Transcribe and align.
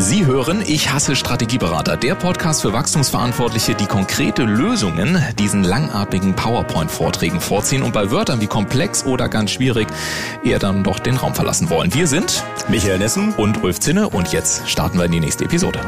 Sie 0.00 0.26
hören 0.26 0.62
Ich 0.64 0.92
hasse 0.92 1.16
Strategieberater, 1.16 1.96
der 1.96 2.14
Podcast 2.14 2.62
für 2.62 2.72
Wachstumsverantwortliche, 2.72 3.74
die 3.74 3.86
konkrete 3.86 4.44
Lösungen 4.44 5.20
diesen 5.40 5.64
langatmigen 5.64 6.36
PowerPoint-Vorträgen 6.36 7.40
vorziehen 7.40 7.82
und 7.82 7.92
bei 7.92 8.08
Wörtern 8.12 8.40
wie 8.40 8.46
komplex 8.46 9.04
oder 9.04 9.28
ganz 9.28 9.50
schwierig 9.50 9.88
eher 10.44 10.60
dann 10.60 10.84
doch 10.84 11.00
den 11.00 11.16
Raum 11.16 11.34
verlassen 11.34 11.68
wollen. 11.68 11.92
Wir 11.94 12.06
sind 12.06 12.44
Michael 12.68 12.98
Nessen 12.98 13.34
und 13.34 13.64
Ulf 13.64 13.80
Zinne 13.80 14.08
und 14.08 14.32
jetzt 14.32 14.68
starten 14.68 14.98
wir 14.98 15.04
in 15.04 15.12
die 15.12 15.20
nächste 15.20 15.44
Episode. 15.44 15.80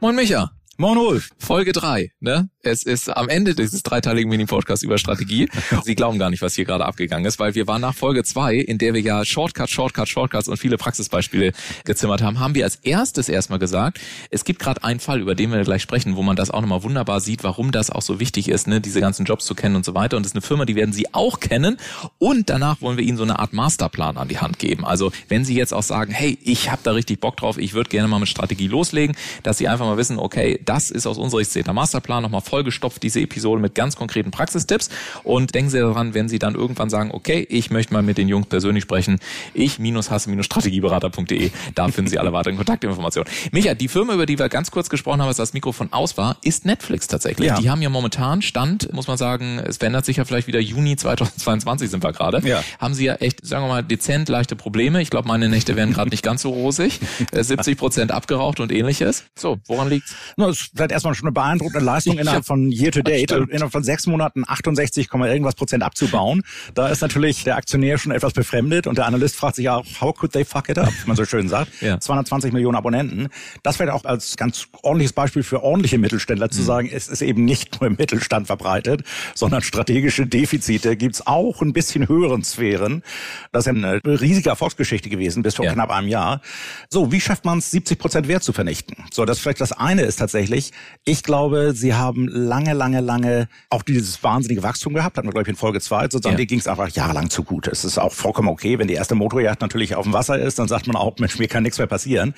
Moin 0.00 0.14
Micha. 0.14 0.50
Moin 0.76 0.98
Ulf. 0.98 1.30
Folge 1.38 1.72
drei, 1.72 2.10
ne? 2.20 2.50
Es 2.64 2.84
ist 2.84 3.08
am 3.08 3.28
Ende 3.28 3.56
dieses 3.56 3.82
dreiteiligen 3.82 4.30
Mini-Podcasts 4.30 4.84
über 4.84 4.96
Strategie. 4.96 5.48
Sie 5.82 5.96
glauben 5.96 6.20
gar 6.20 6.30
nicht, 6.30 6.42
was 6.42 6.54
hier 6.54 6.64
gerade 6.64 6.84
abgegangen 6.84 7.24
ist, 7.26 7.40
weil 7.40 7.56
wir 7.56 7.66
waren 7.66 7.80
nach 7.80 7.94
Folge 7.94 8.22
zwei, 8.22 8.54
in 8.54 8.78
der 8.78 8.94
wir 8.94 9.00
ja 9.00 9.24
Shortcuts, 9.24 9.72
Shortcuts, 9.72 10.10
Shortcuts 10.10 10.46
und 10.46 10.58
viele 10.58 10.76
Praxisbeispiele 10.76 11.52
gezimmert 11.84 12.22
haben, 12.22 12.38
haben 12.38 12.54
wir 12.54 12.62
als 12.62 12.76
erstes 12.76 13.28
erstmal 13.28 13.58
gesagt, 13.58 13.98
es 14.30 14.44
gibt 14.44 14.60
gerade 14.60 14.84
einen 14.84 15.00
Fall, 15.00 15.20
über 15.20 15.34
den 15.34 15.50
wir 15.50 15.60
gleich 15.64 15.82
sprechen, 15.82 16.14
wo 16.14 16.22
man 16.22 16.36
das 16.36 16.52
auch 16.52 16.60
nochmal 16.60 16.84
wunderbar 16.84 17.18
sieht, 17.18 17.42
warum 17.42 17.72
das 17.72 17.90
auch 17.90 18.02
so 18.02 18.20
wichtig 18.20 18.48
ist, 18.48 18.68
ne, 18.68 18.80
diese 18.80 19.00
ganzen 19.00 19.24
Jobs 19.24 19.44
zu 19.44 19.56
kennen 19.56 19.74
und 19.74 19.84
so 19.84 19.96
weiter. 19.96 20.16
Und 20.16 20.22
das 20.22 20.30
ist 20.30 20.36
eine 20.36 20.42
Firma, 20.42 20.64
die 20.64 20.76
werden 20.76 20.92
Sie 20.92 21.12
auch 21.12 21.40
kennen. 21.40 21.78
Und 22.18 22.48
danach 22.48 22.80
wollen 22.80 22.96
wir 22.96 23.04
Ihnen 23.04 23.16
so 23.16 23.24
eine 23.24 23.40
Art 23.40 23.52
Masterplan 23.52 24.16
an 24.16 24.28
die 24.28 24.38
Hand 24.38 24.60
geben. 24.60 24.84
Also 24.84 25.10
wenn 25.26 25.44
Sie 25.44 25.56
jetzt 25.56 25.74
auch 25.74 25.82
sagen, 25.82 26.12
hey, 26.12 26.38
ich 26.44 26.70
habe 26.70 26.82
da 26.84 26.92
richtig 26.92 27.18
Bock 27.18 27.36
drauf, 27.38 27.58
ich 27.58 27.74
würde 27.74 27.90
gerne 27.90 28.06
mal 28.06 28.20
mit 28.20 28.28
Strategie 28.28 28.68
loslegen, 28.68 29.16
dass 29.42 29.58
Sie 29.58 29.66
einfach 29.66 29.86
mal 29.86 29.96
wissen, 29.96 30.20
okay, 30.20 30.60
das 30.64 30.92
ist 30.92 31.08
aus 31.08 31.18
unserer 31.18 31.44
Sicht 31.44 31.66
der 31.66 31.72
Masterplan 31.72 32.22
nochmal 32.22 32.40
vollgestopft, 32.52 33.02
diese 33.02 33.20
Episode 33.20 33.62
mit 33.62 33.74
ganz 33.74 33.96
konkreten 33.96 34.30
Praxistipps. 34.30 34.90
Und 35.24 35.54
denken 35.54 35.70
Sie 35.70 35.78
daran, 35.78 36.12
wenn 36.12 36.28
Sie 36.28 36.38
dann 36.38 36.54
irgendwann 36.54 36.90
sagen, 36.90 37.10
okay, 37.12 37.46
ich 37.48 37.70
möchte 37.70 37.94
mal 37.94 38.02
mit 38.02 38.18
den 38.18 38.28
Jungs 38.28 38.46
persönlich 38.46 38.82
sprechen, 38.82 39.20
ich-hasse-strategieberater.de, 39.54 41.50
da 41.74 41.88
finden 41.88 42.10
Sie 42.10 42.18
alle 42.18 42.34
weiteren 42.34 42.56
Kontaktinformationen. 42.56 43.32
Micha, 43.52 43.72
die 43.72 43.88
Firma, 43.88 44.12
über 44.12 44.26
die 44.26 44.38
wir 44.38 44.50
ganz 44.50 44.70
kurz 44.70 44.90
gesprochen 44.90 45.22
haben, 45.22 45.28
als 45.28 45.38
das 45.38 45.54
Mikrofon 45.54 45.90
aus 45.94 46.18
war, 46.18 46.36
ist 46.44 46.66
Netflix 46.66 47.06
tatsächlich. 47.06 47.48
Ja. 47.48 47.58
Die 47.58 47.70
haben 47.70 47.80
ja 47.80 47.88
momentan 47.88 48.42
Stand, 48.42 48.92
muss 48.92 49.06
man 49.06 49.16
sagen, 49.16 49.58
es 49.58 49.78
verändert 49.78 50.04
sich 50.04 50.18
ja 50.18 50.26
vielleicht 50.26 50.46
wieder 50.46 50.60
Juni 50.60 50.96
2022 50.96 51.88
sind 51.88 52.04
wir 52.04 52.12
gerade, 52.12 52.46
ja. 52.46 52.62
haben 52.78 52.92
sie 52.92 53.06
ja 53.06 53.14
echt, 53.14 53.46
sagen 53.46 53.64
wir 53.64 53.68
mal, 53.68 53.82
dezent 53.82 54.28
leichte 54.28 54.56
Probleme. 54.56 55.00
Ich 55.00 55.08
glaube, 55.08 55.26
meine 55.26 55.48
Nächte 55.48 55.74
werden 55.74 55.94
gerade 55.94 56.10
nicht 56.10 56.22
ganz 56.22 56.42
so 56.42 56.50
rosig. 56.50 57.00
70 57.32 57.78
Prozent 57.78 58.12
abgeraucht 58.12 58.60
und 58.60 58.70
ähnliches. 58.72 59.24
So, 59.38 59.58
woran 59.66 59.88
liegt's? 59.88 60.14
No, 60.36 60.50
es 60.50 60.70
ist 60.72 60.78
erstmal 60.78 61.14
schon 61.14 61.28
eine 61.28 61.32
beeindruckende 61.32 61.84
Leistung 61.84 62.18
innerhalb 62.18 62.41
von 62.42 62.70
Year 62.70 62.92
to 62.92 63.02
Date, 63.02 63.32
also 63.32 63.44
innerhalb 63.44 63.72
von 63.72 63.82
sechs 63.82 64.06
Monaten 64.06 64.44
68, 64.46 65.08
irgendwas 65.12 65.54
Prozent 65.54 65.82
abzubauen. 65.82 66.42
Da 66.74 66.88
ist 66.88 67.00
natürlich 67.00 67.44
der 67.44 67.56
Aktionär 67.56 67.98
schon 67.98 68.12
etwas 68.12 68.32
befremdet 68.32 68.86
und 68.86 68.98
der 68.98 69.06
Analyst 69.06 69.36
fragt 69.36 69.56
sich 69.56 69.68
auch, 69.68 69.84
how 70.00 70.14
could 70.14 70.32
they 70.32 70.44
fuck 70.44 70.68
it 70.68 70.78
up, 70.78 70.92
wie 71.02 71.08
man 71.08 71.16
so 71.16 71.24
schön 71.24 71.48
sagt. 71.48 71.70
Ja. 71.82 71.98
220 71.98 72.52
Millionen 72.52 72.76
Abonnenten. 72.76 73.28
Das 73.64 73.80
wäre 73.80 73.92
auch 73.92 74.04
als 74.04 74.36
ganz 74.36 74.68
ordentliches 74.82 75.12
Beispiel 75.12 75.42
für 75.42 75.64
ordentliche 75.64 75.98
Mittelständler 75.98 76.48
zu 76.48 76.60
mhm. 76.60 76.66
sagen, 76.66 76.90
es 76.92 77.08
ist 77.08 77.22
eben 77.22 77.44
nicht 77.44 77.80
nur 77.80 77.88
im 77.88 77.96
Mittelstand 77.96 78.46
verbreitet, 78.46 79.02
sondern 79.34 79.62
strategische 79.62 80.26
Defizite 80.26 80.96
gibt's 80.96 81.26
auch 81.26 81.60
ein 81.60 81.72
bisschen 81.72 82.08
höheren 82.08 82.44
Sphären. 82.44 83.02
Das 83.50 83.66
ist 83.66 83.68
eine 83.68 84.00
riesige 84.04 84.50
Erfolgsgeschichte 84.50 85.08
gewesen 85.08 85.42
bis 85.42 85.56
vor 85.56 85.64
ja. 85.64 85.72
knapp 85.72 85.90
einem 85.90 86.08
Jahr. 86.08 86.40
So, 86.88 87.10
wie 87.10 87.20
schafft 87.20 87.44
man 87.44 87.58
es, 87.58 87.70
70 87.72 87.98
Prozent 87.98 88.28
Wert 88.28 88.44
zu 88.44 88.52
vernichten? 88.52 88.96
So, 89.12 89.24
das 89.24 89.38
vielleicht 89.38 89.60
das 89.60 89.72
eine 89.72 90.02
ist 90.02 90.16
tatsächlich, 90.16 90.72
ich 91.04 91.22
glaube, 91.22 91.72
sie 91.74 91.94
haben 91.94 92.28
lange, 92.32 92.72
lange, 92.72 93.00
lange 93.00 93.48
auch 93.70 93.82
dieses 93.82 94.22
wahnsinnige 94.22 94.62
Wachstum 94.62 94.94
gehabt, 94.94 95.16
hatten 95.16 95.28
wir, 95.28 95.32
glaube 95.32 95.42
ich, 95.42 95.48
in 95.48 95.56
Folge 95.56 95.80
zwei. 95.80 96.04
Sozusagen, 96.04 96.34
ja. 96.34 96.38
die 96.38 96.46
ging 96.46 96.58
es 96.58 96.66
einfach 96.66 96.88
jahrelang 96.88 97.30
zu 97.30 97.44
gut. 97.44 97.68
Es 97.68 97.84
ist 97.84 97.98
auch 97.98 98.12
vollkommen 98.12 98.48
okay, 98.48 98.78
wenn 98.78 98.88
die 98.88 98.94
erste 98.94 99.14
Motorjacht 99.14 99.60
natürlich 99.60 99.94
auf 99.94 100.04
dem 100.04 100.12
Wasser 100.12 100.38
ist, 100.38 100.58
dann 100.58 100.68
sagt 100.68 100.86
man 100.86 100.96
auch, 100.96 101.18
Mensch, 101.18 101.38
mir 101.38 101.48
kann 101.48 101.62
nichts 101.62 101.78
mehr 101.78 101.86
passieren. 101.86 102.34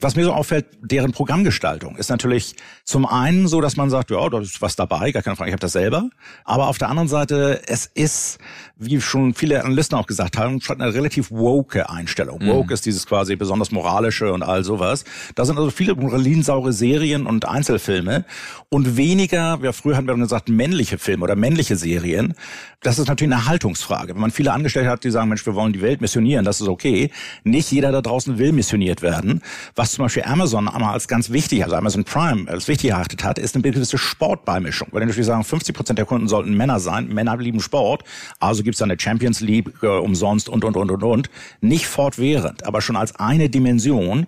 Was 0.00 0.16
mir 0.16 0.24
so 0.24 0.32
auffällt, 0.32 0.66
deren 0.82 1.12
Programmgestaltung 1.12 1.96
ist 1.96 2.10
natürlich 2.10 2.56
zum 2.84 3.06
einen 3.06 3.48
so, 3.48 3.60
dass 3.60 3.76
man 3.76 3.88
sagt, 3.90 4.10
ja, 4.10 4.28
da 4.28 4.40
ist 4.40 4.60
was 4.60 4.76
dabei, 4.76 5.12
gar 5.12 5.22
keine 5.22 5.36
Frage, 5.36 5.50
ich 5.50 5.54
habe 5.54 5.60
das 5.60 5.72
selber. 5.72 6.10
Aber 6.44 6.68
auf 6.68 6.78
der 6.78 6.88
anderen 6.88 7.08
Seite, 7.08 7.62
es 7.66 7.86
ist, 7.86 8.38
wie 8.76 9.00
schon 9.00 9.34
viele 9.34 9.64
Analysten 9.64 9.96
auch 9.96 10.06
gesagt 10.06 10.36
haben, 10.36 10.60
schon 10.60 10.80
eine 10.80 10.92
relativ 10.92 11.30
woke 11.30 11.88
Einstellung. 11.88 12.42
Mhm. 12.42 12.48
Woke 12.48 12.74
ist 12.74 12.86
dieses 12.86 13.06
quasi 13.06 13.36
besonders 13.36 13.70
moralische 13.70 14.32
und 14.32 14.42
all 14.42 14.64
sowas. 14.64 15.04
Da 15.34 15.44
sind 15.44 15.56
also 15.58 15.70
viele 15.70 15.94
moralinsauere 15.94 16.72
Serien 16.72 17.26
und 17.26 17.46
Einzelfilme 17.46 18.24
und 18.68 18.96
weniger, 18.96 19.35
ja, 19.36 19.72
früher 19.72 19.96
hatten 19.96 20.06
wir 20.06 20.16
gesagt, 20.16 20.48
männliche 20.48 20.98
Filme 20.98 21.24
oder 21.24 21.36
männliche 21.36 21.76
Serien. 21.76 22.34
Das 22.82 22.98
ist 22.98 23.08
natürlich 23.08 23.32
eine 23.32 23.46
Haltungsfrage. 23.46 24.14
Wenn 24.14 24.20
man 24.20 24.30
viele 24.30 24.52
Angestellte 24.52 24.88
hat, 24.88 25.04
die 25.04 25.10
sagen, 25.10 25.28
Mensch, 25.28 25.44
wir 25.44 25.54
wollen 25.54 25.72
die 25.72 25.82
Welt 25.82 26.00
missionieren, 26.00 26.44
das 26.44 26.60
ist 26.60 26.68
okay. 26.68 27.10
Nicht 27.44 27.70
jeder 27.72 27.92
da 27.92 28.00
draußen 28.00 28.38
will 28.38 28.52
missioniert 28.52 29.02
werden. 29.02 29.42
Was 29.74 29.92
zum 29.92 30.04
Beispiel 30.04 30.22
Amazon 30.24 30.68
einmal 30.68 30.92
als 30.92 31.08
ganz 31.08 31.30
wichtig, 31.30 31.64
also 31.64 31.76
Amazon 31.76 32.04
Prime 32.04 32.48
als 32.48 32.68
wichtig 32.68 32.90
erachtet 32.90 33.24
hat, 33.24 33.38
ist 33.38 33.54
eine 33.54 33.62
gewisse 33.62 33.98
Sportbeimischung. 33.98 34.88
Weil 34.92 35.00
die 35.00 35.06
natürlich 35.06 35.26
sagen, 35.26 35.44
50 35.44 35.74
Prozent 35.74 35.98
der 35.98 36.06
Kunden 36.06 36.28
sollten 36.28 36.56
Männer 36.56 36.80
sein. 36.80 37.08
Männer 37.08 37.36
lieben 37.36 37.60
Sport. 37.60 38.04
Also 38.40 38.62
gibt's 38.62 38.78
da 38.78 38.84
eine 38.84 38.98
Champions 38.98 39.40
League 39.40 39.72
äh, 39.82 39.86
umsonst 39.86 40.48
und, 40.48 40.64
und, 40.64 40.76
und, 40.76 40.90
und, 40.90 41.02
und. 41.02 41.30
Nicht 41.60 41.86
fortwährend, 41.86 42.64
aber 42.64 42.80
schon 42.80 42.96
als 42.96 43.16
eine 43.16 43.48
Dimension. 43.48 44.26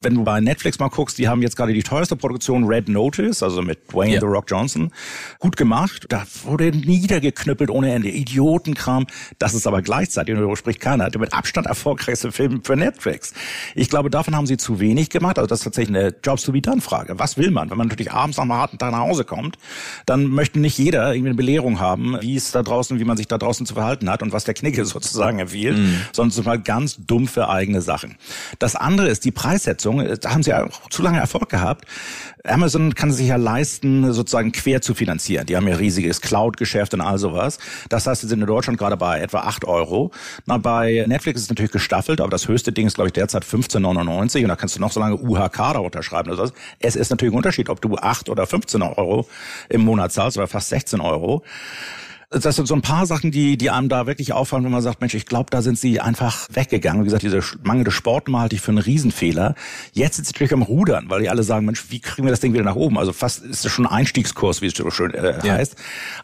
Wenn 0.00 0.14
du 0.14 0.24
bei 0.24 0.40
Netflix 0.40 0.78
mal 0.78 0.88
guckst, 0.88 1.18
die 1.18 1.28
haben 1.28 1.42
jetzt 1.42 1.56
gerade 1.56 1.72
die 1.72 1.82
teuerste 1.82 2.16
Produktion 2.16 2.64
Red 2.64 2.88
Notice, 2.88 3.42
also 3.42 3.62
mit 3.62 3.92
Dwayne 3.92 4.12
yeah. 4.12 4.20
The 4.20 4.26
Rock 4.26 4.46
Johnson. 4.50 4.90
Gut 5.38 5.56
gemacht. 5.56 6.06
Da 6.08 6.24
wurde 6.44 6.70
niedergeknüppelt 6.70 7.70
ohne 7.70 7.92
Ende. 7.92 8.08
Idiotenkram. 8.08 9.06
Das 9.38 9.54
ist 9.54 9.66
aber 9.66 9.82
gleichzeitig, 9.82 10.34
darüber 10.34 10.56
spricht 10.56 10.80
keiner, 10.80 11.10
der 11.10 11.20
mit 11.20 11.32
Abstand 11.32 11.66
erfolgreichste 11.66 12.32
Film 12.32 12.62
für 12.64 12.76
Netflix. 12.76 13.32
Ich 13.74 13.88
glaube, 13.88 14.10
davon 14.10 14.34
haben 14.34 14.46
sie 14.46 14.56
zu 14.56 14.80
wenig 14.80 15.10
gemacht. 15.10 15.38
Also 15.38 15.46
das 15.46 15.60
ist 15.60 15.64
tatsächlich 15.64 15.96
eine 15.96 16.14
Jobs 16.22 16.42
to 16.42 16.52
be 16.52 16.60
done 16.60 16.80
Frage. 16.80 17.18
Was 17.18 17.36
will 17.36 17.50
man? 17.50 17.70
Wenn 17.70 17.78
man 17.78 17.86
natürlich 17.86 18.12
abends 18.12 18.36
nach 18.36 18.44
einem 18.44 18.54
harten 18.54 18.78
Tag 18.78 18.92
nach 18.92 19.00
Hause 19.00 19.24
kommt, 19.24 19.56
dann 20.06 20.26
möchte 20.26 20.58
nicht 20.58 20.78
jeder 20.78 21.14
irgendwie 21.14 21.30
eine 21.30 21.36
Belehrung 21.36 21.78
haben, 21.78 22.16
wie 22.20 22.36
es 22.36 22.50
da 22.50 22.62
draußen, 22.62 22.98
wie 22.98 23.04
man 23.04 23.16
sich 23.16 23.28
da 23.28 23.38
draußen 23.38 23.66
zu 23.66 23.74
verhalten 23.74 24.10
hat 24.10 24.22
und 24.22 24.32
was 24.32 24.44
der 24.44 24.54
Knicke 24.54 24.84
sozusagen 24.90 25.38
empfiehlt, 25.38 25.78
mm. 25.78 25.94
sondern 26.12 26.44
mal 26.44 26.60
ganz 26.60 26.96
dumpfe 27.06 27.48
eigene 27.48 27.82
Sachen. 27.82 28.16
Das 28.58 28.76
andere 28.76 29.08
ist 29.08 29.24
die 29.24 29.30
Preissetzung. 29.30 30.04
Da 30.20 30.30
haben 30.30 30.42
sie 30.42 30.54
auch 30.54 30.88
zu 30.88 31.02
lange 31.02 31.18
Erfolg 31.18 31.48
gehabt. 31.48 31.84
Amazon 32.44 32.94
kann 32.94 33.12
sich 33.12 33.28
ja 33.28 33.36
leisten, 33.36 34.12
sozusagen 34.12 34.39
quer 34.52 34.80
zu 34.82 34.94
finanzieren. 34.94 35.46
Die 35.46 35.56
haben 35.56 35.68
ja 35.68 35.76
riesiges 35.76 36.20
Cloud-Geschäft 36.20 36.94
und 36.94 37.00
all 37.00 37.18
sowas. 37.18 37.58
Das 37.88 38.06
heißt, 38.06 38.22
sie 38.22 38.28
sind 38.28 38.40
in 38.40 38.46
Deutschland 38.46 38.78
gerade 38.78 38.96
bei 38.96 39.20
etwa 39.20 39.40
8 39.40 39.64
Euro. 39.66 40.10
Na, 40.46 40.58
bei 40.58 41.04
Netflix 41.06 41.40
ist 41.40 41.44
es 41.44 41.50
natürlich 41.50 41.72
gestaffelt, 41.72 42.20
aber 42.20 42.30
das 42.30 42.48
höchste 42.48 42.72
Ding 42.72 42.86
ist, 42.86 42.94
glaube 42.94 43.08
ich, 43.08 43.12
derzeit 43.12 43.44
15,99 43.44 44.42
und 44.42 44.48
da 44.48 44.56
kannst 44.56 44.76
du 44.76 44.80
noch 44.80 44.92
so 44.92 45.00
lange 45.00 45.16
UHK 45.16 45.56
da 45.56 45.78
unterschreiben. 45.78 46.30
Also 46.30 46.50
es 46.80 46.96
ist 46.96 47.10
natürlich 47.10 47.34
ein 47.34 47.36
Unterschied, 47.36 47.68
ob 47.68 47.80
du 47.80 47.96
8 47.96 48.28
oder 48.28 48.46
15 48.46 48.82
Euro 48.82 49.28
im 49.68 49.82
Monat 49.82 50.12
zahlst 50.12 50.36
oder 50.36 50.48
fast 50.48 50.70
16 50.70 51.00
Euro 51.00 51.44
das 52.30 52.54
sind 52.54 52.68
so 52.68 52.74
ein 52.74 52.82
paar 52.82 53.06
Sachen, 53.06 53.32
die, 53.32 53.58
die 53.58 53.70
einem 53.70 53.88
da 53.88 54.06
wirklich 54.06 54.32
auffallen, 54.32 54.64
wenn 54.64 54.70
man 54.70 54.82
sagt, 54.82 55.00
Mensch, 55.00 55.14
ich 55.14 55.26
glaube, 55.26 55.46
da 55.50 55.62
sind 55.62 55.76
sie 55.76 55.98
einfach 55.98 56.46
weggegangen. 56.52 57.02
Wie 57.02 57.06
gesagt, 57.06 57.24
diese 57.24 57.40
mangelnde 57.64 57.90
Sportnummer 57.90 58.42
halte 58.42 58.54
ich 58.54 58.62
für 58.62 58.70
einen 58.70 58.78
Riesenfehler. 58.78 59.56
Jetzt 59.92 60.14
sind 60.14 60.26
sie 60.26 60.32
natürlich 60.32 60.52
am 60.52 60.62
Rudern, 60.62 61.06
weil 61.08 61.22
die 61.22 61.28
alle 61.28 61.42
sagen, 61.42 61.66
Mensch, 61.66 61.86
wie 61.88 61.98
kriegen 61.98 62.24
wir 62.24 62.30
das 62.30 62.38
Ding 62.38 62.52
wieder 62.52 62.62
nach 62.62 62.76
oben? 62.76 62.98
Also 62.98 63.12
fast 63.12 63.44
ist 63.44 63.64
das 63.64 63.72
schon 63.72 63.84
ein 63.84 63.92
Einstiegskurs, 63.92 64.62
wie 64.62 64.66
es 64.66 64.74
so 64.74 64.88
schön 64.90 65.12
äh, 65.12 65.44
ja. 65.44 65.54
heißt. 65.54 65.74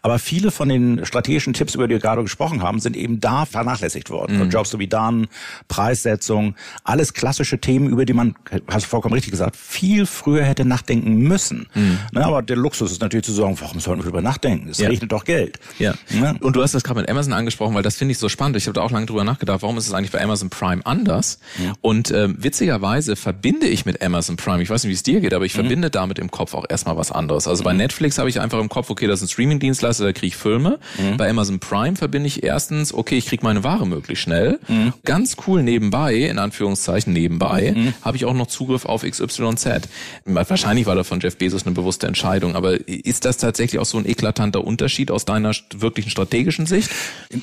Aber 0.00 0.20
viele 0.20 0.52
von 0.52 0.68
den 0.68 1.04
strategischen 1.04 1.54
Tipps, 1.54 1.74
über 1.74 1.88
die 1.88 1.94
wir 1.94 2.00
gerade 2.00 2.22
gesprochen 2.22 2.62
haben, 2.62 2.78
sind 2.78 2.96
eben 2.96 3.18
da 3.18 3.44
vernachlässigt 3.44 4.08
worden. 4.08 4.38
Mhm. 4.38 4.50
Jobs 4.50 4.70
to 4.70 4.78
be 4.78 4.86
done, 4.86 5.26
Preissetzung, 5.66 6.54
alles 6.84 7.14
klassische 7.14 7.58
Themen, 7.58 7.88
über 7.88 8.04
die 8.04 8.12
man, 8.12 8.36
hast 8.68 8.86
du 8.86 8.90
vollkommen 8.90 9.14
richtig 9.14 9.32
gesagt, 9.32 9.56
viel 9.56 10.06
früher 10.06 10.44
hätte 10.44 10.64
nachdenken 10.64 11.16
müssen. 11.16 11.66
Mhm. 11.74 11.98
Na, 12.12 12.26
aber 12.26 12.42
der 12.42 12.56
Luxus 12.56 12.92
ist 12.92 13.02
natürlich 13.02 13.26
zu 13.26 13.32
sagen, 13.32 13.56
warum 13.60 13.80
sollten 13.80 14.02
wir 14.02 14.04
darüber 14.04 14.22
nachdenken? 14.22 14.68
Es 14.68 14.78
ja. 14.78 14.88
regnet 14.88 15.10
doch 15.10 15.24
Geld. 15.24 15.58
Ja. 15.80 15.95
Ja. 16.10 16.34
Und 16.40 16.56
du 16.56 16.62
hast 16.62 16.74
das 16.74 16.84
gerade 16.84 17.00
mit 17.00 17.10
Amazon 17.10 17.32
angesprochen, 17.32 17.74
weil 17.74 17.82
das 17.82 17.96
finde 17.96 18.12
ich 18.12 18.18
so 18.18 18.28
spannend. 18.28 18.56
Ich 18.56 18.66
habe 18.66 18.74
da 18.74 18.82
auch 18.82 18.90
lange 18.90 19.06
drüber 19.06 19.24
nachgedacht, 19.24 19.62
warum 19.62 19.76
ist 19.78 19.86
es 19.86 19.92
eigentlich 19.92 20.12
bei 20.12 20.22
Amazon 20.22 20.50
Prime 20.50 20.84
anders? 20.84 21.38
Ja. 21.62 21.72
Und 21.80 22.10
ähm, 22.10 22.36
witzigerweise 22.38 23.16
verbinde 23.16 23.66
ich 23.66 23.86
mit 23.86 24.02
Amazon 24.02 24.36
Prime, 24.36 24.62
ich 24.62 24.70
weiß 24.70 24.84
nicht, 24.84 24.90
wie 24.90 24.94
es 24.94 25.02
dir 25.02 25.20
geht, 25.20 25.34
aber 25.34 25.44
ich 25.44 25.54
mhm. 25.54 25.60
verbinde 25.60 25.90
damit 25.90 26.18
im 26.18 26.30
Kopf 26.30 26.54
auch 26.54 26.64
erstmal 26.68 26.96
was 26.96 27.12
anderes. 27.12 27.48
Also 27.48 27.62
mhm. 27.62 27.64
bei 27.64 27.72
Netflix 27.74 28.18
habe 28.18 28.28
ich 28.28 28.40
einfach 28.40 28.60
im 28.60 28.68
Kopf, 28.68 28.90
okay, 28.90 29.06
das 29.06 29.20
ist 29.20 29.28
ein 29.28 29.32
Streaming-Dienstleister, 29.32 30.04
da 30.04 30.12
kriege 30.12 30.28
ich 30.28 30.36
Filme. 30.36 30.78
Mhm. 30.98 31.16
Bei 31.16 31.28
Amazon 31.28 31.58
Prime 31.58 31.96
verbinde 31.96 32.26
ich 32.26 32.42
erstens, 32.42 32.92
okay, 32.92 33.16
ich 33.16 33.26
kriege 33.26 33.44
meine 33.44 33.64
Ware 33.64 33.86
möglichst 33.86 34.24
schnell. 34.24 34.58
Mhm. 34.68 34.92
Ganz 35.04 35.36
cool 35.46 35.62
nebenbei, 35.62 36.14
in 36.14 36.38
Anführungszeichen 36.38 37.12
nebenbei, 37.12 37.74
mhm. 37.76 37.94
habe 38.02 38.16
ich 38.16 38.24
auch 38.24 38.34
noch 38.34 38.46
Zugriff 38.46 38.84
auf 38.84 39.02
XYZ. 39.02 39.88
Wahrscheinlich 40.24 40.86
war 40.86 40.94
da 40.94 41.04
von 41.04 41.20
Jeff 41.20 41.36
Bezos 41.36 41.66
eine 41.66 41.74
bewusste 41.74 42.06
Entscheidung, 42.06 42.56
aber 42.56 42.88
ist 42.88 43.24
das 43.24 43.36
tatsächlich 43.38 43.80
auch 43.80 43.86
so 43.86 43.98
ein 43.98 44.06
eklatanter 44.06 44.64
Unterschied 44.64 45.10
aus 45.10 45.24
deiner 45.24 45.52
wirklichen 45.86 46.10
strategischen 46.10 46.66
Sicht? 46.66 46.90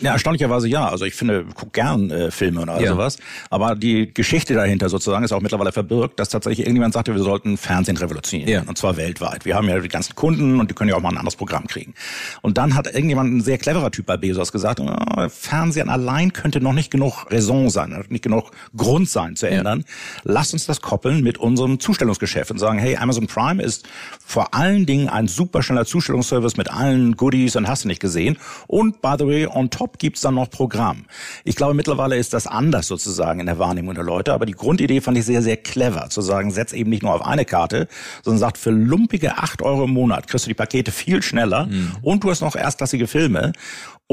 Ja, 0.02 0.14
erstaunlicherweise 0.14 0.68
ja. 0.68 0.88
Also 0.88 1.06
ich 1.06 1.16
finde, 1.16 1.46
guck 1.56 1.74
gern 1.74 2.12
äh, 2.12 2.32
Filme 2.32 2.62
und 2.62 2.70
all 2.70 2.82
ja. 2.82 2.92
sowas. 2.92 3.18
Aber 3.50 3.76
die 3.76 4.14
Geschichte 4.14 4.54
dahinter 4.54 4.90
sozusagen 4.90 5.24
ist 5.24 5.32
auch 5.32 5.42
mittlerweile 5.42 5.72
verbirgt, 5.72 6.20
dass 6.20 6.30
tatsächlich 6.30 6.60
irgendjemand 6.66 6.94
sagte, 6.94 7.16
wir 7.16 7.24
sollten 7.24 7.58
Fernsehen 7.58 7.98
revolutionieren. 7.98 8.52
Ja. 8.52 8.64
Und 8.68 8.78
zwar 8.78 8.98
weltweit. 8.98 9.46
Wir 9.46 9.56
haben 9.56 9.68
ja 9.68 9.80
die 9.80 9.88
ganzen 9.88 10.16
Kunden 10.16 10.60
und 10.60 10.70
die 10.70 10.76
können 10.76 10.90
ja 10.90 10.96
auch 10.96 11.02
mal 11.02 11.10
ein 11.10 11.18
anderes 11.18 11.36
Programm 11.36 11.68
kriegen. 11.68 11.94
Und 12.42 12.58
dann 12.58 12.76
hat 12.76 12.88
irgendjemand, 12.88 13.34
ein 13.34 13.42
sehr 13.42 13.58
cleverer 13.58 13.92
Typ 13.92 14.06
bei 14.06 14.18
Bezos 14.18 14.52
gesagt, 14.52 14.80
oh, 14.80 15.30
Fernsehen 15.30 15.90
allein 15.90 16.34
könnte 16.34 16.62
noch 16.62 16.74
nicht 16.74 16.92
genug 16.92 17.32
Raison 17.32 17.70
sein, 17.70 18.04
nicht 18.10 18.24
genug 18.24 18.52
Grund 18.76 19.10
sein 19.10 19.36
zu 19.36 19.48
ändern. 19.48 19.80
Ja. 19.80 20.32
Lass 20.34 20.54
uns 20.54 20.66
das 20.66 20.82
koppeln 20.82 21.24
mit 21.24 21.38
unserem 21.38 21.80
Zustellungsgeschäft 21.80 22.52
und 22.52 22.60
sagen, 22.60 22.80
hey, 22.80 22.98
Amazon 22.98 23.28
Prime 23.28 23.62
ist 23.62 23.88
vor 24.26 24.54
allen 24.54 24.86
Dingen 24.86 25.10
ein 25.10 25.28
super 25.28 25.64
schneller 25.64 25.86
Zustellungsservice 25.86 26.58
mit 26.58 26.72
allen 26.72 27.16
Goodies 27.16 27.56
und 27.56 27.68
hast 27.68 27.84
du 27.84 27.88
nicht 27.88 28.02
gesehen. 28.02 28.33
Und 28.68 29.02
by 29.02 29.16
the 29.18 29.28
way, 29.28 29.48
on 29.48 29.70
top 29.70 30.00
gibt's 30.00 30.22
dann 30.22 30.36
noch 30.36 30.50
Programm. 30.50 31.06
Ich 31.44 31.56
glaube, 31.56 31.74
mittlerweile 31.74 32.18
ist 32.18 32.34
das 32.34 32.48
anders 32.48 32.88
sozusagen 32.88 33.40
in 33.40 33.46
der 33.46 33.60
Wahrnehmung 33.60 33.96
der 33.96 34.04
Leute, 34.04 34.34
aber 34.34 34.46
die 34.46 34.54
Grundidee 34.54 35.02
fand 35.02 35.18
ich 35.18 35.26
sehr, 35.26 35.42
sehr 35.42 35.58
clever, 35.58 36.10
zu 36.10 36.22
sagen, 36.22 36.52
setz 36.52 36.74
eben 36.74 36.90
nicht 36.90 37.04
nur 37.04 37.14
auf 37.14 37.26
eine 37.26 37.46
Karte, 37.46 37.88
sondern 38.24 38.40
sagt, 38.40 38.58
für 38.58 38.72
lumpige 38.72 39.38
acht 39.38 39.62
Euro 39.62 39.86
im 39.86 39.92
Monat 39.92 40.28
kriegst 40.28 40.46
du 40.46 40.50
die 40.50 40.56
Pakete 40.56 40.92
viel 40.92 41.22
schneller. 41.22 41.66
Mhm. 41.66 41.92
und 42.02 42.24
du 42.24 42.30
hast 42.30 42.42
noch 42.42 42.56
erstklassige 42.56 43.08
Filme 43.08 43.54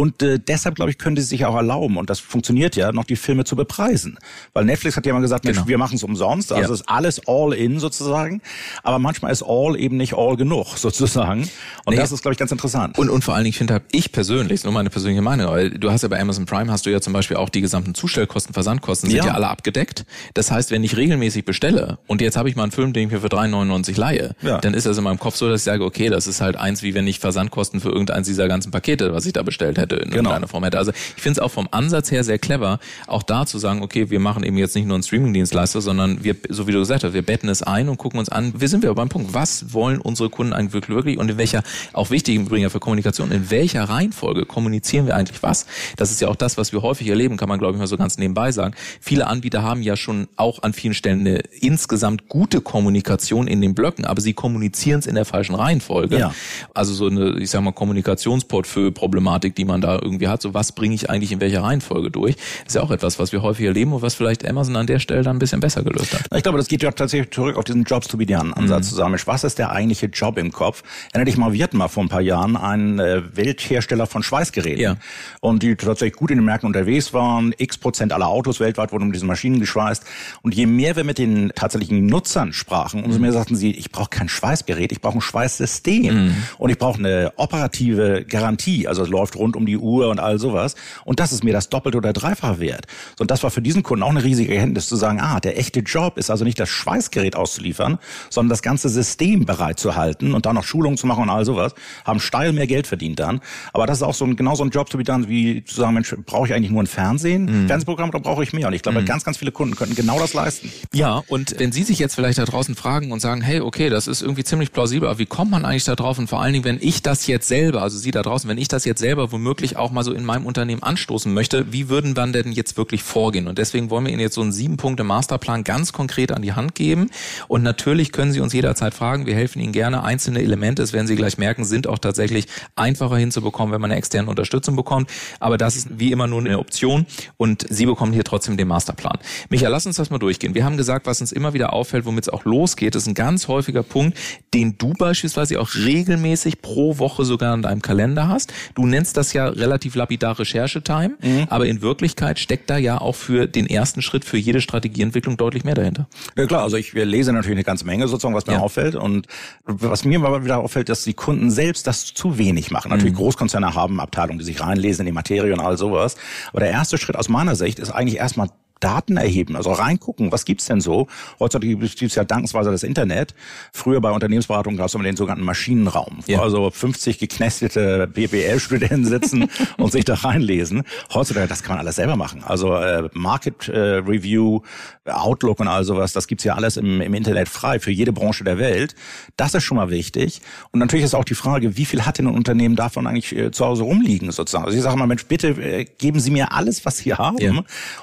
und 0.01 0.23
äh, 0.23 0.39
deshalb, 0.39 0.77
glaube 0.77 0.91
ich, 0.91 0.97
können 0.97 1.17
sie 1.17 1.23
sich 1.23 1.45
auch 1.45 1.55
erlauben, 1.55 1.99
und 1.99 2.09
das 2.09 2.21
funktioniert 2.21 2.75
ja, 2.75 2.91
noch 2.91 3.05
die 3.05 3.17
Filme 3.17 3.45
zu 3.45 3.55
bepreisen. 3.55 4.17
Weil 4.55 4.65
Netflix 4.65 4.97
hat 4.97 5.05
ja 5.05 5.13
mal 5.13 5.21
gesagt, 5.21 5.45
Mensch, 5.45 5.59
genau. 5.59 5.69
wir 5.69 5.77
machen 5.77 5.97
es 5.97 6.03
umsonst, 6.03 6.55
also 6.55 6.69
ja. 6.69 6.75
ist 6.75 6.89
alles 6.89 7.21
all 7.29 7.53
in 7.53 7.79
sozusagen. 7.79 8.41
Aber 8.83 8.99
manchmal 8.99 9.31
ist 9.31 9.43
all 9.43 9.79
eben 9.79 9.99
nicht 9.99 10.15
all 10.15 10.39
genug 10.39 10.69
sozusagen. 10.79 11.43
Und 11.85 11.93
nee. 11.93 11.97
das 11.97 12.13
ist, 12.13 12.23
glaube 12.23 12.33
ich, 12.33 12.39
ganz 12.39 12.51
interessant. 12.51 12.99
Und, 12.99 13.11
und 13.11 13.23
vor 13.23 13.35
allen 13.35 13.45
Dingen 13.45 13.53
finde 13.53 13.75
halt 13.75 13.83
ich 13.93 14.11
persönlich, 14.11 14.65
nur 14.65 14.73
meine 14.73 14.89
persönliche 14.89 15.21
Meinung, 15.21 15.49
weil 15.49 15.69
du 15.69 15.91
hast 15.91 16.01
ja 16.01 16.09
bei 16.09 16.19
Amazon 16.19 16.47
Prime 16.47 16.73
hast 16.73 16.87
du 16.87 16.91
ja 16.91 17.03
zum 17.03 17.13
Beispiel 17.13 17.37
auch 17.37 17.51
die 17.51 17.61
gesamten 17.61 17.95
Zustellkosten, 17.95 18.55
Versandkosten 18.55 19.11
sind 19.11 19.19
ja, 19.19 19.27
ja 19.27 19.35
alle 19.35 19.49
abgedeckt. 19.49 20.07
Das 20.33 20.51
heißt, 20.51 20.71
wenn 20.71 20.83
ich 20.83 20.97
regelmäßig 20.97 21.45
bestelle 21.45 21.99
und 22.07 22.23
jetzt 22.23 22.39
habe 22.39 22.49
ich 22.49 22.57
mal 22.57 22.63
einen 22.63 22.73
Film, 22.73 22.95
den 22.95 23.09
ich 23.09 23.13
mir 23.13 23.21
für 23.21 23.29
3,99 23.29 24.01
leihe, 24.01 24.35
ja. 24.41 24.63
dann 24.63 24.73
ist 24.73 24.87
das 24.87 24.97
in 24.97 25.05
meinem 25.05 25.19
Kopf 25.19 25.37
so, 25.37 25.51
dass 25.51 25.61
ich 25.61 25.65
sage, 25.65 25.85
okay, 25.85 26.09
das 26.09 26.27
ist 26.27 26.41
halt 26.41 26.57
eins, 26.57 26.83
wie 26.83 26.95
wenn 26.95 27.07
ich 27.07 27.19
Versandkosten 27.19 27.81
für 27.81 27.91
irgendeins 27.91 28.29
dieser 28.29 28.49
ganzen 28.49 28.71
Pakete, 28.71 29.13
was 29.13 29.27
ich 29.27 29.35
da 29.35 29.43
bestellt 29.43 29.77
hätte, 29.77 29.90
in 29.97 30.11
genau. 30.11 30.17
irgendeiner 30.17 30.49
Form 30.49 30.65
hätte. 30.65 30.79
Also 30.79 30.93
ich 30.93 31.23
finde 31.23 31.39
es 31.41 31.45
auch 31.45 31.51
vom 31.51 31.69
Ansatz 31.71 32.11
her 32.11 32.25
sehr 32.25 32.39
clever, 32.39 32.79
auch 33.07 33.23
da 33.23 33.47
zu 33.47 33.59
sagen, 33.59 33.83
okay, 33.83 34.11
wir 34.11 34.21
machen 34.21 34.43
eben 34.43 34.57
jetzt 34.59 34.75
nicht 34.75 34.87
nur 34.87 34.95
einen 34.95 35.03
Streaming-Dienstleister, 35.03 35.81
sondern 35.81 36.25
wir, 36.25 36.37
so 36.49 36.67
wie 36.67 36.73
du 36.73 36.79
gesagt 36.79 37.05
hast, 37.05 37.15
wir 37.15 37.23
betten 37.23 37.49
es 37.49 37.63
ein 37.63 37.89
und 37.89 37.97
gucken 37.99 38.19
uns 38.19 38.29
an, 38.29 38.53
wir 38.57 38.69
sind 38.69 38.83
wir 38.83 38.93
beim 38.95 39.09
Punkt, 39.09 39.35
was 39.35 39.73
wollen 39.73 40.01
unsere 40.01 40.31
Kunden 40.31 40.53
eigentlich 40.53 40.89
wirklich 40.89 41.19
und 41.19 41.31
in 41.31 41.39
welcher, 41.39 41.63
auch 41.93 42.11
wichtig 42.11 42.37
im 42.37 42.47
Übrigen 42.47 42.71
für 42.71 42.81
Kommunikation, 42.81 43.31
in 43.31 43.51
welcher 43.51 43.85
Reihenfolge 43.85 44.47
kommunizieren 44.47 45.07
wir 45.07 45.17
eigentlich 45.17 45.43
was? 45.43 45.67
Das 45.97 46.11
ist 46.11 46.21
ja 46.21 46.29
auch 46.29 46.37
das, 46.37 46.57
was 46.57 46.73
wir 46.73 46.83
häufig 46.83 47.09
erleben, 47.09 47.37
kann 47.37 47.49
man 47.49 47.59
glaube 47.59 47.75
ich 47.75 47.79
mal 47.79 47.87
so 47.87 47.97
ganz 47.97 48.19
nebenbei 48.19 48.53
sagen. 48.53 48.75
Viele 49.01 49.27
Anbieter 49.27 49.63
haben 49.63 49.83
ja 49.83 49.97
schon 49.97 50.29
auch 50.37 50.63
an 50.63 50.73
vielen 50.73 50.95
Stellen 50.95 51.21
eine 51.21 51.39
insgesamt 51.61 52.29
gute 52.29 52.61
Kommunikation 52.61 53.47
in 53.47 53.61
den 53.61 53.75
Blöcken, 53.75 54.05
aber 54.05 54.21
sie 54.21 54.33
kommunizieren 54.33 55.01
es 55.01 55.07
in 55.07 55.15
der 55.15 55.25
falschen 55.25 55.55
Reihenfolge. 55.55 56.19
Ja. 56.19 56.35
Also 56.75 56.95
so 56.95 57.07
eine, 57.07 57.39
ich 57.39 57.51
sag 57.51 57.63
mal, 57.63 57.73
Kommunikationsportfolio-Problematik, 57.73 59.55
die 59.55 59.65
man 59.65 59.80
da 59.81 59.95
irgendwie 59.95 60.29
hat, 60.29 60.43
so 60.43 60.55
was 60.55 60.73
bringe 60.73 60.95
ich 60.95 61.11
eigentlich 61.11 61.33
in 61.33 61.41
welcher 61.41 61.63
Reihenfolge 61.63 62.11
durch, 62.11 62.37
ist 62.67 62.75
ja 62.75 62.83
auch 62.83 62.91
etwas, 62.91 63.19
was 63.19 63.33
wir 63.33 63.43
häufig 63.43 63.67
erleben 63.67 63.93
und 63.93 64.03
was 64.03 64.15
vielleicht 64.15 64.49
Amazon 64.49 64.77
an 64.77 64.87
der 64.87 64.99
Stelle 64.99 65.23
dann 65.23 65.37
ein 65.37 65.39
bisschen 65.39 65.61
besser 65.61 65.83
gelöst 65.83 66.15
hat. 66.15 66.27
Ich 66.35 66.43
glaube, 66.43 66.59
das 66.59 66.69
geht 66.69 66.83
ja 66.83 66.91
tatsächlich 66.91 67.31
zurück 67.31 67.57
auf 67.57 67.65
diesen 67.65 67.85
Jobs 67.85 68.09
to 68.09 68.17
be 68.17 68.27
done 68.27 68.57
Ansatz 68.57 68.87
mhm. 68.87 68.91
zusammen. 68.91 69.21
Was 69.27 69.45
ist 69.45 69.59
der 69.59 69.71
eigentliche 69.71 70.07
Job 70.07 70.39
im 70.39 70.53
Kopf? 70.53 70.83
Erinnere 71.13 71.27
dich 71.27 71.37
mal, 71.37 71.53
wir 71.53 71.63
hatten 71.63 71.77
mal 71.77 71.89
vor 71.89 72.03
ein 72.03 72.09
paar 72.09 72.21
Jahren 72.21 72.57
einen 72.57 72.99
äh, 72.99 73.23
Welthersteller 73.37 74.07
von 74.07 74.23
Schweißgeräten. 74.23 74.81
Ja. 74.81 74.97
Und 75.41 75.63
die 75.63 75.77
tatsächlich 75.77 76.17
gut 76.17 76.31
in 76.31 76.39
den 76.39 76.45
Märkten 76.45 76.67
unterwegs 76.67 77.13
waren. 77.13 77.55
X 77.57 77.79
Prozent 77.79 78.13
aller 78.13 78.29
Autos 78.29 78.61
weltweit 78.61 78.93
wurden 78.93 79.05
um 79.05 79.13
diese 79.13 79.27
Maschinen 79.27 79.61
geschweißt. 79.61 80.05
Und 80.43 80.55
je 80.55 80.67
mehr 80.67 80.97
wir 80.97 81.05
mit 81.05 81.19
den 81.19 81.53
tatsächlichen 81.55 82.07
Nutzern 82.07 82.53
sprachen, 82.53 83.05
umso 83.05 83.19
mehr 83.19 83.33
sagten 83.33 83.57
sie, 83.57 83.71
ich 83.71 83.91
brauche 83.91 84.11
kein 84.11 84.29
Schweißgerät, 84.29 84.93
ich 84.93 85.01
brauche 85.01 85.19
ein 85.19 85.21
Schweißsystem. 85.21 86.27
Mhm. 86.27 86.37
Und 86.59 86.71
ich 86.71 86.79
brauche 86.79 86.99
eine 86.99 87.33
operative 87.37 88.25
Garantie. 88.29 88.87
Also 88.87 89.03
es 89.03 89.09
läuft 89.09 89.37
rund 89.37 89.57
um 89.61 89.67
die 89.67 89.77
Uhr 89.77 90.09
und 90.09 90.21
all 90.21 90.39
sowas. 90.39 90.75
Und 91.05 91.21
das 91.21 91.33
ist 91.33 91.45
mir 91.45 91.53
das 91.53 91.69
Doppelte 91.69 91.99
oder 91.99 92.13
Dreifache 92.13 92.61
wert. 92.61 92.87
Und 93.19 93.31
das 93.31 93.43
war 93.43 93.51
für 93.51 93.63
diesen 93.63 93.83
Kunden 93.83 94.03
auch 94.03 94.11
eine 94.11 94.25
riesige 94.25 94.55
Erkenntnis 94.55 94.89
zu 94.89 94.97
sagen, 94.97 95.21
ah, 95.21 95.41
der 95.41 95.59
echte 95.59 95.81
Job 95.81 96.19
ist 96.19 96.31
also 96.31 96.45
nicht 96.45 96.59
das 96.59 96.69
Schweißgerät 96.69 97.37
auszuliefern, 97.37 97.99
sondern 98.31 98.51
das 98.51 98.63
ganze 98.63 98.89
System 98.89 99.45
bereit 99.45 99.79
zu 99.79 99.97
halten 99.97 100.35
und 100.35 100.47
dann 100.47 100.55
noch 100.55 100.65
Schulungen 100.65 100.97
zu 100.97 101.07
machen 101.07 101.25
und 101.25 101.31
all 101.31 101.45
sowas. 101.45 101.75
Haben 102.05 102.21
steil 102.21 102.53
mehr 102.53 102.67
Geld 102.67 102.87
verdient 102.87 103.21
dann. 103.21 103.41
Aber 103.73 103.87
das 103.87 103.99
ist 103.99 104.03
auch 104.03 104.15
so 104.15 104.25
ein, 104.25 104.37
genau 104.37 104.55
so 104.55 104.65
ein 104.65 104.71
Job 104.71 104.91
zu 104.91 104.99
dann, 104.99 105.29
wie 105.29 105.65
zu 105.65 105.77
sagen, 105.77 105.95
Mensch, 105.95 106.15
brauche 106.27 106.47
ich 106.47 106.55
eigentlich 106.55 106.71
nur 106.71 106.83
ein 106.83 106.87
Fernsehen, 106.87 107.63
mhm. 107.63 107.67
Fernsehprogramm 107.67 108.11
oder 108.11 108.21
brauche 108.21 108.43
ich 108.43 108.53
mehr? 108.53 108.69
Und 108.69 108.75
ich 108.75 108.83
glaube, 108.83 109.01
mhm. 109.01 109.07
ganz, 109.07 109.25
ganz 109.25 109.39
viele 109.39 109.53
Kunden 109.53 109.77
könnten 109.77 109.95
genau 109.95 110.19
das 110.19 110.35
leisten. 110.35 110.71
Ja, 110.93 111.23
und 111.29 111.59
wenn 111.59 111.73
Sie 111.73 111.83
sich 111.83 111.99
jetzt 111.99 112.15
vielleicht 112.15 112.39
da 112.39 112.45
draußen 112.45 112.75
fragen 112.75 113.13
und 113.13 113.21
sagen, 113.21 113.41
hey, 113.41 113.61
okay, 113.61 113.89
das 113.89 114.07
ist 114.07 114.23
irgendwie 114.23 114.45
ziemlich 114.45 114.73
plausibel, 114.73 115.09
aber 115.09 115.19
wie 115.19 115.27
kommt 115.27 115.51
man 115.51 115.65
eigentlich 115.65 115.85
da 115.85 115.97
drauf? 115.97 116.19
Und 116.19 116.29
vor 116.29 116.41
allen 116.41 116.53
Dingen, 116.53 116.65
wenn 116.65 116.79
ich 116.81 117.03
das 117.03 117.27
jetzt 117.27 117.49
selber, 117.49 117.83
also 117.83 117.99
Sie 117.99 118.11
da 118.11 118.23
draußen, 118.23 118.49
wenn 118.49 118.59
ich 118.59 118.69
das 118.69 118.85
jetzt 118.85 119.01
selber 119.01 119.33
womöglich 119.33 119.50
auch 119.77 119.91
mal 119.91 120.05
so 120.05 120.13
in 120.13 120.25
meinem 120.25 120.47
Unternehmen 120.47 120.83
anstoßen 120.83 121.33
möchte, 121.33 121.73
wie 121.73 121.89
würden 121.89 122.17
wir 122.17 122.27
denn 122.27 122.53
jetzt 122.53 122.77
wirklich 122.77 123.03
vorgehen? 123.03 123.49
Und 123.49 123.59
deswegen 123.59 123.91
wollen 123.91 124.05
wir 124.05 124.13
Ihnen 124.13 124.21
jetzt 124.21 124.35
so 124.35 124.43
einen 124.43 124.53
sieben 124.53 124.77
Punkte 124.77 125.05
Masterplan 125.05 125.65
ganz 125.65 125.93
konkret 125.93 126.33
an 126.33 126.43
die 126.43 126.53
Hand 126.53 126.75
geben. 126.75 127.11
Und 127.49 127.63
natürlich 127.63 128.13
können 128.13 128.33
Sie 128.33 128.41
uns 128.41 128.53
jederzeit 128.53 128.95
fragen. 128.95 129.27
Wir 129.27 129.35
helfen 129.35 129.61
Ihnen 129.61 129.73
gerne. 129.73 130.05
Einzelne 130.05 130.43
Elemente, 130.43 130.83
das 130.83 130.93
werden 130.93 131.07
Sie 131.07 131.17
gleich 131.17 131.39
merken, 131.39 131.65
sind 131.65 131.87
auch 131.87 131.99
tatsächlich 131.99 132.47
einfacher 132.77 133.17
hinzubekommen, 133.17 133.73
wenn 133.73 133.81
man 133.81 133.91
eine 133.91 133.99
externe 133.99 134.29
Unterstützung 134.29 134.77
bekommt. 134.77 135.11
Aber 135.41 135.59
das 135.59 135.77
ist 135.77 135.89
wie 135.99 136.13
immer 136.13 136.27
nur 136.27 136.41
eine 136.41 136.59
Option 136.59 137.07
und 137.37 137.67
Sie 137.69 137.87
bekommen 137.87 138.13
hier 138.13 138.25
trotzdem 138.25 138.57
den 138.57 138.69
Masterplan. 138.69 139.19
Michael, 139.49 139.73
lass 139.73 139.87
uns 139.87 139.97
das 139.97 140.11
mal 140.11 140.19
durchgehen. 140.19 140.55
Wir 140.55 140.65
haben 140.65 140.77
gesagt, 140.77 141.07
was 141.07 141.21
uns 141.21 141.33
immer 141.33 141.53
wieder 141.55 141.73
auffällt, 141.73 142.05
womit 142.05 142.25
es 142.25 142.29
auch 142.29 142.45
losgeht, 142.45 142.95
ist 142.95 143.07
ein 143.07 143.15
ganz 143.15 143.49
häufiger 143.49 143.83
Punkt, 143.83 144.17
den 144.55 144.79
du 144.79 144.93
beispielsweise 144.93 145.61
auch 145.61 145.75
regelmäßig 145.75 146.63
pro 146.63 146.99
Woche 146.99 147.25
sogar 147.25 147.55
in 147.55 147.63
deinem 147.63 147.83
Kalender 147.83 148.29
hast. 148.29 148.53
Du 148.75 148.87
nennst 148.87 149.17
das 149.17 149.33
ja 149.33 149.40
relativ 149.49 149.95
lapidar 149.95 150.39
Recherchetime, 150.39 151.17
mhm. 151.21 151.47
aber 151.49 151.67
in 151.67 151.83
Wirklichkeit 151.83 152.39
steckt 152.39 152.71
da 152.71 152.77
ja 152.77 153.01
auch 153.01 153.15
für 153.15 153.47
den 153.47 153.67
ersten 153.67 154.03
Schritt 154.03 154.25
für 154.25 154.37
jede 154.37 154.61
Strategieentwicklung 154.61 155.37
deutlich 155.37 155.65
mehr 155.65 155.75
dahinter. 155.75 156.09
Ja 156.37 156.47
klar, 156.47 156.63
also 156.63 156.77
ich 156.77 156.93
lese 156.93 157.33
natürlich 157.33 157.57
eine 157.57 157.65
ganze 157.65 157.87
Menge 157.87 158.09
sozusagen, 158.09 158.35
was 158.35 158.47
mir 158.47 158.55
ja. 158.55 158.61
auffällt 158.61 158.95
und 158.95 159.27
was 159.65 160.05
mir 160.05 160.21
aber 160.21 160.45
wieder 160.45 160.59
auffällt, 160.59 160.89
dass 160.89 161.05
die 161.05 161.15
Kunden 161.15 161.51
selbst 161.51 161.87
das 161.87 162.13
zu 162.15 162.39
wenig 162.39 162.71
machen. 162.71 162.91
Natürlich 162.91 163.15
mhm. 163.15 163.19
Großkonzerne 163.19 163.75
haben 163.75 164.01
Abteilungen, 164.01 164.39
die 164.39 164.45
sich 164.45 164.61
reinlesen 164.61 165.03
in 165.03 165.07
die 165.07 165.15
Materie 165.15 165.53
und 165.53 165.61
all 165.61 165.77
sowas, 165.77 166.17
aber 166.51 166.61
der 166.61 166.71
erste 166.71 166.99
Schritt 166.99 167.17
aus 167.17 167.29
meiner 167.29 167.57
Sicht 167.57 167.79
ist 167.79 167.91
eigentlich 167.91 168.19
erstmal 168.19 168.49
Daten 168.81 169.17
erheben, 169.17 169.57
also 169.57 169.73
reingucken, 169.73 170.33
was 170.33 170.45
gibt's 170.45 170.67
denn 170.67 170.81
so? 170.81 171.07
Heutzutage 171.39 171.77
gibt 171.77 172.03
es 172.03 172.15
ja 172.15 172.25
dankensweise 172.25 172.71
das 172.71 172.83
Internet. 172.83 173.35
Früher 173.73 174.01
bei 174.01 174.11
Unternehmensberatung 174.11 174.77
gab 174.77 174.87
es 174.87 174.95
immer 174.95 175.05
den 175.05 175.17
sogenannten 175.17 175.45
Maschinenraum, 175.45 176.19
wo 176.27 176.33
ja. 176.33 176.41
also 176.41 176.71
50 176.71 177.19
geknestete 177.19 178.07
BWL-Studenten 178.07 179.05
sitzen 179.05 179.51
und 179.77 179.93
sich 179.93 180.05
da 180.05 180.15
reinlesen. 180.15 180.83
Heutzutage, 181.13 181.47
das 181.47 181.63
kann 181.63 181.77
man 181.77 181.81
alles 181.81 181.97
selber 181.97 182.17
machen. 182.17 182.43
Also 182.45 182.75
äh, 182.75 183.09
Market 183.13 183.69
äh, 183.69 183.79
Review, 183.79 184.61
Outlook 185.05 185.61
und 185.61 185.69
all 185.69 185.85
sowas, 185.85 186.13
das 186.13 186.27
gibt's 186.27 186.45
ja 186.45 186.55
alles 186.55 186.77
im, 186.77 187.01
im 187.01 187.15
Internet 187.15 187.49
frei 187.49 187.81
für 187.81 187.91
jede 187.91 188.13
Branche 188.13 188.45
der 188.45 188.59
Welt. 188.59 188.95
Das 189.37 189.55
ist 189.55 189.65
schon 189.65 189.77
mal 189.77 189.91
wichtig. 189.91 190.41
Und 190.73 190.81
natürlich 190.81 191.05
ist 191.05 191.15
auch 191.15 191.25
die 191.25 191.35
Frage, 191.35 191.77
wie 191.77 191.85
viel 191.85 192.07
hat 192.07 192.19
denn 192.19 192.27
ein 192.27 192.35
Unternehmen 192.35 192.77
davon 192.77 193.07
eigentlich 193.07 193.37
äh, 193.37 193.51
zu 193.51 193.67
Hause 193.67 193.83
rumliegen 193.83 194.31
sozusagen? 194.33 194.65
Also 194.65 194.77
ich 194.77 194.83
sage 194.83 194.97
mal, 194.97 195.07
Mensch, 195.07 195.27
bitte 195.27 195.49
äh, 195.49 195.85
geben 195.85 196.21
Sie 196.21 196.31
mir 196.31 196.53
alles, 196.53 196.87
was 196.87 196.99
Sie 196.99 197.13
haben 197.13 197.39
ja. 197.39 197.53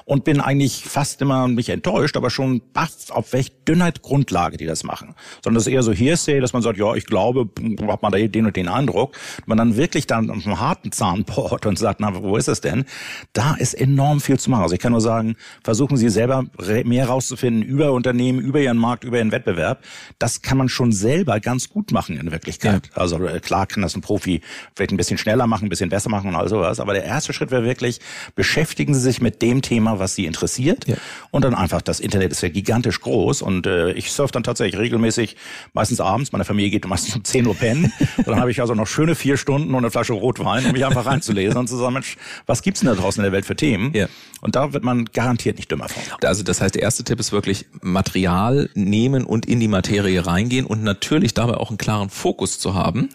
und 0.04 0.24
bin 0.24 0.40
eigentlich 0.40 0.67
ich 0.68 0.84
fast 0.84 1.20
immer 1.22 1.48
mich 1.48 1.70
enttäuscht, 1.70 2.16
aber 2.16 2.30
schon 2.30 2.60
baff, 2.72 3.10
auf 3.10 3.32
welch 3.32 3.52
Dünnheit 3.66 4.02
Grundlage 4.02 4.56
die 4.56 4.66
das 4.66 4.84
machen. 4.84 5.14
Sondern 5.42 5.54
das 5.54 5.66
ist 5.66 5.72
eher 5.72 5.82
so 5.82 5.92
Hearsay, 5.92 6.40
dass 6.40 6.52
man 6.52 6.62
sagt, 6.62 6.78
ja, 6.78 6.94
ich 6.94 7.06
glaube, 7.06 7.48
hat 7.88 8.02
man 8.02 8.12
da 8.12 8.18
den 8.18 8.46
und 8.46 8.56
den 8.56 8.68
Eindruck. 8.68 9.16
Man 9.46 9.58
dann 9.58 9.76
wirklich 9.76 10.06
dann 10.06 10.30
auf 10.30 10.46
einem 10.46 10.60
harten 10.60 10.92
Zahn 10.92 11.24
bohrt 11.24 11.66
und 11.66 11.78
sagt, 11.78 12.00
na, 12.00 12.14
wo 12.22 12.36
ist 12.36 12.48
es 12.48 12.60
denn? 12.60 12.84
Da 13.32 13.54
ist 13.54 13.74
enorm 13.74 14.20
viel 14.20 14.38
zu 14.38 14.50
machen. 14.50 14.62
Also 14.62 14.74
ich 14.74 14.80
kann 14.80 14.92
nur 14.92 15.00
sagen, 15.00 15.36
versuchen 15.64 15.96
Sie 15.96 16.08
selber 16.10 16.44
mehr 16.84 17.08
rauszufinden 17.08 17.62
über 17.62 17.92
Unternehmen, 17.92 18.40
über 18.40 18.60
Ihren 18.60 18.78
Markt, 18.78 19.04
über 19.04 19.18
Ihren 19.18 19.32
Wettbewerb. 19.32 19.82
Das 20.18 20.42
kann 20.42 20.58
man 20.58 20.68
schon 20.68 20.92
selber 20.92 21.40
ganz 21.40 21.70
gut 21.70 21.92
machen 21.92 22.18
in 22.18 22.30
Wirklichkeit. 22.30 22.90
Ja. 22.94 23.02
Also 23.02 23.24
äh, 23.26 23.40
klar 23.40 23.66
kann 23.66 23.82
das 23.82 23.96
ein 23.96 24.02
Profi 24.02 24.42
vielleicht 24.76 24.92
ein 24.92 24.96
bisschen 24.98 25.18
schneller 25.18 25.46
machen, 25.46 25.66
ein 25.66 25.70
bisschen 25.70 25.88
besser 25.90 26.10
machen 26.10 26.28
und 26.28 26.36
all 26.36 26.48
sowas. 26.48 26.78
Aber 26.78 26.92
der 26.92 27.04
erste 27.04 27.32
Schritt 27.32 27.50
wäre 27.50 27.64
wirklich, 27.64 28.00
beschäftigen 28.34 28.94
Sie 28.94 29.00
sich 29.00 29.22
mit 29.22 29.40
dem 29.40 29.62
Thema, 29.62 29.98
was 29.98 30.14
Sie 30.14 30.26
interessiert 30.26 30.57
passiert. 30.58 30.88
Ja. 30.88 30.96
Und 31.30 31.44
dann 31.44 31.54
einfach, 31.54 31.82
das 31.82 32.00
Internet 32.00 32.32
ist 32.32 32.42
ja 32.42 32.48
gigantisch 32.48 33.00
groß 33.00 33.42
und 33.42 33.66
äh, 33.66 33.92
ich 33.92 34.10
surfe 34.10 34.32
dann 34.32 34.42
tatsächlich 34.42 34.78
regelmäßig, 34.78 35.36
meistens 35.72 36.00
abends, 36.00 36.32
meine 36.32 36.44
Familie 36.44 36.70
geht 36.70 36.86
meistens 36.86 37.14
um 37.14 37.24
10 37.24 37.46
Uhr 37.46 37.54
pennen. 37.54 37.92
dann 38.24 38.40
habe 38.40 38.50
ich 38.50 38.60
also 38.60 38.74
noch 38.74 38.86
schöne 38.86 39.14
vier 39.14 39.36
Stunden 39.36 39.74
und 39.74 39.78
eine 39.78 39.90
Flasche 39.90 40.14
Rotwein, 40.14 40.66
um 40.66 40.72
mich 40.72 40.84
einfach 40.84 41.06
reinzulesen 41.06 41.58
und 41.58 41.68
zu 41.68 41.76
sagen, 41.76 41.94
Mensch, 41.94 42.16
was 42.46 42.62
gibt's 42.62 42.80
denn 42.80 42.88
da 42.88 42.94
draußen 42.94 43.20
in 43.20 43.24
der 43.24 43.32
Welt 43.32 43.46
für 43.46 43.56
Themen? 43.56 43.92
Ja. 43.94 44.08
Und 44.40 44.54
da 44.54 44.72
wird 44.72 44.84
man 44.84 45.06
garantiert 45.06 45.56
nicht 45.56 45.70
dümmer 45.70 45.88
von. 45.88 46.02
Also 46.24 46.42
das 46.44 46.60
heißt, 46.60 46.74
der 46.74 46.82
erste 46.82 47.02
Tipp 47.02 47.18
ist 47.18 47.32
wirklich 47.32 47.66
Material 47.80 48.70
nehmen 48.74 49.24
und 49.24 49.46
in 49.46 49.58
die 49.58 49.68
Materie 49.68 50.24
reingehen 50.24 50.64
und 50.64 50.84
natürlich 50.84 51.34
dabei 51.34 51.54
auch 51.54 51.70
einen 51.70 51.78
klaren 51.78 52.08
Fokus 52.08 52.58
zu 52.58 52.74
haben, 52.74 53.08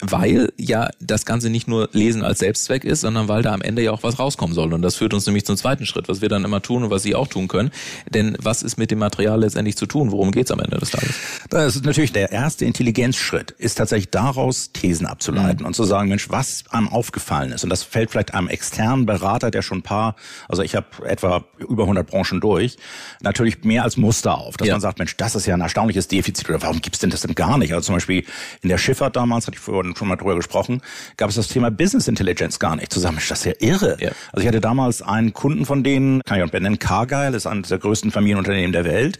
weil 0.00 0.52
ja 0.56 0.90
das 1.00 1.26
Ganze 1.26 1.48
nicht 1.48 1.68
nur 1.68 1.88
Lesen 1.92 2.22
als 2.22 2.40
Selbstzweck 2.40 2.84
ist, 2.84 3.02
sondern 3.02 3.28
weil 3.28 3.42
da 3.42 3.54
am 3.54 3.62
Ende 3.62 3.82
ja 3.82 3.92
auch 3.92 4.02
was 4.02 4.18
rauskommen 4.18 4.54
soll. 4.54 4.72
Und 4.72 4.82
das 4.82 4.96
führt 4.96 5.14
uns 5.14 5.26
nämlich 5.26 5.46
zum 5.46 5.56
zweiten 5.56 5.86
Schritt, 5.86 6.08
was 6.08 6.20
wir 6.20 6.28
dann 6.28 6.44
immer 6.44 6.60
tun 6.60 6.83
und 6.84 6.90
was 6.90 7.02
Sie 7.02 7.14
auch 7.14 7.28
tun 7.28 7.48
können. 7.48 7.70
Denn 8.08 8.36
was 8.40 8.62
ist 8.62 8.76
mit 8.76 8.90
dem 8.90 8.98
Material 8.98 9.40
letztendlich 9.40 9.76
zu 9.76 9.86
tun? 9.86 10.12
Worum 10.12 10.30
geht's 10.30 10.50
am 10.50 10.60
Ende 10.60 10.78
des 10.78 10.90
Tages? 10.90 11.14
Das 11.50 11.76
ist 11.76 11.84
natürlich 11.84 12.12
der 12.12 12.32
erste 12.32 12.64
Intelligenzschritt, 12.64 13.50
ist 13.52 13.76
tatsächlich 13.76 14.10
daraus 14.10 14.72
Thesen 14.72 15.06
abzuleiten 15.06 15.60
mhm. 15.60 15.66
und 15.66 15.74
zu 15.74 15.84
sagen, 15.84 16.08
Mensch, 16.08 16.30
was 16.30 16.64
einem 16.70 16.88
aufgefallen 16.88 17.52
ist. 17.52 17.64
Und 17.64 17.70
das 17.70 17.82
fällt 17.82 18.10
vielleicht 18.10 18.34
einem 18.34 18.48
externen 18.48 19.06
Berater, 19.06 19.50
der 19.50 19.62
schon 19.62 19.78
ein 19.78 19.82
paar, 19.82 20.16
also 20.48 20.62
ich 20.62 20.74
habe 20.74 20.86
etwa 21.04 21.44
über 21.58 21.84
100 21.84 22.06
Branchen 22.06 22.40
durch, 22.40 22.76
natürlich 23.22 23.64
mehr 23.64 23.84
als 23.84 23.96
Muster 23.96 24.38
auf, 24.38 24.56
dass 24.56 24.68
ja. 24.68 24.74
man 24.74 24.80
sagt, 24.80 24.98
Mensch, 24.98 25.16
das 25.16 25.34
ist 25.34 25.46
ja 25.46 25.54
ein 25.54 25.60
erstaunliches 25.60 26.08
Defizit 26.08 26.48
oder 26.48 26.62
warum 26.62 26.80
gibt's 26.80 26.98
denn 26.98 27.10
das 27.10 27.22
denn 27.22 27.34
gar 27.34 27.58
nicht? 27.58 27.72
Also 27.72 27.86
zum 27.86 27.96
Beispiel 27.96 28.24
in 28.62 28.68
der 28.68 28.78
Schifffahrt 28.78 29.16
damals, 29.16 29.46
hatte 29.46 29.56
ich 29.56 29.60
vorhin 29.60 29.96
schon 29.96 30.08
mal 30.08 30.16
drüber 30.16 30.36
gesprochen, 30.36 30.82
gab 31.16 31.30
es 31.30 31.36
das 31.36 31.48
Thema 31.48 31.70
Business 31.70 32.08
Intelligence 32.08 32.58
gar 32.58 32.76
nicht. 32.76 32.92
Zusammen 32.92 33.18
ist 33.18 33.30
das 33.30 33.44
ja 33.44 33.52
irre. 33.58 33.96
Ja. 34.00 34.10
Also 34.32 34.42
ich 34.42 34.48
hatte 34.48 34.60
damals 34.60 35.02
einen 35.02 35.32
Kunden 35.32 35.66
von 35.66 35.82
denen, 35.82 36.22
kann 36.24 36.38
ich 36.38 36.44
auch 36.44 36.50
benennen, 36.50 36.73
Cargyle, 36.78 37.36
ist 37.36 37.46
eines 37.46 37.68
der 37.68 37.78
größten 37.78 38.10
Familienunternehmen 38.10 38.72
der 38.72 38.84
Welt 38.84 39.18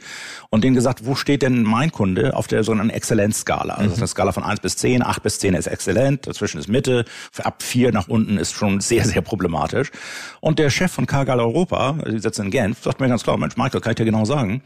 und 0.50 0.62
denen 0.62 0.74
gesagt, 0.74 1.04
wo 1.04 1.14
steht 1.14 1.42
denn 1.42 1.62
mein 1.62 1.90
Kunde 1.90 2.36
auf 2.36 2.46
der 2.46 2.62
sogenannten 2.62 2.94
Exzellenzskala? 2.94 3.74
Also 3.74 3.90
mhm. 3.90 3.96
eine 3.96 4.06
Skala 4.06 4.32
von 4.32 4.44
1 4.44 4.60
bis 4.60 4.76
10, 4.76 5.02
8 5.02 5.22
bis 5.22 5.38
10 5.40 5.54
ist 5.54 5.66
exzellent, 5.66 6.26
dazwischen 6.26 6.58
ist 6.58 6.68
Mitte, 6.68 7.04
ab 7.42 7.62
4 7.62 7.92
nach 7.92 8.08
unten 8.08 8.38
ist 8.38 8.52
schon 8.52 8.80
sehr, 8.80 9.04
sehr 9.04 9.20
problematisch. 9.20 9.90
Und 10.40 10.58
der 10.58 10.70
Chef 10.70 10.92
von 10.92 11.06
Cargill 11.06 11.40
Europa, 11.40 11.98
die 12.06 12.18
sitzen 12.18 12.46
in 12.46 12.50
Genf, 12.50 12.82
sagt 12.82 13.00
mir 13.00 13.08
ganz 13.08 13.24
klar, 13.24 13.36
Mensch, 13.36 13.56
Michael, 13.56 13.80
kann 13.80 13.92
ich 13.92 13.96
dir 13.96 14.04
genau 14.04 14.24
sagen, 14.24 14.62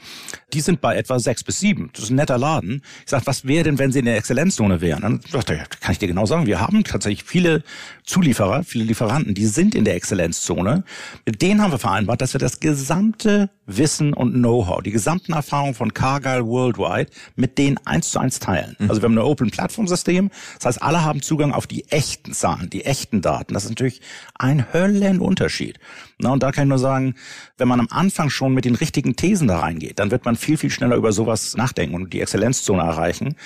die 0.53 0.61
sind 0.61 0.81
bei 0.81 0.97
etwa 0.97 1.19
6 1.19 1.45
bis 1.45 1.61
7. 1.61 1.91
Das 1.93 2.05
ist 2.05 2.11
ein 2.11 2.17
netter 2.17 2.39
Laden. 2.39 2.83
Ich 3.05 3.11
sage, 3.11 3.27
was 3.27 3.47
wäre 3.47 3.65
denn, 3.65 3.79
wenn 3.79 3.93
sie 3.93 4.01
in 4.01 4.05
der 4.05 4.17
Exzellenzzone 4.17 4.81
wären? 4.81 5.03
Dann 5.03 5.21
sagt 5.31 5.51
er, 5.51 5.65
kann 5.81 5.93
ich 5.93 5.99
dir 5.99 6.09
genau 6.09 6.27
sagen, 6.27 6.47
wir 6.47 6.61
haben 6.61 6.85
tatsächlich 6.85 7.25
viele 7.25 7.63
Zulieferer, 8.05 8.65
viele 8.65 8.85
Lieferanten, 8.85 9.35
die 9.35 9.47
sind 9.47 9.75
in 9.75 9.85
der 9.85 9.95
Exzellenzzone. 9.95 10.85
Mit 11.27 11.43
denen 11.43 11.63
haben 11.63 11.73
wir 11.73 11.79
vereinbart, 11.79 12.21
dass 12.21 12.33
wir 12.33 12.41
das 12.41 12.61
gesamte 12.69 13.49
Wissen 13.69 14.15
und 14.15 14.33
Know-how, 14.33 14.83
die 14.83 14.91
gesamten 14.91 15.35
Erfahrungen 15.35 15.75
von 15.75 15.93
Cargill 15.95 16.45
Worldwide 16.47 17.11
mit 17.37 17.59
denen 17.59 17.79
eins 17.85 18.11
zu 18.11 18.19
eins 18.19 18.41
teilen. 18.41 18.75
Mhm. 18.79 18.89
Also 18.89 19.03
wir 19.03 19.09
haben 19.09 19.15
ein 19.15 19.25
Open 19.25 19.51
Plattform 19.51 19.87
System. 19.87 20.31
Das 20.57 20.67
heißt, 20.67 20.83
alle 20.83 21.05
haben 21.05 21.23
Zugang 21.23 21.53
auf 21.53 21.67
die 21.67 21.87
echten 21.91 22.33
Zahlen, 22.33 22.71
die 22.71 22.85
echten 22.85 23.21
Daten. 23.21 23.55
Das 23.55 23.65
ist 23.65 23.71
natürlich 23.71 24.01
ein 24.35 24.73
Höllenunterschied. 24.73 25.79
Na, 26.21 26.33
und 26.33 26.43
da 26.43 26.51
kann 26.51 26.65
ich 26.65 26.69
nur 26.71 26.79
sagen, 26.79 27.15
wenn 27.59 27.69
man 27.69 27.79
am 27.79 27.89
Anfang 27.91 28.31
schon 28.31 28.53
mit 28.53 28.65
den 28.65 28.75
richtigen 28.75 29.15
Thesen 29.15 29.47
da 29.47 29.61
reingeht, 29.61 30.01
dann 30.01 30.11
wird 30.11 30.25
man 30.25 30.35
viel, 30.35 30.57
viel 30.57 30.71
schneller 30.71 30.97
über 30.97 31.13
sowas 31.13 31.57
nachdenken 31.57 31.95
und 31.95 32.13
die 32.13 32.21
Exzellenzzone 32.21 32.83
erreichen. 32.83 33.37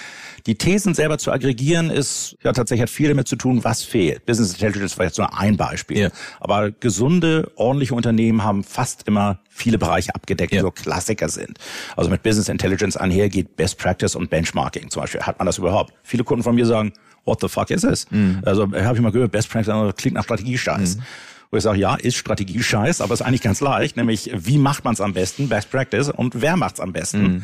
Die 0.47 0.55
Thesen 0.55 0.95
selber 0.95 1.19
zu 1.19 1.31
aggregieren 1.33 1.91
ist, 1.91 2.37
ja, 2.43 2.53
tatsächlich 2.53 2.83
hat 2.83 2.91
viel 2.91 3.09
damit 3.09 3.29
zu 3.29 3.37
tun, 3.37 3.63
was 3.63 3.83
fehlt. 3.83 4.25
Business 4.25 4.55
Intelligence 4.55 4.97
war 4.99 5.05
jetzt 5.05 5.19
nur 5.19 5.39
ein 5.39 5.57
Beispiel. 5.57 5.99
Ja. 5.99 6.11
Aber 6.41 6.71
gesunde, 6.71 7.51
ordentliche 7.57 7.95
Unternehmen 7.95 8.43
haben 8.43 8.65
fast 8.65 9.07
immer 9.07 9.41
viele 9.55 9.79
Bereiche 9.79 10.15
abgedeckt, 10.15 10.53
die 10.53 10.59
so 10.59 10.71
Klassiker 10.71 11.29
sind. 11.29 11.59
Also 11.97 12.11
mit 12.11 12.23
Business 12.23 12.49
Intelligence 12.49 12.97
einher 12.97 13.29
geht 13.29 13.57
Best 13.57 13.79
Practice 13.79 14.17
und 14.17 14.31
Benchmarking 14.31 14.91
zum 14.91 15.03
Beispiel. 15.03 15.21
Hat 15.21 15.39
man 15.39 15.47
das 15.47 15.59
überhaupt? 15.59 15.93
Viele 16.03 16.25
Kunden 16.25 16.43
von 16.43 16.55
mir 16.55 16.67
sagen, 16.67 16.93
what 17.25 17.41
the 17.41 17.49
fuck 17.49 17.71
is 17.71 17.83
this? 17.83 18.11
Mhm. 18.11 18.43
Also 18.45 18.63
habe 18.73 18.97
ich 18.97 19.03
mal 19.03 19.13
gehört, 19.13 19.31
Best 19.31 19.51
Practice 19.51 19.73
klingt 19.97 20.15
nach 20.15 20.25
Strategiescheiß. 20.25 20.97
Mhm. 20.97 21.03
Wo 21.51 21.59
ich 21.59 21.63
sage, 21.63 21.79
ja, 21.79 21.97
ist 21.97 22.17
Strategie 22.17 22.63
scheiß, 22.63 23.03
aber 23.03 23.13
ist 23.13 23.21
eigentlich 23.21 23.43
ganz 23.43 23.61
leicht, 23.61 23.99
nämlich 23.99 24.31
wie 24.35 24.57
macht 24.57 24.85
man 24.85 24.95
es 24.95 25.03
am 25.03 25.13
besten, 25.13 25.51
Best 25.51 25.71
Practice, 25.71 26.09
und 26.09 26.41
wer 26.41 26.57
macht 26.57 26.77
es 26.77 26.81
am 26.81 26.95
besten. 26.95 27.23
Mhm. 27.23 27.43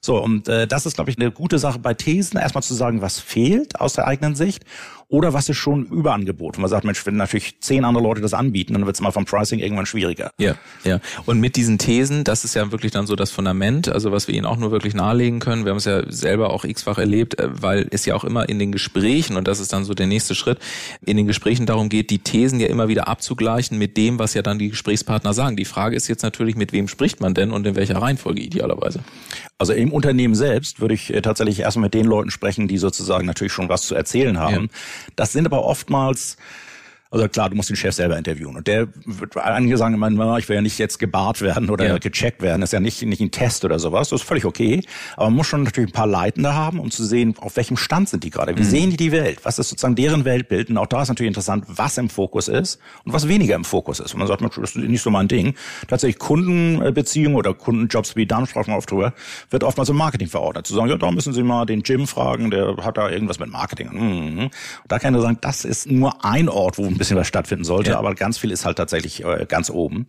So, 0.00 0.16
und 0.16 0.48
äh, 0.48 0.66
das 0.66 0.86
ist, 0.86 0.94
glaube 0.94 1.10
ich, 1.10 1.18
eine 1.18 1.30
gute 1.30 1.58
Sache 1.58 1.78
bei 1.78 1.92
Thesen, 1.92 2.40
erstmal 2.40 2.62
zu 2.62 2.72
sagen, 2.72 3.02
was 3.02 3.20
fehlt 3.20 3.78
aus 3.78 3.92
der 3.92 4.06
eigenen 4.06 4.34
Sicht 4.34 4.64
oder 5.10 5.34
was 5.34 5.48
ist 5.48 5.56
schon 5.56 5.86
Überangebot. 5.86 6.56
Und 6.56 6.62
man 6.62 6.70
sagt, 6.70 6.84
Mensch, 6.84 7.04
wenn 7.04 7.16
natürlich 7.16 7.60
zehn 7.60 7.84
andere 7.84 8.02
Leute 8.02 8.20
das 8.20 8.32
anbieten, 8.32 8.74
dann 8.74 8.86
wird 8.86 8.94
es 8.94 9.02
mal 9.02 9.10
vom 9.10 9.24
Pricing 9.24 9.58
irgendwann 9.58 9.84
schwieriger. 9.84 10.30
Ja, 10.38 10.54
ja. 10.84 11.00
Und 11.26 11.40
mit 11.40 11.56
diesen 11.56 11.78
Thesen, 11.78 12.22
das 12.22 12.44
ist 12.44 12.54
ja 12.54 12.70
wirklich 12.70 12.92
dann 12.92 13.06
so 13.06 13.16
das 13.16 13.32
Fundament, 13.32 13.88
also 13.88 14.12
was 14.12 14.28
wir 14.28 14.36
Ihnen 14.36 14.46
auch 14.46 14.56
nur 14.56 14.70
wirklich 14.70 14.94
nahelegen 14.94 15.40
können. 15.40 15.64
Wir 15.64 15.70
haben 15.70 15.78
es 15.78 15.84
ja 15.84 16.10
selber 16.10 16.50
auch 16.50 16.64
x-fach 16.64 16.98
erlebt, 16.98 17.38
äh, 17.40 17.48
weil 17.50 17.88
es 17.90 18.06
ja 18.06 18.14
auch 18.14 18.22
immer 18.22 18.48
in 18.48 18.60
den 18.60 18.70
Gesprächen, 18.70 19.36
und 19.36 19.48
das 19.48 19.58
ist 19.58 19.72
dann 19.72 19.84
so 19.84 19.94
der 19.94 20.06
nächste 20.06 20.36
Schritt, 20.36 20.58
in 21.04 21.16
den 21.16 21.26
Gesprächen 21.26 21.66
darum 21.66 21.88
geht, 21.88 22.10
die 22.10 22.20
Thesen 22.20 22.60
ja 22.60 22.68
immer 22.68 22.86
wieder 22.86 23.08
abzugleichen 23.08 23.78
mit 23.78 23.96
dem, 23.96 24.20
was 24.20 24.34
ja 24.34 24.42
dann 24.42 24.60
die 24.60 24.70
Gesprächspartner 24.70 25.34
sagen. 25.34 25.56
Die 25.56 25.64
Frage 25.64 25.96
ist 25.96 26.06
jetzt 26.06 26.22
natürlich, 26.22 26.54
mit 26.54 26.72
wem 26.72 26.86
spricht 26.86 27.20
man 27.20 27.34
denn 27.34 27.50
und 27.50 27.66
in 27.66 27.74
welcher 27.74 28.00
Reihenfolge 28.00 28.40
idealerweise? 28.40 29.00
Also 29.58 29.74
im 29.74 29.92
Unternehmen 29.92 30.34
selbst 30.34 30.80
würde 30.80 30.94
ich 30.94 31.12
äh, 31.12 31.20
tatsächlich 31.20 31.60
erstmal 31.60 31.86
mit 31.86 31.94
den 31.94 32.06
Leuten 32.06 32.30
sprechen, 32.30 32.68
die 32.68 32.78
sozusagen 32.78 33.26
natürlich 33.26 33.52
schon 33.52 33.68
was 33.68 33.82
zu 33.82 33.94
erzählen 33.94 34.38
haben. 34.38 34.54
Ja. 34.54 34.70
Das 35.16 35.32
sind 35.32 35.46
aber 35.46 35.64
oftmals 35.64 36.36
also 37.12 37.28
klar, 37.28 37.50
du 37.50 37.56
musst 37.56 37.68
den 37.68 37.76
Chef 37.76 37.94
selber 37.94 38.16
interviewen. 38.16 38.54
Und 38.54 38.68
der 38.68 38.86
wird 39.04 39.36
einige 39.36 39.76
sagen 39.76 39.94
immer, 39.94 40.38
ich 40.38 40.48
will 40.48 40.54
ja 40.54 40.62
nicht 40.62 40.78
jetzt 40.78 40.98
gebart 40.98 41.40
werden 41.40 41.68
oder 41.68 41.86
ja. 41.86 41.98
gecheckt 41.98 42.40
werden. 42.40 42.60
Das 42.60 42.68
ist 42.68 42.72
ja 42.72 42.78
nicht, 42.78 43.02
nicht 43.02 43.20
ein 43.20 43.32
Test 43.32 43.64
oder 43.64 43.80
sowas. 43.80 44.10
Das 44.10 44.20
ist 44.20 44.26
völlig 44.26 44.44
okay. 44.44 44.82
Aber 45.16 45.26
man 45.26 45.34
muss 45.34 45.48
schon 45.48 45.64
natürlich 45.64 45.90
ein 45.90 45.92
paar 45.92 46.06
Leitende 46.06 46.54
haben, 46.54 46.78
um 46.78 46.92
zu 46.92 47.04
sehen, 47.04 47.34
auf 47.40 47.56
welchem 47.56 47.76
Stand 47.76 48.08
sind 48.08 48.22
die 48.22 48.30
gerade. 48.30 48.56
Wie 48.56 48.60
mhm. 48.60 48.66
sehen 48.66 48.90
die 48.90 48.96
die 48.96 49.10
Welt? 49.10 49.40
Was 49.42 49.58
ist 49.58 49.70
sozusagen 49.70 49.96
deren 49.96 50.24
Weltbild? 50.24 50.70
Und 50.70 50.78
auch 50.78 50.86
da 50.86 51.02
ist 51.02 51.08
natürlich 51.08 51.28
interessant, 51.28 51.64
was 51.66 51.98
im 51.98 52.08
Fokus 52.08 52.46
ist 52.46 52.78
und 53.04 53.12
was 53.12 53.26
weniger 53.26 53.56
im 53.56 53.64
Fokus 53.64 53.98
ist. 53.98 54.12
Und 54.14 54.20
man 54.20 54.28
sagt, 54.28 54.42
das 54.42 54.56
ist 54.56 54.76
nicht 54.76 55.02
so 55.02 55.10
mein 55.10 55.26
Ding. 55.26 55.54
Tatsächlich 55.88 56.20
Kundenbeziehungen 56.20 57.36
oder 57.36 57.54
Kundenjobs 57.54 58.14
wie 58.14 58.26
dann 58.26 58.46
sprachen 58.46 58.72
wir 58.72 58.76
oft 58.76 58.90
drüber, 58.90 59.14
wird 59.50 59.64
oftmals 59.64 59.88
im 59.88 59.96
Marketing 59.96 60.28
verordnet. 60.28 60.66
Zu 60.66 60.74
sagen, 60.74 60.88
ja, 60.88 60.96
da 60.96 61.10
müssen 61.10 61.32
Sie 61.32 61.42
mal 61.42 61.66
den 61.66 61.82
Jim 61.82 62.06
fragen, 62.06 62.52
der 62.52 62.76
hat 62.84 62.96
da 62.96 63.10
irgendwas 63.10 63.40
mit 63.40 63.50
Marketing. 63.50 63.88
Mhm. 63.92 64.50
Da 64.86 65.00
kann 65.00 65.14
er 65.14 65.22
sagen, 65.22 65.38
das 65.40 65.64
ist 65.64 65.90
nur 65.90 66.24
ein 66.24 66.48
Ort, 66.48 66.78
wo 66.78 66.99
bisschen 67.00 67.16
was 67.16 67.26
stattfinden 67.26 67.64
sollte, 67.64 67.92
ja. 67.92 67.98
aber 67.98 68.14
ganz 68.14 68.38
viel 68.38 68.50
ist 68.50 68.64
halt 68.66 68.76
tatsächlich 68.76 69.24
äh, 69.24 69.46
ganz 69.48 69.70
oben. 69.70 70.06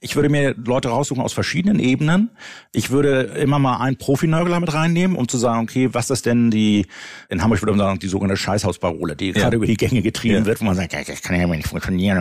Ich 0.00 0.16
würde 0.16 0.28
mir 0.28 0.54
Leute 0.54 0.88
raussuchen 0.88 1.22
aus 1.22 1.32
verschiedenen 1.32 1.80
Ebenen. 1.80 2.30
Ich 2.72 2.90
würde 2.90 3.22
immer 3.22 3.58
mal 3.58 3.78
einen 3.78 3.96
Profinörgler 3.96 4.60
mit 4.60 4.72
reinnehmen, 4.72 5.16
um 5.16 5.28
zu 5.28 5.38
sagen, 5.38 5.62
okay, 5.62 5.88
was 5.92 6.10
ist 6.10 6.26
denn 6.26 6.50
die, 6.50 6.86
in 7.30 7.42
Hamburg 7.42 7.62
würde 7.62 7.72
man 7.72 7.86
sagen, 7.86 7.98
die 7.98 8.08
sogenannte 8.08 8.40
Scheißhausparole, 8.40 9.16
die 9.16 9.28
ja. 9.28 9.32
gerade 9.32 9.56
über 9.56 9.66
die 9.66 9.78
Gänge 9.78 10.02
getrieben 10.02 10.36
ja. 10.36 10.46
wird, 10.46 10.60
wo 10.60 10.66
man 10.66 10.76
sagt, 10.76 10.92
das 10.92 11.22
kann 11.22 11.40
ja 11.40 11.46
nicht 11.46 11.68
funktionieren. 11.68 12.18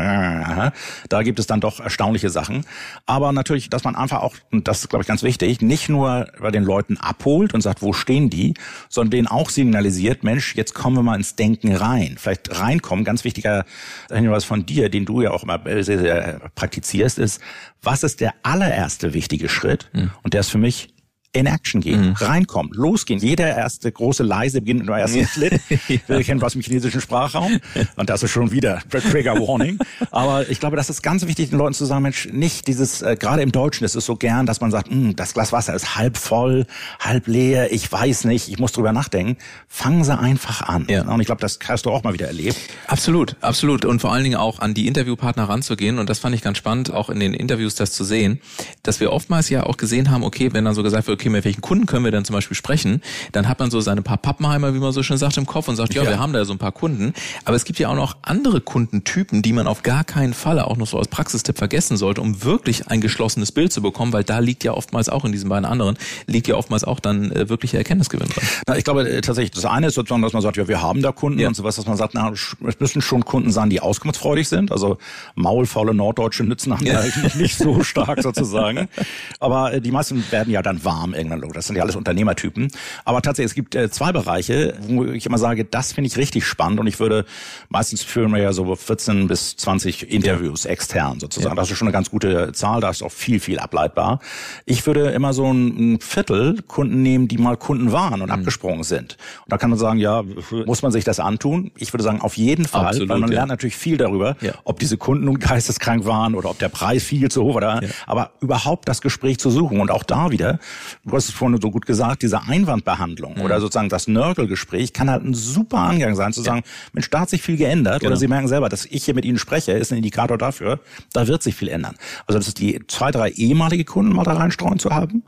Da 1.10 1.24
gibt 1.24 1.40
es 1.40 1.46
dann 1.46 1.60
doch 1.60 1.82
erstaunliche 1.82 2.30
Sachen. 2.30 2.66
Aber 3.06 3.34
natürlich, 3.34 3.70
dass 3.70 3.84
man 3.84 3.98
einfach 3.98 4.22
auch, 4.22 4.36
und 4.52 4.70
das 4.70 4.80
ist, 4.80 4.90
glaube 4.90 5.04
ich, 5.04 5.08
ganz 5.08 5.24
wichtig, 5.24 5.62
nicht 5.62 5.90
nur 5.90 6.28
bei 6.40 6.52
den 6.52 6.64
Leuten 6.64 6.96
abholt 6.98 7.54
und 7.54 7.60
sagt, 7.60 7.82
wo 7.82 7.92
stehen 7.92 8.30
die, 8.30 8.54
sondern 8.88 9.12
denen 9.12 9.28
auch 9.28 9.50
signalisiert, 9.50 10.24
Mensch, 10.24 10.56
jetzt 10.56 10.74
kommen 10.74 10.96
wir 10.96 11.04
mal 11.04 11.18
ins 11.18 11.36
Denken 11.36 11.76
rein. 11.76 12.16
Vielleicht 12.18 12.58
reinkommen, 12.58 13.04
ganz 13.04 13.26
wichtiger 13.26 13.66
Hinweis 14.12 14.44
von 14.44 14.66
dir, 14.66 14.90
den 14.90 15.06
du 15.06 15.22
ja 15.22 15.32
auch 15.32 15.44
immer 15.44 15.60
sehr, 15.84 16.00
sehr 16.00 16.42
praktizierst, 16.56 17.20
ist, 17.20 17.42
was 17.82 18.04
ist 18.04 18.22
der 18.22 18.34
allererste 18.44 19.14
wichtige 19.14 19.50
Schritt? 19.50 19.90
Mhm. 19.94 20.12
Und 20.24 20.34
der 20.34 20.42
ist 20.42 20.50
für 20.50 20.58
mich 20.58 20.95
in 21.36 21.48
Action 21.48 21.82
gehen, 21.82 22.10
mhm. 22.10 22.14
reinkommen, 22.14 22.72
losgehen. 22.74 23.20
Jeder 23.20 23.48
erste 23.48 23.92
große 23.92 24.24
Leise 24.24 24.62
beginnt 24.62 24.82
mit 24.82 24.90
einem 24.90 25.00
ersten 25.00 25.28
Schritt. 25.28 25.62
ja. 25.70 25.98
Wir 26.08 26.24
kennen 26.24 26.42
was 26.42 26.56
im 26.56 26.62
chinesischen 26.62 27.02
Sprachraum. 27.02 27.60
Und 27.98 28.10
das 28.10 28.24
ist 28.24 28.32
schon 28.32 28.52
wieder 28.52 28.82
Trigger 28.90 29.36
Warning. 29.36 29.78
Aber 30.12 30.50
ich 30.50 30.60
glaube, 30.60 30.78
das 30.78 30.90
ist 30.90 31.02
ganz 31.02 31.28
wichtig, 31.28 31.50
den 31.50 31.60
Leuten 31.60 31.74
zu 31.74 31.86
sagen, 31.86 32.04
Mensch, 32.04 32.30
nicht 32.32 32.68
dieses, 32.68 33.02
äh, 33.02 33.18
gerade 33.20 33.42
im 33.42 33.52
Deutschen 33.52 33.84
ist 33.84 33.96
es 33.96 34.06
so 34.06 34.16
gern, 34.16 34.46
dass 34.46 34.62
man 34.62 34.72
sagt, 34.72 34.90
hm, 34.90 35.16
das 35.16 35.34
Glas 35.34 35.52
Wasser 35.52 35.74
ist 35.74 35.98
halb 35.98 36.18
voll, 36.18 36.66
halb 37.00 37.28
leer, 37.28 37.74
ich 37.74 37.92
weiß 37.92 38.24
nicht, 38.26 38.48
ich 38.48 38.58
muss 38.58 38.72
drüber 38.72 38.94
nachdenken. 38.94 39.38
Fangen 39.68 40.04
Sie 40.04 40.18
einfach 40.18 40.62
an. 40.62 40.88
Ja. 40.90 41.04
Und 41.04 41.20
ich 41.20 41.26
glaube, 41.26 41.42
das 41.42 41.60
hast 41.68 41.86
du 41.86 41.92
auch 41.92 42.04
mal 42.04 42.14
wieder 42.14 42.28
erlebt. 42.28 42.58
Absolut, 42.88 43.36
absolut. 43.42 43.84
Und 43.84 44.00
vor 44.00 44.14
allen 44.14 44.24
Dingen 44.24 44.38
auch 44.38 44.60
an 44.60 44.74
die 44.74 44.88
Interviewpartner 44.88 45.50
ranzugehen. 45.50 46.00
Und 46.00 46.10
das 46.10 46.20
fand 46.20 46.34
ich 46.34 46.42
ganz 46.42 46.58
spannend, 46.58 46.94
auch 46.94 47.10
in 47.10 47.20
den 47.20 47.34
Interviews 47.34 47.76
das 47.76 47.92
zu 47.92 48.06
sehen, 48.06 48.40
dass 48.84 49.02
wir 49.02 49.12
oftmals 49.12 49.50
ja 49.50 49.64
auch 49.64 49.76
gesehen 49.76 50.12
haben, 50.12 50.24
okay, 50.24 50.54
wenn 50.54 50.64
dann 50.64 50.76
so 50.76 50.84
gesagt 50.84 51.08
wird, 51.08 51.20
okay, 51.20 51.25
okay, 51.26 51.30
mit 51.32 51.46
welchen 51.46 51.62
Kunden 51.62 51.86
können 51.88 52.06
wir 52.06 52.12
denn 52.12 52.24
zum 52.24 52.36
Beispiel 52.36 52.56
sprechen, 52.56 53.02
dann 53.32 53.48
hat 53.48 53.60
man 53.60 53.72
so 53.72 53.82
seine 53.82 54.02
paar 54.02 54.18
Pappenheimer, 54.18 54.74
wie 54.74 54.80
man 54.80 54.92
so 54.92 55.02
schön 55.02 55.18
sagt, 55.18 55.38
im 55.38 55.46
Kopf 55.46 55.68
und 55.68 55.76
sagt, 55.76 55.94
ja, 55.96 56.04
ja. 56.04 56.10
wir 56.10 56.20
haben 56.20 56.34
da 56.34 56.46
so 56.46 56.54
ein 56.54 56.60
paar 56.60 56.72
Kunden. 56.72 57.14
Aber 57.46 57.56
es 57.56 57.66
gibt 57.66 57.80
ja 57.80 57.90
auch 57.90 57.96
noch 57.96 58.18
andere 58.22 58.62
Kundentypen, 58.62 59.42
die 59.42 59.54
man 59.54 59.66
auf 59.66 59.82
gar 59.82 60.04
keinen 60.04 60.34
Falle 60.34 60.68
auch 60.68 60.78
noch 60.78 60.88
so 60.88 61.00
als 61.00 61.08
Praxistipp 61.08 61.58
vergessen 61.58 61.98
sollte, 61.98 62.22
um 62.22 62.44
wirklich 62.44 62.88
ein 62.88 63.02
geschlossenes 63.02 63.52
Bild 63.52 63.74
zu 63.74 63.82
bekommen, 63.82 64.14
weil 64.14 64.24
da 64.24 64.40
liegt 64.40 64.64
ja 64.64 64.74
oftmals 64.74 65.10
auch 65.10 65.26
in 65.26 65.32
diesen 65.32 65.50
beiden 65.50 65.66
anderen, 65.66 65.98
liegt 66.28 66.48
ja 66.48 66.56
oftmals 66.56 66.84
auch 66.84 67.00
dann 67.00 67.32
äh, 67.32 67.50
wirklicher 67.50 67.80
Erkenntnisgewinn 67.80 68.28
drin. 68.28 68.44
Na, 68.68 68.78
ich 68.78 68.84
glaube 68.84 69.10
äh, 69.10 69.22
tatsächlich, 69.22 69.52
das 69.52 69.66
eine 69.66 69.88
ist 69.88 69.96
sozusagen, 69.96 70.22
dass 70.22 70.34
man 70.34 70.42
sagt, 70.44 70.58
ja, 70.58 70.68
wir 70.68 70.82
haben 70.82 71.02
da 71.02 71.12
Kunden 71.12 71.40
ja. 71.40 71.48
und 71.48 71.56
sowas, 71.56 71.76
dass 71.76 71.88
man 71.88 71.98
sagt, 71.98 72.14
na, 72.14 72.32
es 72.32 72.80
müssen 72.80 73.02
schon 73.02 73.26
Kunden 73.26 73.52
sein, 73.52 73.70
die 73.70 73.80
auskunftsfreudig 73.80 74.48
sind. 74.48 74.72
Also 74.72 74.98
maulfaule 75.34 75.94
Norddeutsche 75.94 76.44
nützen 76.44 76.76
ja. 76.82 77.00
eigentlich 77.00 77.36
nicht 77.36 77.58
so 77.58 77.84
stark 77.84 78.22
sozusagen. 78.22 78.88
Aber 79.40 79.74
äh, 79.74 79.82
die 79.82 79.92
meisten 79.92 80.24
werden 80.32 80.52
ja 80.52 80.62
dann 80.62 80.84
warm 80.84 81.14
irgendwann. 81.16 81.42
Das 81.54 81.68
sind 81.68 81.76
ja 81.76 81.84
alles 81.84 81.96
Unternehmertypen. 81.96 82.70
Aber 83.04 83.22
tatsächlich, 83.22 83.52
es 83.52 83.56
gibt 83.56 83.76
äh, 83.76 83.90
zwei 83.90 84.12
Bereiche, 84.12 84.76
wo 84.82 85.06
ich 85.06 85.26
immer 85.26 85.38
sage, 85.38 85.66
das 85.66 85.94
finde 85.94 86.10
ich 86.10 86.18
richtig 86.18 86.46
spannend 86.46 86.80
und 86.80 86.88
ich 86.88 87.00
würde, 87.00 87.26
meistens 87.70 88.04
führen 88.04 88.34
wir 88.34 88.42
ja 88.42 88.54
so 88.54 88.76
14 88.76 89.28
bis 89.28 89.56
20 89.58 90.12
Interviews 90.12 90.64
ja. 90.64 90.72
extern 90.72 91.20
sozusagen. 91.20 91.56
Ja. 91.56 91.62
Das 91.62 91.72
ist 91.72 91.78
schon 91.78 91.88
eine 91.88 91.94
ganz 91.94 92.10
gute 92.10 92.52
Zahl, 92.54 92.82
da 92.82 92.90
ist 92.90 93.04
auch 93.04 93.12
viel, 93.12 93.40
viel 93.40 93.60
ableitbar. 93.60 94.20
Ich 94.66 94.86
würde 94.86 95.12
immer 95.12 95.34
so 95.34 95.52
ein 95.52 96.00
Viertel 96.00 96.62
Kunden 96.68 97.02
nehmen, 97.02 97.28
die 97.28 97.38
mal 97.38 97.58
Kunden 97.58 97.92
waren 97.92 98.22
und 98.22 98.28
mhm. 98.28 98.34
abgesprungen 98.34 98.84
sind. 98.84 99.18
Und 99.46 99.52
da 99.52 99.58
kann 99.58 99.70
man 99.70 99.80
sagen, 99.80 100.00
ja, 100.00 100.24
muss 100.66 100.82
man 100.82 100.92
sich 100.92 101.04
das 101.04 101.20
antun? 101.20 101.72
Ich 101.78 101.94
würde 101.94 102.04
sagen, 102.04 102.22
auf 102.22 102.38
jeden 102.38 102.66
Fall, 102.66 102.88
Absolut, 102.88 103.10
weil 103.10 103.20
man 103.20 103.30
ja. 103.30 103.36
lernt 103.36 103.50
natürlich 103.50 103.76
viel 103.76 103.98
darüber, 103.98 104.36
ob 104.64 104.80
diese 104.80 104.98
Kunden 104.98 105.26
nun 105.26 105.40
geisteskrank 105.40 106.06
waren 106.06 106.36
oder 106.36 106.50
ob 106.50 106.60
der 106.60 106.70
Preis 106.70 107.04
viel 107.04 107.30
zu 107.30 107.44
hoch 107.44 107.56
war. 107.56 107.82
Aber 108.06 108.32
überhaupt 108.42 108.88
das 108.88 109.02
Gespräch 109.02 109.40
zu 109.40 109.50
suchen 109.50 109.80
und 109.80 109.92
auch 109.92 110.04
da 110.04 110.32
wieder, 110.32 110.60
du 111.06 111.16
hast 111.16 111.30
es 111.30 111.36
vorhin 111.36 111.60
so 111.62 111.72
gut 111.72 111.86
gesagt, 111.86 112.24
diese 112.24 112.42
Einwandbehandlung 112.42 113.36
mhm. 113.36 113.42
oder 113.42 113.60
sozusagen 113.60 113.90
das 113.90 114.08
Nörgelgespräch 114.08 114.94
kann 114.94 115.10
halt 115.10 115.24
ein 115.24 115.34
super 115.34 115.78
Angang 115.78 116.16
sein, 116.16 116.34
zu 116.34 116.42
sagen, 116.42 116.64
Mensch, 116.94 117.10
da 117.10 117.22
hat 117.22 117.30
sich 117.30 117.42
viel 117.42 117.58
geändert 117.58 118.00
genau. 118.00 118.12
oder 118.12 118.18
Sie 118.18 118.28
merken 118.28 118.48
selber, 118.48 118.70
dass 118.70 118.86
ich 118.86 119.06
hier 119.06 119.14
mit 119.14 119.26
Ihnen 119.26 119.38
spreche, 119.38 119.72
ist 119.74 119.92
ein 119.92 119.98
Indikator 119.98 120.38
dafür, 120.38 120.80
da 121.14 121.28
wird 121.28 121.44
sich 121.44 121.56
viel 121.56 121.70
ändern. 121.70 121.96
Also 122.26 122.40
das 122.40 122.48
ist 122.48 122.60
die 122.60 122.82
zwei, 122.88 123.12
drei 123.12 123.30
ehemalige 123.30 123.86
Kunden 123.86 124.14
mal 124.14 124.24
da 124.24 124.34
reinstreuen 124.34 124.80
zu 124.80 124.92
haben 124.92 125.24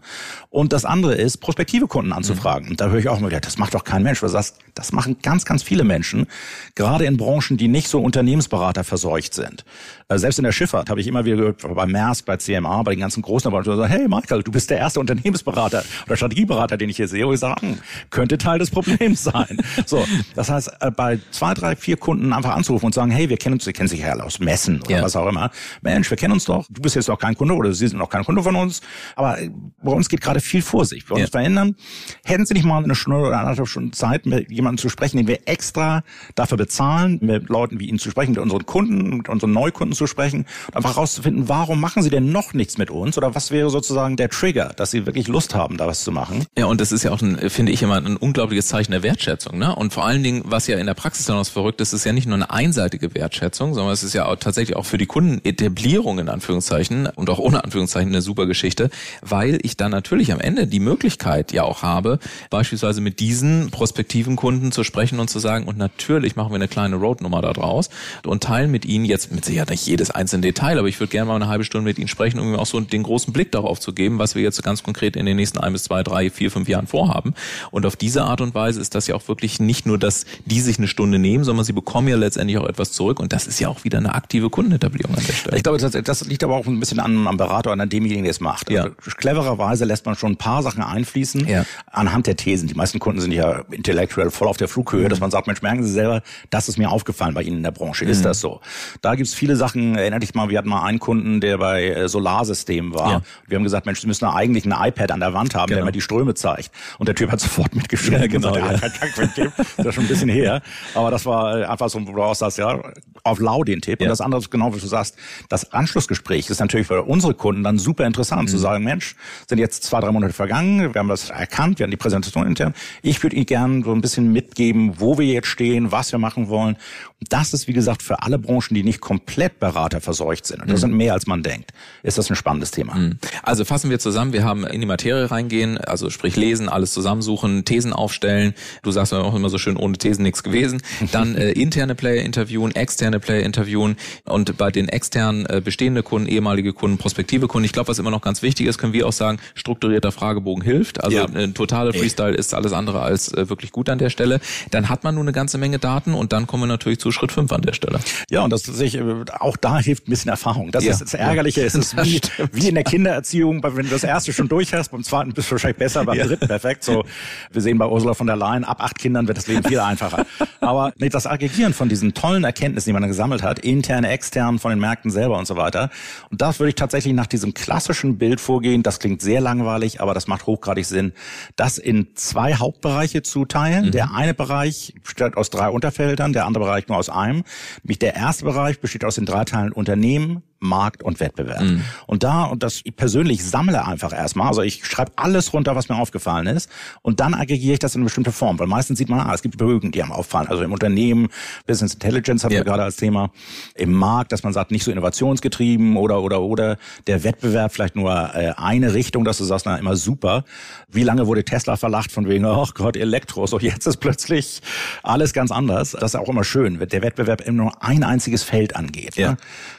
und 0.49 0.73
das 0.73 0.85
andere 0.85 1.15
ist, 1.15 1.37
prospektive 1.37 1.87
Kunden 1.87 2.11
anzufragen. 2.11 2.65
Mhm. 2.65 2.71
Und 2.71 2.81
da 2.81 2.87
höre 2.87 2.99
ich 2.99 3.09
auch 3.09 3.19
immer, 3.19 3.29
das 3.29 3.57
macht 3.57 3.73
doch 3.75 3.83
kein 3.83 4.03
Mensch. 4.03 4.23
Was 4.23 4.31
das, 4.31 4.55
das 4.73 4.91
machen 4.91 5.17
ganz, 5.21 5.45
ganz 5.45 5.63
viele 5.63 5.83
Menschen, 5.83 6.27
gerade 6.75 7.05
in 7.05 7.17
Branchen, 7.17 7.57
die 7.57 7.67
nicht 7.67 7.87
so 7.87 8.01
Unternehmensberater 8.01 8.83
verseucht 8.83 9.33
sind. 9.33 9.63
Also 10.07 10.21
selbst 10.21 10.39
in 10.39 10.43
der 10.43 10.51
Schifffahrt 10.51 10.89
habe 10.89 11.01
ich 11.01 11.07
immer 11.07 11.25
wieder 11.25 11.35
gehört, 11.35 11.75
bei 11.75 11.85
Maersk, 11.85 12.25
bei 12.25 12.37
CMA, 12.37 12.81
bei 12.83 12.91
den 12.91 13.01
ganzen 13.01 13.21
großen 13.21 13.51
so, 13.63 13.85
hey 13.85 14.07
Michael, 14.07 14.43
du 14.43 14.51
bist 14.51 14.69
der 14.69 14.77
erste 14.77 14.99
Unternehmensberater 14.99 15.66
oder 15.67 16.17
Strategieberater, 16.17 16.77
den 16.77 16.89
ich 16.89 16.97
hier 16.97 17.07
sehe. 17.07 17.27
Und 17.27 17.33
ich 17.33 17.39
sage, 17.39 17.61
hm, 17.61 17.77
könnte 18.09 18.37
Teil 18.37 18.59
des 18.59 18.69
Problems 18.69 19.23
sein. 19.23 19.57
so, 19.85 20.05
das 20.35 20.49
heißt, 20.49 20.71
äh, 20.81 20.91
bei 20.91 21.19
zwei, 21.31 21.53
drei, 21.53 21.75
vier 21.75 21.97
Kunden 21.97 22.33
einfach 22.33 22.55
anzurufen 22.55 22.87
und 22.87 22.93
sagen, 22.93 23.11
hey, 23.11 23.29
wir 23.29 23.37
kennen 23.37 23.53
uns, 23.53 23.65
Sie 23.65 23.73
kennen 23.73 23.89
sich 23.89 23.99
ja 23.99 24.13
aus 24.15 24.39
Messen 24.39 24.81
oder 24.81 24.97
ja. 24.97 25.03
was 25.03 25.15
auch 25.15 25.27
immer. 25.27 25.51
Mensch, 25.81 26.09
wir 26.09 26.17
kennen 26.17 26.33
uns 26.33 26.45
doch. 26.45 26.65
Du 26.69 26.81
bist 26.81 26.95
jetzt 26.95 27.07
noch 27.07 27.19
kein 27.19 27.35
Kunde 27.35 27.53
oder 27.53 27.73
Sie 27.73 27.87
sind 27.87 27.97
noch 27.97 28.09
kein 28.09 28.23
Kunde 28.23 28.43
von 28.43 28.55
uns. 28.55 28.81
Aber 29.15 29.39
äh, 29.39 29.49
bei 29.81 29.91
uns 29.91 30.09
geht 30.09 30.21
gerade 30.21 30.39
viel 30.39 30.61
vor 30.61 30.85
sich. 30.85 31.09
Wir 31.09 31.17
ja. 31.17 31.23
uns 31.23 31.31
verändern. 31.31 31.75
Hätten 32.23 32.45
Sie 32.45 32.53
nicht 32.53 32.65
mal 32.65 32.83
eine 32.83 32.95
Stunde 32.95 33.19
oder 33.19 33.39
anderthalb 33.39 33.67
Stunden 33.67 33.93
Zeit, 33.93 34.25
mit 34.25 34.51
jemandem 34.51 34.77
zu 34.77 34.89
sprechen, 34.89 35.17
den 35.17 35.27
wir 35.27 35.39
extra 35.45 36.03
dafür 36.35 36.57
bezahlen, 36.57 37.19
mit 37.21 37.49
Leuten 37.49 37.79
wie 37.79 37.87
Ihnen 37.87 37.99
zu 37.99 38.09
sprechen, 38.09 38.31
mit 38.31 38.39
unseren 38.39 38.65
Kunden, 38.65 39.17
mit 39.17 39.29
unseren 39.29 39.51
Neukunden 39.51 39.95
zu 39.95 40.07
sprechen 40.07 40.45
und 40.67 40.75
einfach 40.75 40.95
herauszufinden, 40.95 41.49
warum 41.49 41.79
machen 41.79 42.03
Sie 42.03 42.09
denn 42.09 42.31
noch 42.31 42.53
nichts 42.53 42.77
mit 42.77 42.89
uns 42.89 43.17
oder 43.17 43.35
was 43.35 43.51
wäre 43.51 43.69
sozusagen 43.69 44.17
der 44.17 44.29
Trigger, 44.29 44.73
dass 44.75 44.91
Sie 44.91 45.05
wirklich 45.05 45.27
Lust 45.27 45.55
haben, 45.55 45.56
da 45.77 45.87
was 45.87 46.03
zu 46.03 46.11
machen. 46.11 46.45
Ja, 46.57 46.65
und 46.65 46.81
das 46.81 46.91
ist 46.91 47.03
ja 47.03 47.11
auch, 47.11 47.21
ein, 47.21 47.49
finde 47.49 47.71
ich 47.71 47.81
immer, 47.81 47.95
ein 47.97 48.17
unglaubliches 48.17 48.67
Zeichen 48.67 48.91
der 48.91 49.03
Wertschätzung. 49.03 49.57
Ne? 49.57 49.75
Und 49.75 49.93
vor 49.93 50.05
allen 50.05 50.23
Dingen, 50.23 50.43
was 50.45 50.67
ja 50.67 50.77
in 50.77 50.85
der 50.85 50.93
Praxis 50.93 51.25
dann 51.25 51.37
auch 51.37 51.47
verrückt 51.47 51.81
ist, 51.81 51.93
ist 51.93 52.05
ja 52.05 52.13
nicht 52.13 52.27
nur 52.27 52.35
eine 52.35 52.49
einseitige 52.49 53.13
Wertschätzung, 53.13 53.73
sondern 53.73 53.93
es 53.93 54.03
ist 54.03 54.13
ja 54.13 54.25
auch 54.25 54.35
tatsächlich 54.35 54.75
auch 54.75 54.85
für 54.85 54.97
die 54.97 55.05
Kunden 55.05 55.41
Etablierung 55.43 56.19
in 56.19 56.29
Anführungszeichen 56.29 57.07
und 57.07 57.29
auch 57.29 57.39
ohne 57.39 57.63
Anführungszeichen 57.63 58.09
eine 58.09 58.21
super 58.21 58.45
Geschichte, 58.45 58.89
weil 59.21 59.59
ich 59.63 59.77
dann 59.77 59.91
natürlich 59.91 60.31
am 60.31 60.39
Ende 60.39 60.67
die 60.67 60.79
Möglichkeit 60.79 61.51
ja 61.51 61.63
auch 61.63 61.81
habe, 61.81 62.19
beispielsweise 62.49 63.01
mit 63.01 63.19
diesen 63.19 63.71
prospektiven 63.71 64.35
Kunden 64.35 64.71
zu 64.71 64.83
sprechen 64.83 65.19
und 65.19 65.29
zu 65.29 65.39
sagen, 65.39 65.65
und 65.65 65.77
natürlich 65.77 66.35
machen 66.35 66.51
wir 66.51 66.55
eine 66.55 66.67
kleine 66.67 66.97
Roadnummer 66.97 67.41
da 67.41 67.53
draus 67.53 67.89
und 68.25 68.43
teilen 68.43 68.71
mit 68.71 68.85
ihnen 68.85 69.05
jetzt 69.05 69.31
mit 69.31 69.45
Sicherheit 69.45 69.69
nicht 69.69 69.85
jedes 69.85 70.11
einzelne 70.11 70.41
Detail, 70.41 70.77
aber 70.79 70.87
ich 70.87 70.99
würde 70.99 71.11
gerne 71.11 71.27
mal 71.27 71.35
eine 71.35 71.47
halbe 71.47 71.63
Stunde 71.63 71.85
mit 71.85 71.97
ihnen 71.97 72.07
sprechen, 72.07 72.39
um 72.39 72.53
ihm 72.53 72.59
auch 72.59 72.65
so 72.65 72.79
den 72.79 73.03
großen 73.03 73.33
Blick 73.33 73.51
darauf 73.51 73.79
zu 73.79 73.93
geben, 73.93 74.19
was 74.19 74.35
wir 74.35 74.43
jetzt 74.43 74.61
ganz 74.63 74.83
konkret 74.83 75.15
in 75.15 75.25
den 75.25 75.37
nächsten 75.37 75.46
ein 75.55 75.73
bis 75.73 75.83
zwei, 75.83 76.03
drei, 76.03 76.29
vier, 76.29 76.51
fünf 76.51 76.67
Jahren 76.67 76.87
vorhaben. 76.87 77.33
Und 77.71 77.85
auf 77.85 77.95
diese 77.95 78.23
Art 78.23 78.41
und 78.41 78.55
Weise 78.55 78.81
ist 78.81 78.95
das 78.95 79.07
ja 79.07 79.15
auch 79.15 79.27
wirklich 79.27 79.59
nicht 79.59 79.85
nur, 79.85 79.97
dass 79.97 80.25
die 80.45 80.61
sich 80.61 80.77
eine 80.77 80.87
Stunde 80.87 81.19
nehmen, 81.19 81.43
sondern 81.43 81.65
sie 81.65 81.73
bekommen 81.73 82.07
ja 82.07 82.17
letztendlich 82.17 82.57
auch 82.57 82.67
etwas 82.67 82.91
zurück 82.91 83.19
und 83.19 83.33
das 83.33 83.47
ist 83.47 83.59
ja 83.59 83.69
auch 83.69 83.83
wieder 83.83 83.97
eine 83.97 84.13
aktive 84.15 84.49
Kundenetablierung 84.49 85.15
an 85.15 85.23
der 85.25 85.33
Stelle. 85.33 85.57
Ich 85.57 85.63
glaube, 85.63 85.77
das, 85.77 85.91
das 85.91 86.25
liegt 86.25 86.43
aber 86.43 86.55
auch 86.55 86.65
ein 86.65 86.79
bisschen 86.79 86.99
an, 86.99 87.27
am 87.27 87.37
Berater 87.37 87.71
und 87.71 87.79
an 87.79 87.89
demjenigen, 87.89 88.23
der 88.23 88.31
es 88.31 88.39
macht. 88.39 88.69
Also 88.69 88.89
ja. 88.89 88.95
clevererweise 89.17 89.85
lässt 89.85 90.05
man 90.05 90.15
schon 90.15 90.33
ein 90.33 90.37
paar 90.37 90.63
Sachen 90.63 90.83
einfließen 90.83 91.47
ja. 91.47 91.65
anhand 91.91 92.27
der 92.27 92.35
Thesen. 92.35 92.67
Die 92.67 92.73
meisten 92.73 92.99
Kunden 92.99 93.21
sind 93.21 93.31
ja 93.31 93.63
intellektuell 93.71 94.31
voll 94.31 94.47
auf 94.47 94.57
der 94.57 94.67
Flughöhe, 94.67 95.05
mhm. 95.05 95.09
dass 95.09 95.19
man 95.19 95.31
sagt, 95.31 95.47
Mensch, 95.47 95.61
merken 95.61 95.83
Sie 95.83 95.91
selber, 95.91 96.21
das 96.49 96.69
ist 96.69 96.77
mir 96.77 96.89
aufgefallen 96.89 97.33
bei 97.33 97.43
Ihnen 97.43 97.57
in 97.57 97.63
der 97.63 97.71
Branche. 97.71 98.05
Ist 98.05 98.19
mhm. 98.19 98.23
das 98.23 98.39
so? 98.39 98.61
Da 99.01 99.15
gibt's 99.15 99.33
viele 99.33 99.55
Sachen, 99.55 99.95
erinnere 99.95 100.19
dich 100.19 100.33
mal, 100.33 100.49
wir 100.49 100.57
hatten 100.57 100.69
mal 100.69 100.83
einen 100.83 100.99
Kunden, 100.99 101.41
der 101.41 101.57
bei 101.57 101.87
äh, 101.87 102.09
Solarsystemen 102.09 102.93
war. 102.93 103.11
Ja. 103.11 103.21
Wir 103.47 103.57
haben 103.57 103.63
gesagt, 103.63 103.85
Mensch, 103.85 104.01
Sie 104.01 104.07
müssen 104.07 104.25
eigentlich 104.25 104.65
ein 104.65 104.73
iPad 104.87 105.11
an 105.11 105.19
der 105.19 105.33
Wand 105.33 105.36
haben, 105.37 105.67
genau. 105.67 105.67
der 105.67 105.85
mir 105.85 105.91
die 105.91 106.01
Ströme 106.01 106.33
zeigt. 106.33 106.71
Und 106.97 107.07
der 107.07 107.15
Typ 107.15 107.31
hat 107.31 107.39
sofort 107.47 107.75
mitgeschrieben. 107.75 108.21
Ja, 108.21 108.27
genau. 108.27 108.53
Gesagt, 108.53 109.37
ja. 109.37 109.45
das 109.77 109.85
ist 109.85 109.95
schon 109.95 110.03
ein 110.05 110.07
bisschen 110.07 110.29
her. 110.29 110.61
Aber 110.95 111.11
das 111.11 111.25
war 111.25 111.69
einfach 111.69 111.89
so, 111.89 112.05
wo 112.07 112.11
du 112.13 112.21
auch 112.21 112.35
sagst, 112.35 112.57
ja, 112.57 112.79
auf 113.23 113.39
lau 113.39 113.63
den 113.63 113.81
Tipp. 113.81 113.99
Ja. 113.99 114.05
Und 114.05 114.09
das 114.09 114.21
andere 114.21 114.41
ist 114.41 114.49
genau, 114.49 114.73
wie 114.73 114.79
du 114.79 114.87
sagst, 114.87 115.15
das 115.49 115.71
Anschlussgespräch 115.71 116.49
ist 116.49 116.59
natürlich 116.59 116.87
für 116.87 117.03
unsere 117.03 117.33
Kunden 117.33 117.63
dann 117.63 117.77
super 117.77 118.05
interessant 118.05 118.43
mhm. 118.43 118.47
zu 118.47 118.57
sagen, 118.57 118.83
Mensch, 118.83 119.15
sind 119.47 119.59
jetzt 119.59 119.83
zwei, 119.83 119.99
drei 119.99 120.11
Monate 120.11 120.33
vergangen, 120.33 120.93
wir 120.93 120.99
haben 120.99 121.09
das 121.09 121.29
erkannt, 121.29 121.79
wir 121.79 121.83
haben 121.83 121.91
die 121.91 121.97
Präsentation 121.97 122.45
intern. 122.45 122.73
Ich 123.01 123.21
würde 123.23 123.35
Ihnen 123.35 123.45
gerne 123.45 123.83
so 123.83 123.91
ein 123.91 124.01
bisschen 124.01 124.31
mitgeben, 124.31 124.99
wo 124.99 125.17
wir 125.17 125.25
jetzt 125.25 125.47
stehen, 125.47 125.91
was 125.91 126.11
wir 126.11 126.19
machen 126.19 126.49
wollen. 126.49 126.77
Und 127.19 127.33
das 127.33 127.53
ist, 127.53 127.67
wie 127.67 127.73
gesagt, 127.73 128.03
für 128.03 128.21
alle 128.21 128.37
Branchen, 128.37 128.75
die 128.75 128.83
nicht 128.83 129.01
komplett 129.01 129.59
Berater 129.59 130.01
verseucht 130.01 130.45
sind. 130.45 130.61
Und 130.61 130.69
das 130.69 130.79
mhm. 130.79 130.87
sind 130.87 130.93
mehr, 130.97 131.13
als 131.13 131.27
man 131.27 131.43
denkt. 131.43 131.71
Ist 132.03 132.17
das 132.17 132.29
ein 132.29 132.35
spannendes 132.35 132.71
Thema. 132.71 132.95
Mhm. 132.95 133.19
Also 133.43 133.65
fassen 133.65 133.89
wir 133.89 133.99
zusammen, 133.99 134.33
wir 134.33 134.43
haben 134.43 134.65
in 134.65 134.81
die 134.81 134.87
Materie 134.87 135.16
reingehen, 135.25 135.77
also 135.77 136.09
sprich 136.09 136.35
lesen, 136.35 136.69
alles 136.69 136.93
zusammensuchen, 136.93 137.65
Thesen 137.65 137.93
aufstellen. 137.93 138.53
Du 138.83 138.91
sagst 138.91 139.11
ja 139.11 139.19
auch 139.19 139.35
immer 139.35 139.49
so 139.49 139.57
schön, 139.57 139.77
ohne 139.77 139.97
Thesen 139.97 140.23
nichts 140.23 140.43
gewesen. 140.43 140.81
Dann 141.11 141.35
äh, 141.37 141.51
interne 141.51 141.95
Player 141.95 142.23
interviewen, 142.23 142.73
externe 142.75 143.19
Player 143.19 143.43
interviewen 143.43 143.97
und 144.25 144.57
bei 144.57 144.71
den 144.71 144.89
externen 144.89 145.45
äh, 145.45 145.61
bestehende 145.63 146.03
Kunden, 146.03 146.27
ehemalige 146.27 146.73
Kunden, 146.73 146.97
prospektive 146.97 147.47
Kunden. 147.47 147.65
Ich 147.65 147.73
glaube, 147.73 147.89
was 147.89 147.99
immer 147.99 148.11
noch 148.11 148.21
ganz 148.21 148.41
wichtig 148.41 148.67
ist, 148.67 148.77
können 148.77 148.93
wir 148.93 149.07
auch 149.07 149.13
sagen, 149.13 149.39
strukturierter 149.55 150.11
Fragebogen 150.11 150.63
hilft. 150.63 151.03
Also 151.03 151.17
ja. 151.17 151.25
ein 151.25 151.53
totaler 151.53 151.93
Freestyle 151.93 152.35
ist 152.35 152.53
alles 152.53 152.73
andere 152.73 153.01
als 153.01 153.33
äh, 153.33 153.49
wirklich 153.49 153.71
gut 153.71 153.89
an 153.89 153.97
der 153.97 154.09
Stelle. 154.09 154.39
Dann 154.71 154.89
hat 154.89 155.03
man 155.03 155.15
nur 155.15 155.23
eine 155.23 155.31
ganze 155.31 155.57
Menge 155.57 155.79
Daten 155.79 156.13
und 156.13 156.33
dann 156.33 156.47
kommen 156.47 156.63
wir 156.63 156.67
natürlich 156.67 156.99
zu 156.99 157.11
Schritt 157.11 157.31
fünf 157.31 157.51
an 157.51 157.61
der 157.61 157.73
Stelle. 157.73 157.99
Ja, 158.29 158.41
und 158.43 158.51
das 158.51 158.63
sich 158.63 158.95
äh, 158.95 159.03
auch 159.39 159.57
da 159.57 159.79
hilft 159.79 160.07
ein 160.07 160.11
bisschen 160.11 160.29
Erfahrung. 160.29 160.71
Das 160.71 160.83
ja. 160.83 160.91
ist 160.91 161.01
das 161.01 161.13
Ärgerliche. 161.13 161.61
Ja. 161.61 161.67
Es 161.67 161.75
ist 161.75 161.97
wie, 161.97 162.21
wie 162.51 162.69
in 162.69 162.75
der 162.75 162.83
Kindererziehung, 162.83 163.63
wenn 163.63 163.85
du 163.85 163.91
das 163.91 164.03
erste 164.03 164.33
schon 164.33 164.47
durch 164.47 164.73
hast, 164.73 164.89
beim 164.89 165.03
zweiten 165.07 165.33
bist 165.33 165.49
du 165.49 165.53
wahrscheinlich 165.53 165.77
besser, 165.77 166.05
beim 166.05 166.17
ja. 166.17 166.25
dritten 166.25 166.47
perfekt. 166.47 166.83
So, 166.83 167.03
wir 167.51 167.61
sehen 167.61 167.77
bei 167.77 167.85
Ursula 167.85 168.13
von 168.13 168.27
der 168.27 168.35
Leyen, 168.35 168.63
ab 168.63 168.81
acht 168.81 168.99
Kindern 168.99 169.27
wird 169.27 169.37
das 169.37 169.47
Leben 169.47 169.63
viel 169.63 169.79
einfacher. 169.79 170.25
Aber 170.61 170.93
nee, 170.97 171.09
das 171.09 171.27
Aggregieren 171.27 171.73
von 171.73 171.89
diesen 171.89 172.13
tollen 172.13 172.43
Erkenntnissen, 172.43 172.89
die 172.89 172.93
man 172.93 173.07
gesammelt 173.07 173.43
hat, 173.43 173.59
interne, 173.59 174.09
extern, 174.09 174.59
von 174.59 174.71
den 174.71 174.79
Märkten 174.79 175.11
selber 175.11 175.37
und 175.37 175.47
so 175.47 175.55
weiter. 175.55 175.89
Und 176.29 176.41
das 176.41 176.59
würde 176.59 176.69
ich 176.69 176.75
tatsächlich 176.75 177.13
nach 177.13 177.27
diesem 177.27 177.53
klassischen 177.53 178.17
Bild 178.17 178.39
vorgehen. 178.39 178.83
Das 178.83 178.99
klingt 178.99 179.21
sehr 179.21 179.41
langweilig, 179.41 180.01
aber 180.01 180.13
das 180.13 180.27
macht 180.27 180.45
hochgradig 180.45 180.85
Sinn, 180.85 181.13
das 181.55 181.77
in 181.77 182.15
zwei 182.15 182.55
Hauptbereiche 182.55 183.23
zu 183.23 183.45
teilen. 183.45 183.87
Mhm. 183.87 183.91
Der 183.91 184.13
eine 184.13 184.33
Bereich 184.33 184.93
besteht 185.03 185.37
aus 185.37 185.49
drei 185.49 185.69
Unterfeldern, 185.69 186.33
der 186.33 186.45
andere 186.45 186.65
Bereich 186.65 186.87
nur 186.87 186.97
aus 186.97 187.09
einem. 187.09 187.43
Nämlich 187.83 187.99
der 187.99 188.15
erste 188.15 188.45
Bereich 188.45 188.79
besteht 188.79 189.05
aus 189.05 189.15
den 189.15 189.25
drei 189.25 189.43
Teilen 189.45 189.71
Unternehmen, 189.71 190.43
Markt 190.59 191.03
und 191.03 191.19
Wettbewerb. 191.19 191.61
Mhm. 191.61 191.83
Und 192.05 192.23
da, 192.23 192.45
und 192.45 192.63
das 192.63 192.81
ich 192.83 192.95
persönlich 192.95 193.43
sammle 193.43 193.85
einfach 193.85 194.13
erstmal, 194.13 194.47
also 194.47 194.61
ich 194.61 194.85
schreibe 194.85 195.11
alles 195.15 195.53
runter, 195.53 195.75
was 195.75 195.89
mir 195.89 195.95
aufgefallen 195.95 196.47
ist, 196.47 196.69
und 197.01 197.19
dann 197.19 197.33
aggregiere 197.33 197.73
ich 197.73 197.79
das 197.79 197.95
in 197.95 198.01
eine 198.01 198.05
bestimmte 198.05 198.31
Form, 198.31 198.59
weil 198.59 198.67
meistens 198.67 198.97
sieht 198.97 199.09
man, 199.09 199.19
ah, 199.19 199.33
es 199.33 199.41
gibt 199.41 199.57
Bögen, 199.57 199.91
die 199.91 200.01
haben 200.01 200.11
auffallen. 200.11 200.47
Also 200.47 200.63
im 200.63 200.71
Unternehmen, 200.71 201.29
Business 201.65 201.93
Intelligence 201.93 202.43
haben 202.43 202.51
ja. 202.51 202.59
wir 202.59 202.65
gerade 202.65 202.83
als 202.83 202.95
Thema, 202.95 203.31
im 203.75 203.93
Markt, 203.93 204.31
dass 204.31 204.43
man 204.43 204.53
sagt, 204.53 204.71
nicht 204.71 204.83
so 204.83 204.91
innovationsgetrieben 204.91 205.97
oder 205.97 206.21
oder 206.21 206.41
oder 206.41 206.77
der 207.07 207.23
Wettbewerb 207.23 207.73
vielleicht 207.73 207.95
nur 207.95 208.11
äh, 208.33 208.53
eine 208.57 208.93
Richtung, 208.93 209.23
dass 209.23 209.37
du 209.37 209.43
sagst, 209.43 209.65
na 209.65 209.77
immer 209.77 209.95
super. 209.95 210.43
Wie 210.89 211.03
lange 211.03 211.27
wurde 211.27 211.43
Tesla 211.43 211.77
verlacht 211.77 212.11
von 212.11 212.27
wegen, 212.27 212.45
oh 212.45 212.67
Gott, 212.73 212.97
Elektro, 212.97 213.45
so 213.47 213.59
jetzt 213.59 213.85
ist 213.87 213.97
plötzlich 213.97 214.61
alles 215.03 215.33
ganz 215.33 215.51
anders. 215.51 215.91
Das 215.91 216.13
ist 216.13 216.15
auch 216.15 216.29
immer 216.29 216.43
schön, 216.43 216.79
wenn 216.79 216.89
der 216.89 217.01
Wettbewerb 217.01 217.41
immer 217.41 217.63
nur 217.63 217.83
ein 217.83 218.03
einziges 218.03 218.43
Feld 218.43 218.75
angeht. 218.75 219.15
Ja. 219.15 219.31
Ne? 219.31 219.37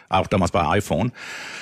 Auch 0.08 0.26
damals 0.26 0.50
bei 0.50 0.66
iPhone. 0.66 1.12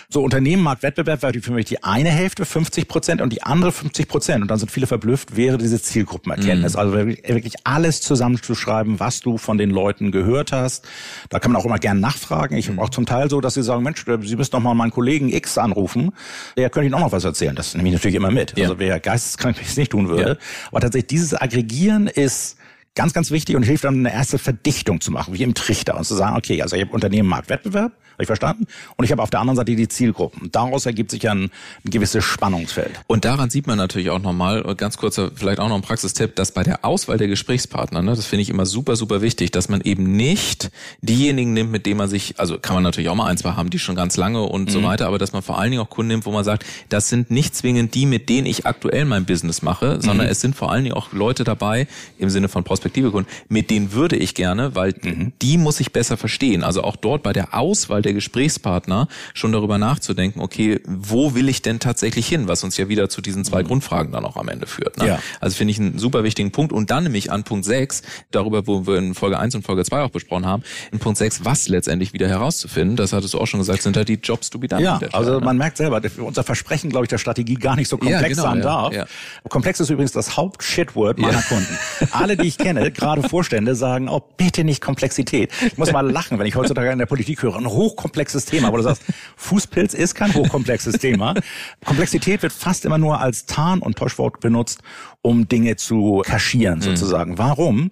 So 0.08 0.22
Unternehmen, 0.22 0.62
Marktwettbewerb 0.62 1.22
wäre 1.22 1.40
für 1.40 1.52
mich 1.52 1.66
die 1.66 1.82
eine 1.82 2.10
Hälfte, 2.10 2.44
50 2.44 2.86
Prozent 2.86 3.20
und 3.20 3.32
die 3.32 3.42
andere 3.42 3.72
50 3.72 4.06
Prozent. 4.06 4.42
Und 4.42 4.50
dann 4.50 4.58
sind 4.58 4.70
viele 4.70 4.86
verblüfft, 4.86 5.36
wäre 5.36 5.58
diese 5.58 5.82
Zielgruppenerkenntnis. 5.82 6.74
Mhm. 6.74 6.78
Also 6.78 6.94
wirklich 6.94 7.54
alles 7.64 8.00
zusammenzuschreiben, 8.00 9.00
was 9.00 9.20
du 9.20 9.36
von 9.36 9.58
den 9.58 9.70
Leuten 9.70 10.12
gehört 10.12 10.52
hast. 10.52 10.86
Da 11.28 11.40
kann 11.40 11.52
man 11.52 11.60
auch 11.60 11.66
immer 11.66 11.78
gerne 11.78 12.00
nachfragen. 12.00 12.56
Ich 12.56 12.70
mhm. 12.70 12.78
auch 12.78 12.90
zum 12.90 13.06
Teil 13.06 13.28
so, 13.30 13.40
dass 13.40 13.54
sie 13.54 13.62
sagen, 13.62 13.82
Mensch, 13.82 14.04
Sie 14.06 14.36
müssen 14.36 14.50
doch 14.52 14.60
mal 14.60 14.74
meinen 14.74 14.92
Kollegen 14.92 15.32
X 15.32 15.58
anrufen. 15.58 16.12
Der 16.56 16.70
könnte 16.70 16.86
Ihnen 16.86 16.94
auch 16.94 17.00
noch 17.00 17.12
was 17.12 17.24
erzählen. 17.24 17.56
Das 17.56 17.74
nehme 17.74 17.88
ich 17.88 17.94
natürlich 17.94 18.16
immer 18.16 18.30
mit. 18.30 18.56
Ja. 18.56 18.64
Also 18.64 18.78
wer 18.78 19.00
geisteskrank 19.00 19.56
es 19.60 19.76
nicht 19.76 19.90
tun 19.90 20.08
würde. 20.08 20.30
Ja. 20.30 20.68
Aber 20.70 20.80
tatsächlich 20.80 21.08
dieses 21.08 21.34
Aggregieren 21.34 22.06
ist 22.06 22.56
ganz, 22.96 23.12
ganz 23.12 23.30
wichtig 23.30 23.54
und 23.54 23.62
hilft 23.62 23.84
dann 23.84 23.94
eine 23.94 24.12
erste 24.12 24.38
Verdichtung 24.38 25.00
zu 25.00 25.12
machen, 25.12 25.34
wie 25.34 25.42
im 25.42 25.54
Trichter 25.54 25.96
und 25.96 26.04
zu 26.04 26.14
sagen, 26.14 26.36
okay, 26.36 26.62
also 26.62 26.74
ich 26.74 26.82
habe 26.82 26.92
Unternehmen 26.92 27.28
Marktwettbewerb, 27.28 27.92
habe 28.16 28.22
ich 28.22 28.26
verstanden? 28.26 28.66
Und 28.96 29.04
ich 29.04 29.12
habe 29.12 29.22
auf 29.22 29.28
der 29.28 29.40
anderen 29.40 29.56
Seite 29.56 29.76
die 29.76 29.88
Zielgruppen. 29.88 30.50
Daraus 30.50 30.86
ergibt 30.86 31.10
sich 31.10 31.28
ein, 31.28 31.50
ein 31.84 31.90
gewisses 31.90 32.24
Spannungsfeld. 32.24 32.92
Und 33.06 33.26
daran 33.26 33.50
sieht 33.50 33.66
man 33.66 33.76
natürlich 33.76 34.08
auch 34.08 34.20
nochmal, 34.20 34.74
ganz 34.74 34.96
kurzer, 34.96 35.30
vielleicht 35.34 35.60
auch 35.60 35.68
noch 35.68 35.76
ein 35.76 35.82
Praxistipp, 35.82 36.34
dass 36.34 36.52
bei 36.52 36.62
der 36.62 36.82
Auswahl 36.82 37.18
der 37.18 37.28
Gesprächspartner, 37.28 38.00
ne, 38.00 38.14
das 38.16 38.24
finde 38.24 38.42
ich 38.42 38.48
immer 38.48 38.64
super, 38.64 38.96
super 38.96 39.20
wichtig, 39.20 39.50
dass 39.50 39.68
man 39.68 39.82
eben 39.82 40.16
nicht 40.16 40.70
diejenigen 41.02 41.52
nimmt, 41.52 41.70
mit 41.70 41.84
denen 41.84 41.98
man 41.98 42.08
sich, 42.08 42.40
also 42.40 42.58
kann 42.58 42.74
man 42.74 42.82
natürlich 42.82 43.10
auch 43.10 43.14
mal 43.14 43.26
ein, 43.26 43.36
zwei 43.36 43.52
haben, 43.52 43.68
die 43.68 43.78
schon 43.78 43.96
ganz 43.96 44.16
lange 44.16 44.42
und 44.42 44.68
mhm. 44.68 44.70
so 44.70 44.82
weiter, 44.82 45.08
aber 45.08 45.18
dass 45.18 45.32
man 45.32 45.42
vor 45.42 45.58
allen 45.58 45.70
Dingen 45.70 45.82
auch 45.82 45.90
Kunden 45.90 46.08
nimmt, 46.08 46.24
wo 46.24 46.32
man 46.32 46.44
sagt, 46.44 46.64
das 46.88 47.10
sind 47.10 47.30
nicht 47.30 47.54
zwingend 47.54 47.94
die, 47.94 48.06
mit 48.06 48.30
denen 48.30 48.46
ich 48.46 48.64
aktuell 48.64 49.04
mein 49.04 49.26
Business 49.26 49.60
mache, 49.60 50.00
sondern 50.00 50.26
mhm. 50.26 50.32
es 50.32 50.40
sind 50.40 50.56
vor 50.56 50.72
allen 50.72 50.84
Dingen 50.84 50.96
auch 50.96 51.12
Leute 51.12 51.44
dabei, 51.44 51.86
im 52.18 52.30
Sinne 52.30 52.48
von 52.48 52.64
prospektive 52.64 53.10
Kunden, 53.10 53.28
mit 53.48 53.70
denen 53.70 53.92
würde 53.92 54.16
ich 54.16 54.34
gerne, 54.34 54.74
weil 54.74 54.94
mhm. 55.02 55.32
die 55.42 55.58
muss 55.58 55.80
ich 55.80 55.92
besser 55.92 56.16
verstehen. 56.16 56.64
Also 56.64 56.82
auch 56.82 56.96
dort 56.96 57.22
bei 57.22 57.34
der 57.34 57.52
Auswahl 57.52 58.05
der 58.06 58.14
Gesprächspartner 58.14 59.08
schon 59.34 59.52
darüber 59.52 59.78
nachzudenken, 59.78 60.40
okay, 60.40 60.80
wo 60.86 61.34
will 61.34 61.48
ich 61.48 61.62
denn 61.62 61.80
tatsächlich 61.80 62.26
hin, 62.26 62.48
was 62.48 62.64
uns 62.64 62.76
ja 62.76 62.88
wieder 62.88 63.08
zu 63.08 63.20
diesen 63.20 63.44
zwei 63.44 63.62
mhm. 63.62 63.68
Grundfragen 63.68 64.12
dann 64.12 64.24
auch 64.24 64.36
am 64.36 64.48
Ende 64.48 64.66
führt. 64.66 64.96
Ne? 64.98 65.06
Ja. 65.06 65.18
Also 65.40 65.56
finde 65.56 65.72
ich 65.72 65.80
einen 65.80 65.98
super 65.98 66.24
wichtigen 66.24 66.52
Punkt. 66.52 66.72
Und 66.72 66.90
dann 66.90 67.04
nämlich 67.04 67.30
an 67.30 67.44
Punkt 67.44 67.64
6, 67.64 68.02
darüber, 68.30 68.66
wo 68.66 68.86
wir 68.86 68.96
in 68.96 69.14
Folge 69.14 69.38
1 69.38 69.54
und 69.54 69.62
Folge 69.62 69.84
2 69.84 70.02
auch 70.02 70.10
besprochen 70.10 70.46
haben, 70.46 70.62
in 70.92 70.98
Punkt 70.98 71.18
6, 71.18 71.44
was 71.44 71.68
letztendlich 71.68 72.12
wieder 72.12 72.28
herauszufinden, 72.28 72.96
das 72.96 73.12
hattest 73.12 73.34
du 73.34 73.38
auch 73.38 73.46
schon 73.46 73.60
gesagt, 73.60 73.82
sind 73.82 73.96
halt 73.96 74.08
die 74.08 74.18
Jobs 74.22 74.50
to 74.50 74.58
be 74.58 74.68
done. 74.68 74.82
Ja, 74.82 75.00
also 75.12 75.38
ne? 75.38 75.44
man 75.44 75.58
merkt 75.58 75.76
selber, 75.76 76.00
unser 76.18 76.44
Versprechen, 76.44 76.90
glaube 76.90 77.04
ich, 77.04 77.08
der 77.08 77.18
Strategie 77.18 77.54
gar 77.54 77.76
nicht 77.76 77.88
so 77.88 77.98
komplex 77.98 78.22
ja, 78.22 78.28
genau, 78.28 78.42
sein 78.42 78.58
ja, 78.58 78.64
darf. 78.64 78.94
Ja. 78.94 79.06
Komplex 79.48 79.80
ist 79.80 79.90
übrigens 79.90 80.12
das 80.12 80.36
Haupt-Shitword 80.36 81.18
meiner 81.18 81.42
Kunden. 81.42 81.78
Alle, 82.12 82.36
die 82.36 82.48
ich 82.48 82.58
kenne, 82.58 82.90
gerade 82.90 83.28
Vorstände, 83.28 83.74
sagen, 83.74 84.08
oh, 84.08 84.22
bitte 84.36 84.64
nicht 84.64 84.80
Komplexität. 84.80 85.50
Ich 85.66 85.76
muss 85.76 85.92
mal 85.92 86.08
lachen, 86.08 86.38
wenn 86.38 86.46
ich 86.46 86.56
heutzutage 86.56 86.90
in 86.90 86.98
der 86.98 87.06
Politik 87.06 87.42
höre, 87.42 87.56
ein 87.56 87.66
hochkomplexes 87.96 88.44
Thema, 88.44 88.72
wo 88.72 88.76
du 88.76 88.82
sagst, 88.82 89.02
Fußpilz 89.36 89.94
ist 89.94 90.14
kein 90.14 90.34
hochkomplexes 90.34 90.98
Thema. 90.98 91.34
Komplexität 91.84 92.42
wird 92.42 92.52
fast 92.52 92.84
immer 92.84 92.98
nur 92.98 93.20
als 93.20 93.46
Tarn- 93.46 93.80
und 93.80 93.96
Täuschwort 93.96 94.40
benutzt, 94.40 94.80
um 95.26 95.48
Dinge 95.48 95.74
zu 95.74 96.22
kaschieren 96.24 96.78
mhm. 96.78 96.82
sozusagen. 96.82 97.32
Mhm. 97.32 97.38
Warum? 97.38 97.90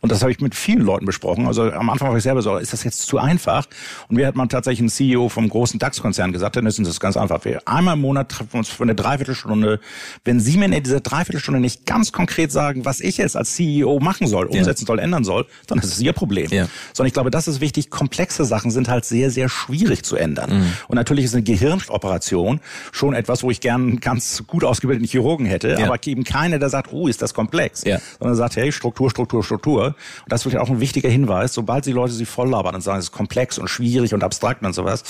Und 0.00 0.12
das 0.12 0.22
habe 0.22 0.30
ich 0.30 0.40
mit 0.40 0.54
vielen 0.54 0.82
Leuten 0.82 1.04
besprochen. 1.04 1.48
Also 1.48 1.72
am 1.72 1.90
Anfang 1.90 2.10
war 2.10 2.16
ich 2.16 2.22
selber 2.22 2.40
so, 2.42 2.56
ist 2.56 2.72
das 2.72 2.84
jetzt 2.84 3.02
zu 3.02 3.18
einfach? 3.18 3.66
Und 4.08 4.16
mir 4.16 4.26
hat 4.26 4.36
man 4.36 4.48
tatsächlich 4.48 4.86
ein 4.86 4.88
CEO 4.88 5.28
vom 5.28 5.48
großen 5.48 5.80
DAX-Konzern 5.80 6.32
gesagt, 6.32 6.54
dann 6.54 6.64
ist 6.64 6.78
das 6.78 7.00
ganz 7.00 7.16
einfach. 7.16 7.44
Wir 7.44 7.66
einmal 7.66 7.94
im 7.94 8.02
Monat 8.02 8.28
treffen 8.28 8.52
wir 8.52 8.58
uns 8.58 8.68
für 8.68 8.84
eine 8.84 8.94
Dreiviertelstunde. 8.94 9.80
Wenn 10.24 10.38
Sie 10.38 10.56
mir 10.56 10.66
in 10.66 10.82
dieser 10.82 11.00
Dreiviertelstunde 11.00 11.60
nicht 11.60 11.86
ganz 11.86 12.12
konkret 12.12 12.52
sagen, 12.52 12.84
was 12.84 13.00
ich 13.00 13.16
jetzt 13.16 13.36
als 13.36 13.56
CEO 13.56 13.98
machen 13.98 14.28
soll, 14.28 14.46
umsetzen 14.46 14.84
ja. 14.84 14.86
soll, 14.86 15.00
ändern 15.00 15.24
soll, 15.24 15.46
dann 15.66 15.78
ist 15.78 15.86
es 15.86 16.00
Ihr 16.00 16.12
Problem. 16.12 16.48
Ja. 16.50 16.68
Sondern 16.92 17.08
ich 17.08 17.14
glaube, 17.14 17.32
das 17.32 17.48
ist 17.48 17.60
wichtig. 17.60 17.90
Komplexe 17.90 18.44
Sachen 18.44 18.70
sind 18.70 18.88
halt 18.88 19.04
sehr, 19.04 19.30
sehr 19.30 19.48
schwierig 19.48 20.04
zu 20.04 20.14
ändern. 20.14 20.60
Mhm. 20.60 20.72
Und 20.86 20.94
natürlich 20.94 21.24
ist 21.24 21.34
eine 21.34 21.42
Gehirnoperation 21.42 22.60
schon 22.92 23.12
etwas, 23.12 23.42
wo 23.42 23.50
ich 23.50 23.60
gern 23.60 23.98
ganz 23.98 24.44
gut 24.46 24.62
ausgebildeten 24.62 25.08
Chirurgen 25.08 25.46
hätte, 25.46 25.70
ja. 25.70 25.86
aber 25.86 25.98
eben 26.06 26.22
keine, 26.22 26.60
der 26.60 26.68
sagt, 26.76 26.92
oh, 26.92 27.08
ist 27.08 27.22
das 27.22 27.34
komplex. 27.34 27.84
Ja. 27.84 27.98
Sondern 28.18 28.36
sagt, 28.36 28.56
hey, 28.56 28.72
Struktur, 28.72 29.10
Struktur, 29.10 29.42
Struktur. 29.42 29.86
Und 29.86 29.96
das 30.28 30.44
wird 30.44 30.54
ja 30.54 30.60
auch 30.60 30.70
ein 30.70 30.80
wichtiger 30.80 31.08
Hinweis, 31.08 31.54
sobald 31.54 31.86
die 31.86 31.92
Leute 31.92 32.12
sie 32.12 32.26
voll 32.26 32.50
labern 32.50 32.74
und 32.74 32.80
sagen, 32.80 32.98
es 32.98 33.06
ist 33.06 33.12
komplex 33.12 33.58
und 33.58 33.68
schwierig 33.68 34.14
und 34.14 34.22
abstrakt 34.22 34.62
und 34.62 34.74
sowas, 34.74 35.02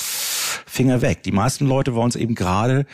Finger 0.66 1.02
weg. 1.02 1.22
Die 1.22 1.33
meisten 1.33 1.66
Leute 1.66 1.94
wollen 1.94 2.09
es 2.09 2.16
eben 2.16 2.35
gerade 2.35 2.87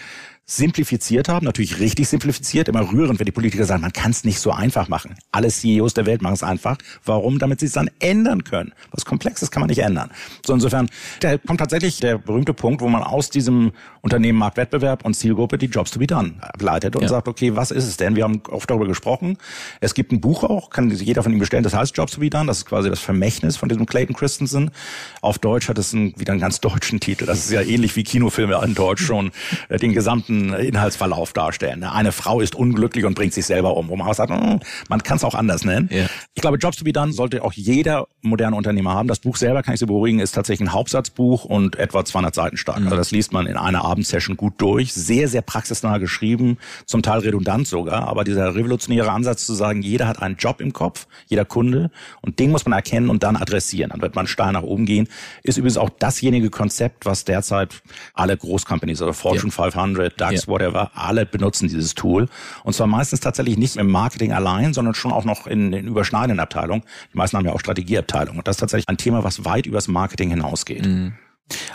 simplifiziert 0.45 1.29
haben, 1.29 1.47
natürlich 1.47 1.79
richtig 1.79 2.09
simplifiziert, 2.09 2.69
immer 2.69 2.91
rührend, 2.91 3.19
wenn 3.19 3.27
die 3.27 3.33
Politiker 3.33 3.65
sagen, 3.65 3.83
man 3.83 3.93
kann 3.93 4.11
es 4.11 4.25
nicht 4.25 4.41
so 4.41 4.51
einfach 4.51 4.89
machen. 4.89 5.15
Alle 5.31 5.49
CEOs 5.49 5.95
der 5.95 6.05
Welt 6.05 6.21
machen 6.21 6.35
es 6.35 6.43
einfach. 6.43 6.79
Warum? 7.05 7.39
Damit 7.39 7.61
sie 7.61 7.67
es 7.67 7.73
dann 7.73 7.91
ändern 8.01 8.45
können. 8.45 8.73
Was 8.91 9.05
Komplexes 9.05 9.51
kann 9.51 9.61
man 9.61 9.69
nicht 9.69 9.79
ändern. 9.79 10.11
So 10.45 10.53
insofern, 10.53 10.91
da 11.21 11.39
kommt 11.39 11.61
tatsächlich 11.61 12.01
der 12.01 12.19
berühmte 12.19 12.55
Punkt, 12.55 12.81
wo 12.81 12.89
man 12.89 13.03
aus 13.03 13.31
diesem 13.31 13.73
Unternehmen 14.03 14.39
Marktwettbewerb 14.39 15.05
und 15.05 15.15
Zielgruppe 15.15 15.59
die 15.59 15.67
Jobs 15.67 15.93
to 15.93 16.01
be 16.01 16.09
done 16.09 16.35
ableitet 16.41 16.97
und 16.97 17.03
ja. 17.03 17.09
sagt, 17.09 17.29
okay, 17.29 17.55
was 17.55 17.71
ist 17.71 17.87
es 17.87 17.97
denn? 17.97 18.17
Wir 18.17 18.25
haben 18.25 18.43
oft 18.51 18.69
darüber 18.69 18.89
gesprochen. 18.89 19.39
Es 19.81 19.95
gibt 19.95 20.11
ein 20.11 20.21
Buch 20.21 20.43
auch, 20.43 20.71
kann 20.71 20.91
sich 20.91 21.07
jeder 21.07 21.23
von 21.23 21.33
ihm 21.33 21.39
bestellen, 21.39 21.63
das 21.63 21.73
heißt 21.73 21.97
Jobs 21.97 22.13
to 22.13 22.21
be 22.21 22.29
done. 22.29 22.47
Das 22.47 22.59
ist 22.59 22.67
quasi 22.67 22.91
das 22.91 22.99
Vermächtnis 22.99 23.57
von 23.57 23.69
diesem 23.69 23.87
Clayton 23.87 24.17
Christensen. 24.17 24.73
Auf 25.21 25.39
Deutsch 25.39 25.69
hat 25.69 25.79
es 25.79 25.95
einen, 25.95 26.19
wieder 26.19 26.33
einen 26.33 26.41
ganz 26.41 26.61
deutschen 26.61 26.99
Titel. 26.99 27.27
Das 27.27 27.39
ist 27.39 27.53
ja 27.53 27.63
ähnlich 27.63 27.95
wie 27.95 28.03
Kinofilme 28.03 28.61
in 28.65 28.75
Deutsch 28.75 29.05
schon 29.05 29.31
äh, 29.69 29.79
den 29.79 29.93
gesamten 29.93 30.53
Inhaltsverlauf 30.53 31.33
darstellen. 31.33 31.81
Ne? 31.81 31.93
Eine 31.93 32.11
Frau 32.11 32.41
ist 32.41 32.57
unglücklich 32.57 33.05
und 33.05 33.15
bringt 33.15 33.35
sich 33.35 33.47
selber 33.47 33.77
um, 33.77 33.89
wo 33.89 33.95
man 33.95 34.09
auch 34.09 34.15
sagt, 34.15 34.31
hm, 34.31 34.59
man 34.89 35.03
kann 35.05 35.19
es 35.19 35.23
auch 35.23 35.37
anders 35.37 35.65
nennen. 35.65 35.89
Ja. 35.93 36.07
Ich 36.35 36.43
glaube, 36.43 36.59
Jobs 36.59 36.77
to 36.77 36.85
be 36.85 36.93
done 36.93 37.13
sollte 37.13 37.45
auch 37.45 37.53
jeder 37.53 38.09
moderne 38.21 38.57
Unternehmer 38.57 38.95
haben. 38.95 39.07
Das 39.07 39.21
Buch 39.21 39.37
selber, 39.37 39.63
kann 39.63 39.75
ich 39.75 39.81
Sie 39.81 39.87
beruhigen, 39.87 40.19
ist 40.19 40.33
tatsächlich 40.33 40.69
ein 40.69 40.73
Hauptsatzbuch 40.73 41.45
und 41.45 41.77
etwa 41.77 42.05
200 42.05 42.35
Seiten 42.35 42.57
stark. 42.57 42.81
Mhm. 42.81 42.87
Also 42.87 42.97
das 42.97 43.13
liest 43.13 43.33
man 43.33 43.47
in 43.47 43.57
einer 43.57 43.85
Abendsession 43.93 44.37
gut 44.37 44.55
durch. 44.59 44.93
Sehr, 44.93 45.29
sehr 45.29 45.43
praxisnah 45.43 45.99
geschrieben, 45.99 46.57
zum 46.87 47.03
Teil 47.03 47.21
redundant 47.21 47.67
sogar. 47.69 48.09
Aber 48.09 48.25
dieser 48.25 48.55
revolutionäre 48.55 49.11
Ansatz 49.11 49.45
zu 49.45 49.53
sagen, 49.55 49.83
jeder 49.83 50.09
hat 50.09 50.23
einen 50.23 50.37
Job 50.37 50.61
im 50.61 50.73
Kopf, 50.73 51.07
jeder 51.27 51.45
Kunde 51.45 51.91
und 52.23 52.39
den 52.39 52.51
muss 52.51 52.65
man 52.65 52.73
erkennen 52.73 53.11
und 53.11 53.23
dann 53.23 53.37
adressieren. 53.37 53.91
Dann 53.91 54.01
wird 54.01 54.15
man 54.15 54.27
steil 54.27 54.53
nach 54.53 54.63
oben 54.63 54.87
gehen. 54.87 55.09
Ist 55.43 55.59
übrigens 55.59 55.77
auch 55.77 55.91
dasjenige 55.91 56.49
Konzept, 56.51 57.05
was 57.05 57.25
derzeit 57.25 57.83
alle 58.15 58.37
Großcompanies, 58.37 59.03
also 59.03 59.13
Fortune 59.13 59.53
ja. 59.57 59.65
500, 59.65 60.21
DAX, 60.21 60.47
ja. 60.47 60.49
whatever, 60.49 60.91
alle 60.95 61.27
benutzen 61.27 61.69
dieses 61.69 61.95
Tool. 61.95 62.29
Und 62.65 62.73
zwar 62.73 62.87
meistens 62.87 63.21
tatsächlich 63.21 63.59
nicht 63.59 63.77
im 63.77 63.91
Marketing 63.91 64.33
allein, 64.33 64.73
sondern 64.73 64.95
schon 64.95 65.13
auch 65.13 65.25
noch 65.25 65.47
in 65.47 65.71
den 65.71 65.87
überschneidenden 65.87 66.41
Abteilungen. 66.41 66.83
Die 67.13 67.19
meisten 67.19 67.37
haben 67.37 67.47
ja 67.47 67.53
auch 67.53 67.61
Strategieabteilungen. 67.61 68.39
Und 68.39 68.49
das 68.49 68.57
ist 68.57 68.61
tatsächlich 68.61 68.89
ein 68.89 68.97
Thema, 68.97 69.25
was 69.25 69.45
weit 69.45 69.67
übers 69.67 69.89
Marketing 69.89 70.31
hinausgeht. 70.31 70.87
Mhm. 70.87 71.13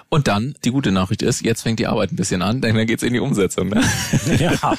Und 0.09 0.27
dann, 0.27 0.55
die 0.63 0.71
gute 0.71 0.91
Nachricht 0.91 1.21
ist, 1.21 1.43
jetzt 1.43 1.63
fängt 1.63 1.79
die 1.79 1.87
Arbeit 1.87 2.11
ein 2.11 2.15
bisschen 2.15 2.41
an, 2.41 2.61
denn 2.61 2.75
dann 2.75 2.87
geht's 2.87 3.03
in 3.03 3.13
die 3.13 3.19
Umsetzung. 3.19 3.69
Ne? 3.69 3.83
Ja. 4.39 4.73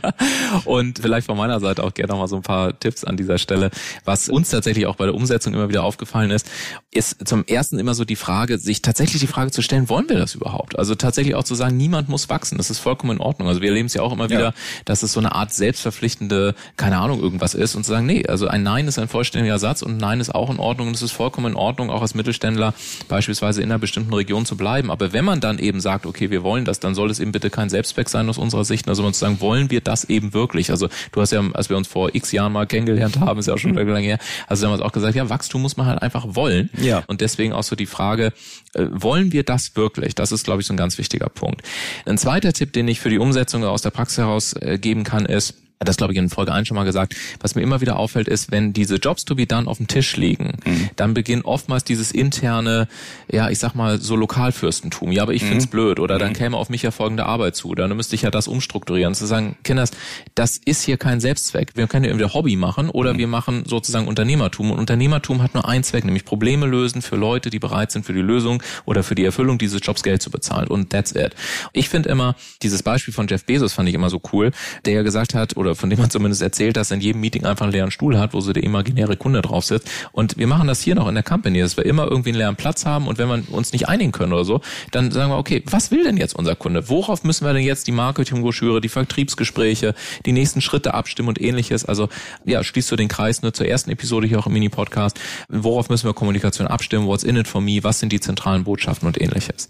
und 0.64 0.98
vielleicht 0.98 1.26
von 1.26 1.36
meiner 1.36 1.60
Seite 1.60 1.84
auch 1.84 1.94
gerne 1.94 2.12
noch 2.12 2.18
mal 2.18 2.28
so 2.28 2.36
ein 2.36 2.42
paar 2.42 2.78
Tipps 2.78 3.04
an 3.04 3.16
dieser 3.16 3.38
Stelle. 3.38 3.70
Was 4.04 4.28
uns 4.28 4.50
tatsächlich 4.50 4.86
auch 4.86 4.96
bei 4.96 5.04
der 5.04 5.14
Umsetzung 5.14 5.54
immer 5.54 5.68
wieder 5.68 5.84
aufgefallen 5.84 6.30
ist, 6.30 6.50
ist 6.90 7.28
zum 7.28 7.44
ersten 7.44 7.78
immer 7.78 7.94
so 7.94 8.04
die 8.04 8.16
Frage, 8.16 8.58
sich 8.58 8.82
tatsächlich 8.82 9.20
die 9.20 9.28
Frage 9.28 9.52
zu 9.52 9.62
stellen, 9.62 9.88
wollen 9.88 10.08
wir 10.08 10.18
das 10.18 10.34
überhaupt? 10.34 10.78
Also 10.78 10.96
tatsächlich 10.96 11.36
auch 11.36 11.44
zu 11.44 11.54
sagen, 11.54 11.76
niemand 11.76 12.08
muss 12.08 12.28
wachsen. 12.28 12.58
Das 12.58 12.70
ist 12.70 12.78
vollkommen 12.78 13.16
in 13.16 13.20
Ordnung. 13.22 13.48
Also 13.48 13.60
wir 13.60 13.68
erleben 13.68 13.86
es 13.86 13.94
ja 13.94 14.02
auch 14.02 14.12
immer 14.12 14.30
wieder, 14.30 14.40
ja. 14.40 14.54
dass 14.84 15.04
es 15.04 15.12
so 15.12 15.20
eine 15.20 15.32
Art 15.32 15.52
selbstverpflichtende, 15.52 16.54
keine 16.76 16.98
Ahnung, 16.98 17.20
irgendwas 17.20 17.54
ist 17.54 17.76
und 17.76 17.84
zu 17.84 17.92
sagen, 17.92 18.06
nee, 18.06 18.26
also 18.26 18.48
ein 18.48 18.64
Nein 18.64 18.88
ist 18.88 18.98
ein 18.98 19.08
vollständiger 19.08 19.58
Satz 19.58 19.82
und 19.82 19.96
Nein 19.96 20.18
ist 20.18 20.34
auch 20.34 20.50
in 20.50 20.58
Ordnung 20.58 20.88
und 20.88 20.94
es 20.94 21.02
ist 21.02 21.12
vollkommen 21.12 21.52
in 21.52 21.56
Ordnung, 21.56 21.90
auch 21.90 22.02
als 22.02 22.14
Mittelständler 22.14 22.74
beispielsweise 23.08 23.62
in 23.62 23.70
einer 23.70 23.78
bestimmten 23.78 23.99
bestimmten 24.00 24.14
Region 24.14 24.46
zu 24.46 24.56
bleiben. 24.56 24.90
Aber 24.90 25.12
wenn 25.12 25.24
man 25.24 25.40
dann 25.40 25.58
eben 25.58 25.80
sagt, 25.80 26.06
okay, 26.06 26.30
wir 26.30 26.42
wollen 26.42 26.64
das, 26.64 26.80
dann 26.80 26.94
soll 26.94 27.10
es 27.10 27.20
eben 27.20 27.32
bitte 27.32 27.50
kein 27.50 27.68
Selbstzweck 27.68 28.08
sein 28.08 28.28
aus 28.28 28.38
unserer 28.38 28.64
Sicht. 28.64 28.88
Also 28.88 29.02
man 29.02 29.12
zu 29.12 29.20
sagen, 29.20 29.40
wollen 29.40 29.70
wir 29.70 29.80
das 29.80 30.04
eben 30.04 30.32
wirklich? 30.32 30.70
Also 30.70 30.88
du 31.12 31.20
hast 31.20 31.32
ja, 31.32 31.42
als 31.52 31.68
wir 31.68 31.76
uns 31.76 31.88
vor 31.88 32.14
x 32.14 32.32
Jahren 32.32 32.52
mal 32.52 32.66
kennengelernt 32.66 33.20
haben, 33.20 33.38
ist 33.38 33.46
ja 33.46 33.54
auch 33.54 33.58
schon 33.58 33.74
lange 33.74 34.00
her, 34.00 34.18
also 34.46 34.64
damals 34.64 34.82
auch 34.82 34.92
gesagt, 34.92 35.14
ja, 35.14 35.28
Wachstum 35.28 35.62
muss 35.62 35.76
man 35.76 35.86
halt 35.86 36.02
einfach 36.02 36.26
wollen. 36.28 36.70
Ja. 36.80 37.02
Und 37.06 37.20
deswegen 37.20 37.52
auch 37.52 37.62
so 37.62 37.76
die 37.76 37.86
Frage, 37.86 38.32
äh, 38.74 38.86
wollen 38.90 39.32
wir 39.32 39.42
das 39.42 39.76
wirklich? 39.76 40.14
Das 40.14 40.32
ist, 40.32 40.44
glaube 40.44 40.60
ich, 40.60 40.66
so 40.66 40.74
ein 40.74 40.76
ganz 40.76 40.98
wichtiger 40.98 41.28
Punkt. 41.28 41.62
Ein 42.06 42.18
zweiter 42.18 42.52
Tipp, 42.52 42.72
den 42.72 42.88
ich 42.88 43.00
für 43.00 43.10
die 43.10 43.18
Umsetzung 43.18 43.64
aus 43.64 43.82
der 43.82 43.90
Praxis 43.90 44.18
heraus 44.18 44.54
äh, 44.54 44.78
geben 44.78 45.04
kann, 45.04 45.26
ist, 45.26 45.54
das 45.82 45.96
glaube 45.96 46.12
ich 46.12 46.18
in 46.18 46.28
Folge 46.28 46.52
1 46.52 46.68
schon 46.68 46.74
mal 46.74 46.84
gesagt, 46.84 47.16
was 47.40 47.54
mir 47.54 47.62
immer 47.62 47.80
wieder 47.80 47.96
auffällt, 47.96 48.28
ist, 48.28 48.50
wenn 48.50 48.74
diese 48.74 48.96
Jobs 48.96 49.24
to 49.24 49.34
be 49.34 49.46
done 49.46 49.66
auf 49.66 49.78
dem 49.78 49.86
Tisch 49.86 50.16
liegen, 50.16 50.58
mhm. 50.66 50.90
dann 50.96 51.14
beginnt 51.14 51.46
oftmals 51.46 51.84
dieses 51.84 52.12
interne, 52.12 52.86
ja, 53.30 53.48
ich 53.48 53.58
sag 53.58 53.74
mal, 53.74 53.98
so 53.98 54.14
Lokalfürstentum. 54.14 55.10
Ja, 55.10 55.22
aber 55.22 55.32
ich 55.32 55.42
mhm. 55.42 55.48
find's 55.48 55.66
blöd. 55.68 55.98
Oder 55.98 56.18
dann 56.18 56.30
mhm. 56.30 56.34
käme 56.34 56.56
auf 56.58 56.68
mich 56.68 56.82
ja 56.82 56.90
folgende 56.90 57.24
Arbeit 57.24 57.56
zu. 57.56 57.74
Dann 57.74 57.96
müsste 57.96 58.14
ich 58.14 58.22
ja 58.22 58.30
das 58.30 58.46
umstrukturieren. 58.46 59.14
Zu 59.14 59.24
sagen, 59.24 59.56
Kinders, 59.64 59.92
das 60.34 60.58
ist 60.58 60.82
hier 60.82 60.98
kein 60.98 61.18
Selbstzweck. 61.18 61.72
Wir 61.76 61.86
können 61.86 62.04
ja 62.04 62.10
entweder 62.10 62.34
Hobby 62.34 62.56
machen 62.56 62.90
oder 62.90 63.14
mhm. 63.14 63.18
wir 63.18 63.26
machen 63.28 63.64
sozusagen 63.66 64.06
Unternehmertum. 64.06 64.72
Und 64.72 64.78
Unternehmertum 64.78 65.42
hat 65.42 65.54
nur 65.54 65.66
einen 65.66 65.82
Zweck, 65.82 66.04
nämlich 66.04 66.26
Probleme 66.26 66.66
lösen 66.66 67.00
für 67.00 67.16
Leute, 67.16 67.48
die 67.48 67.58
bereit 67.58 67.90
sind, 67.90 68.04
für 68.04 68.12
die 68.12 68.20
Lösung 68.20 68.62
oder 68.84 69.02
für 69.02 69.14
die 69.14 69.24
Erfüllung 69.24 69.56
dieses 69.56 69.80
Jobs 69.82 70.02
Geld 70.02 70.20
zu 70.20 70.30
bezahlen. 70.30 70.68
Und 70.68 70.90
that's 70.90 71.12
it. 71.12 71.34
Ich 71.72 71.88
finde 71.88 72.10
immer, 72.10 72.36
dieses 72.62 72.82
Beispiel 72.82 73.14
von 73.14 73.28
Jeff 73.28 73.46
Bezos 73.46 73.72
fand 73.72 73.88
ich 73.88 73.94
immer 73.94 74.10
so 74.10 74.20
cool, 74.34 74.50
der 74.84 74.92
ja 74.92 75.02
gesagt 75.02 75.32
hat, 75.32 75.56
oder 75.56 75.69
oder 75.70 75.76
von 75.76 75.88
dem 75.88 76.00
man 76.00 76.10
zumindest 76.10 76.42
erzählt, 76.42 76.76
dass 76.76 76.90
in 76.90 77.00
jedem 77.00 77.20
Meeting 77.20 77.44
einfach 77.44 77.64
einen 77.64 77.72
leeren 77.72 77.90
Stuhl 77.90 78.18
hat, 78.18 78.34
wo 78.34 78.40
so 78.40 78.52
der 78.52 78.64
imaginäre 78.64 79.16
Kunde 79.16 79.40
drauf 79.40 79.64
sitzt. 79.64 79.88
Und 80.12 80.36
wir 80.36 80.46
machen 80.46 80.66
das 80.66 80.80
hier 80.80 80.94
noch 80.94 81.08
in 81.08 81.14
der 81.14 81.22
Company, 81.22 81.60
dass 81.60 81.76
wir 81.76 81.86
immer 81.86 82.06
irgendwie 82.06 82.30
einen 82.30 82.38
leeren 82.38 82.56
Platz 82.56 82.84
haben 82.84 83.06
und 83.06 83.18
wenn 83.18 83.28
wir 83.28 83.42
uns 83.52 83.72
nicht 83.72 83.88
einigen 83.88 84.12
können 84.12 84.32
oder 84.32 84.44
so, 84.44 84.60
dann 84.90 85.10
sagen 85.10 85.30
wir, 85.30 85.38
okay, 85.38 85.62
was 85.66 85.90
will 85.90 86.04
denn 86.04 86.16
jetzt 86.16 86.34
unser 86.34 86.56
Kunde? 86.56 86.88
Worauf 86.88 87.24
müssen 87.24 87.46
wir 87.46 87.52
denn 87.52 87.62
jetzt 87.62 87.86
die 87.86 87.92
Marketingbroschüre, 87.92 88.80
die 88.80 88.88
Vertriebsgespräche, 88.88 89.94
die 90.26 90.32
nächsten 90.32 90.60
Schritte 90.60 90.94
abstimmen 90.94 91.28
und 91.28 91.40
ähnliches? 91.40 91.84
Also 91.84 92.08
ja, 92.44 92.64
schließt 92.64 92.90
du 92.90 92.96
den 92.96 93.08
Kreis 93.08 93.42
nur 93.42 93.52
zur 93.52 93.66
ersten 93.66 93.90
Episode 93.90 94.26
hier 94.26 94.38
auch 94.38 94.46
im 94.46 94.52
Mini-Podcast. 94.54 95.20
Worauf 95.48 95.88
müssen 95.88 96.06
wir 96.06 96.14
Kommunikation 96.14 96.66
abstimmen? 96.66 97.06
What's 97.06 97.24
in 97.24 97.36
it 97.36 97.48
for 97.48 97.60
me? 97.60 97.78
Was 97.82 98.00
sind 98.00 98.12
die 98.12 98.20
zentralen 98.20 98.64
Botschaften 98.64 99.06
und 99.06 99.20
ähnliches? 99.20 99.68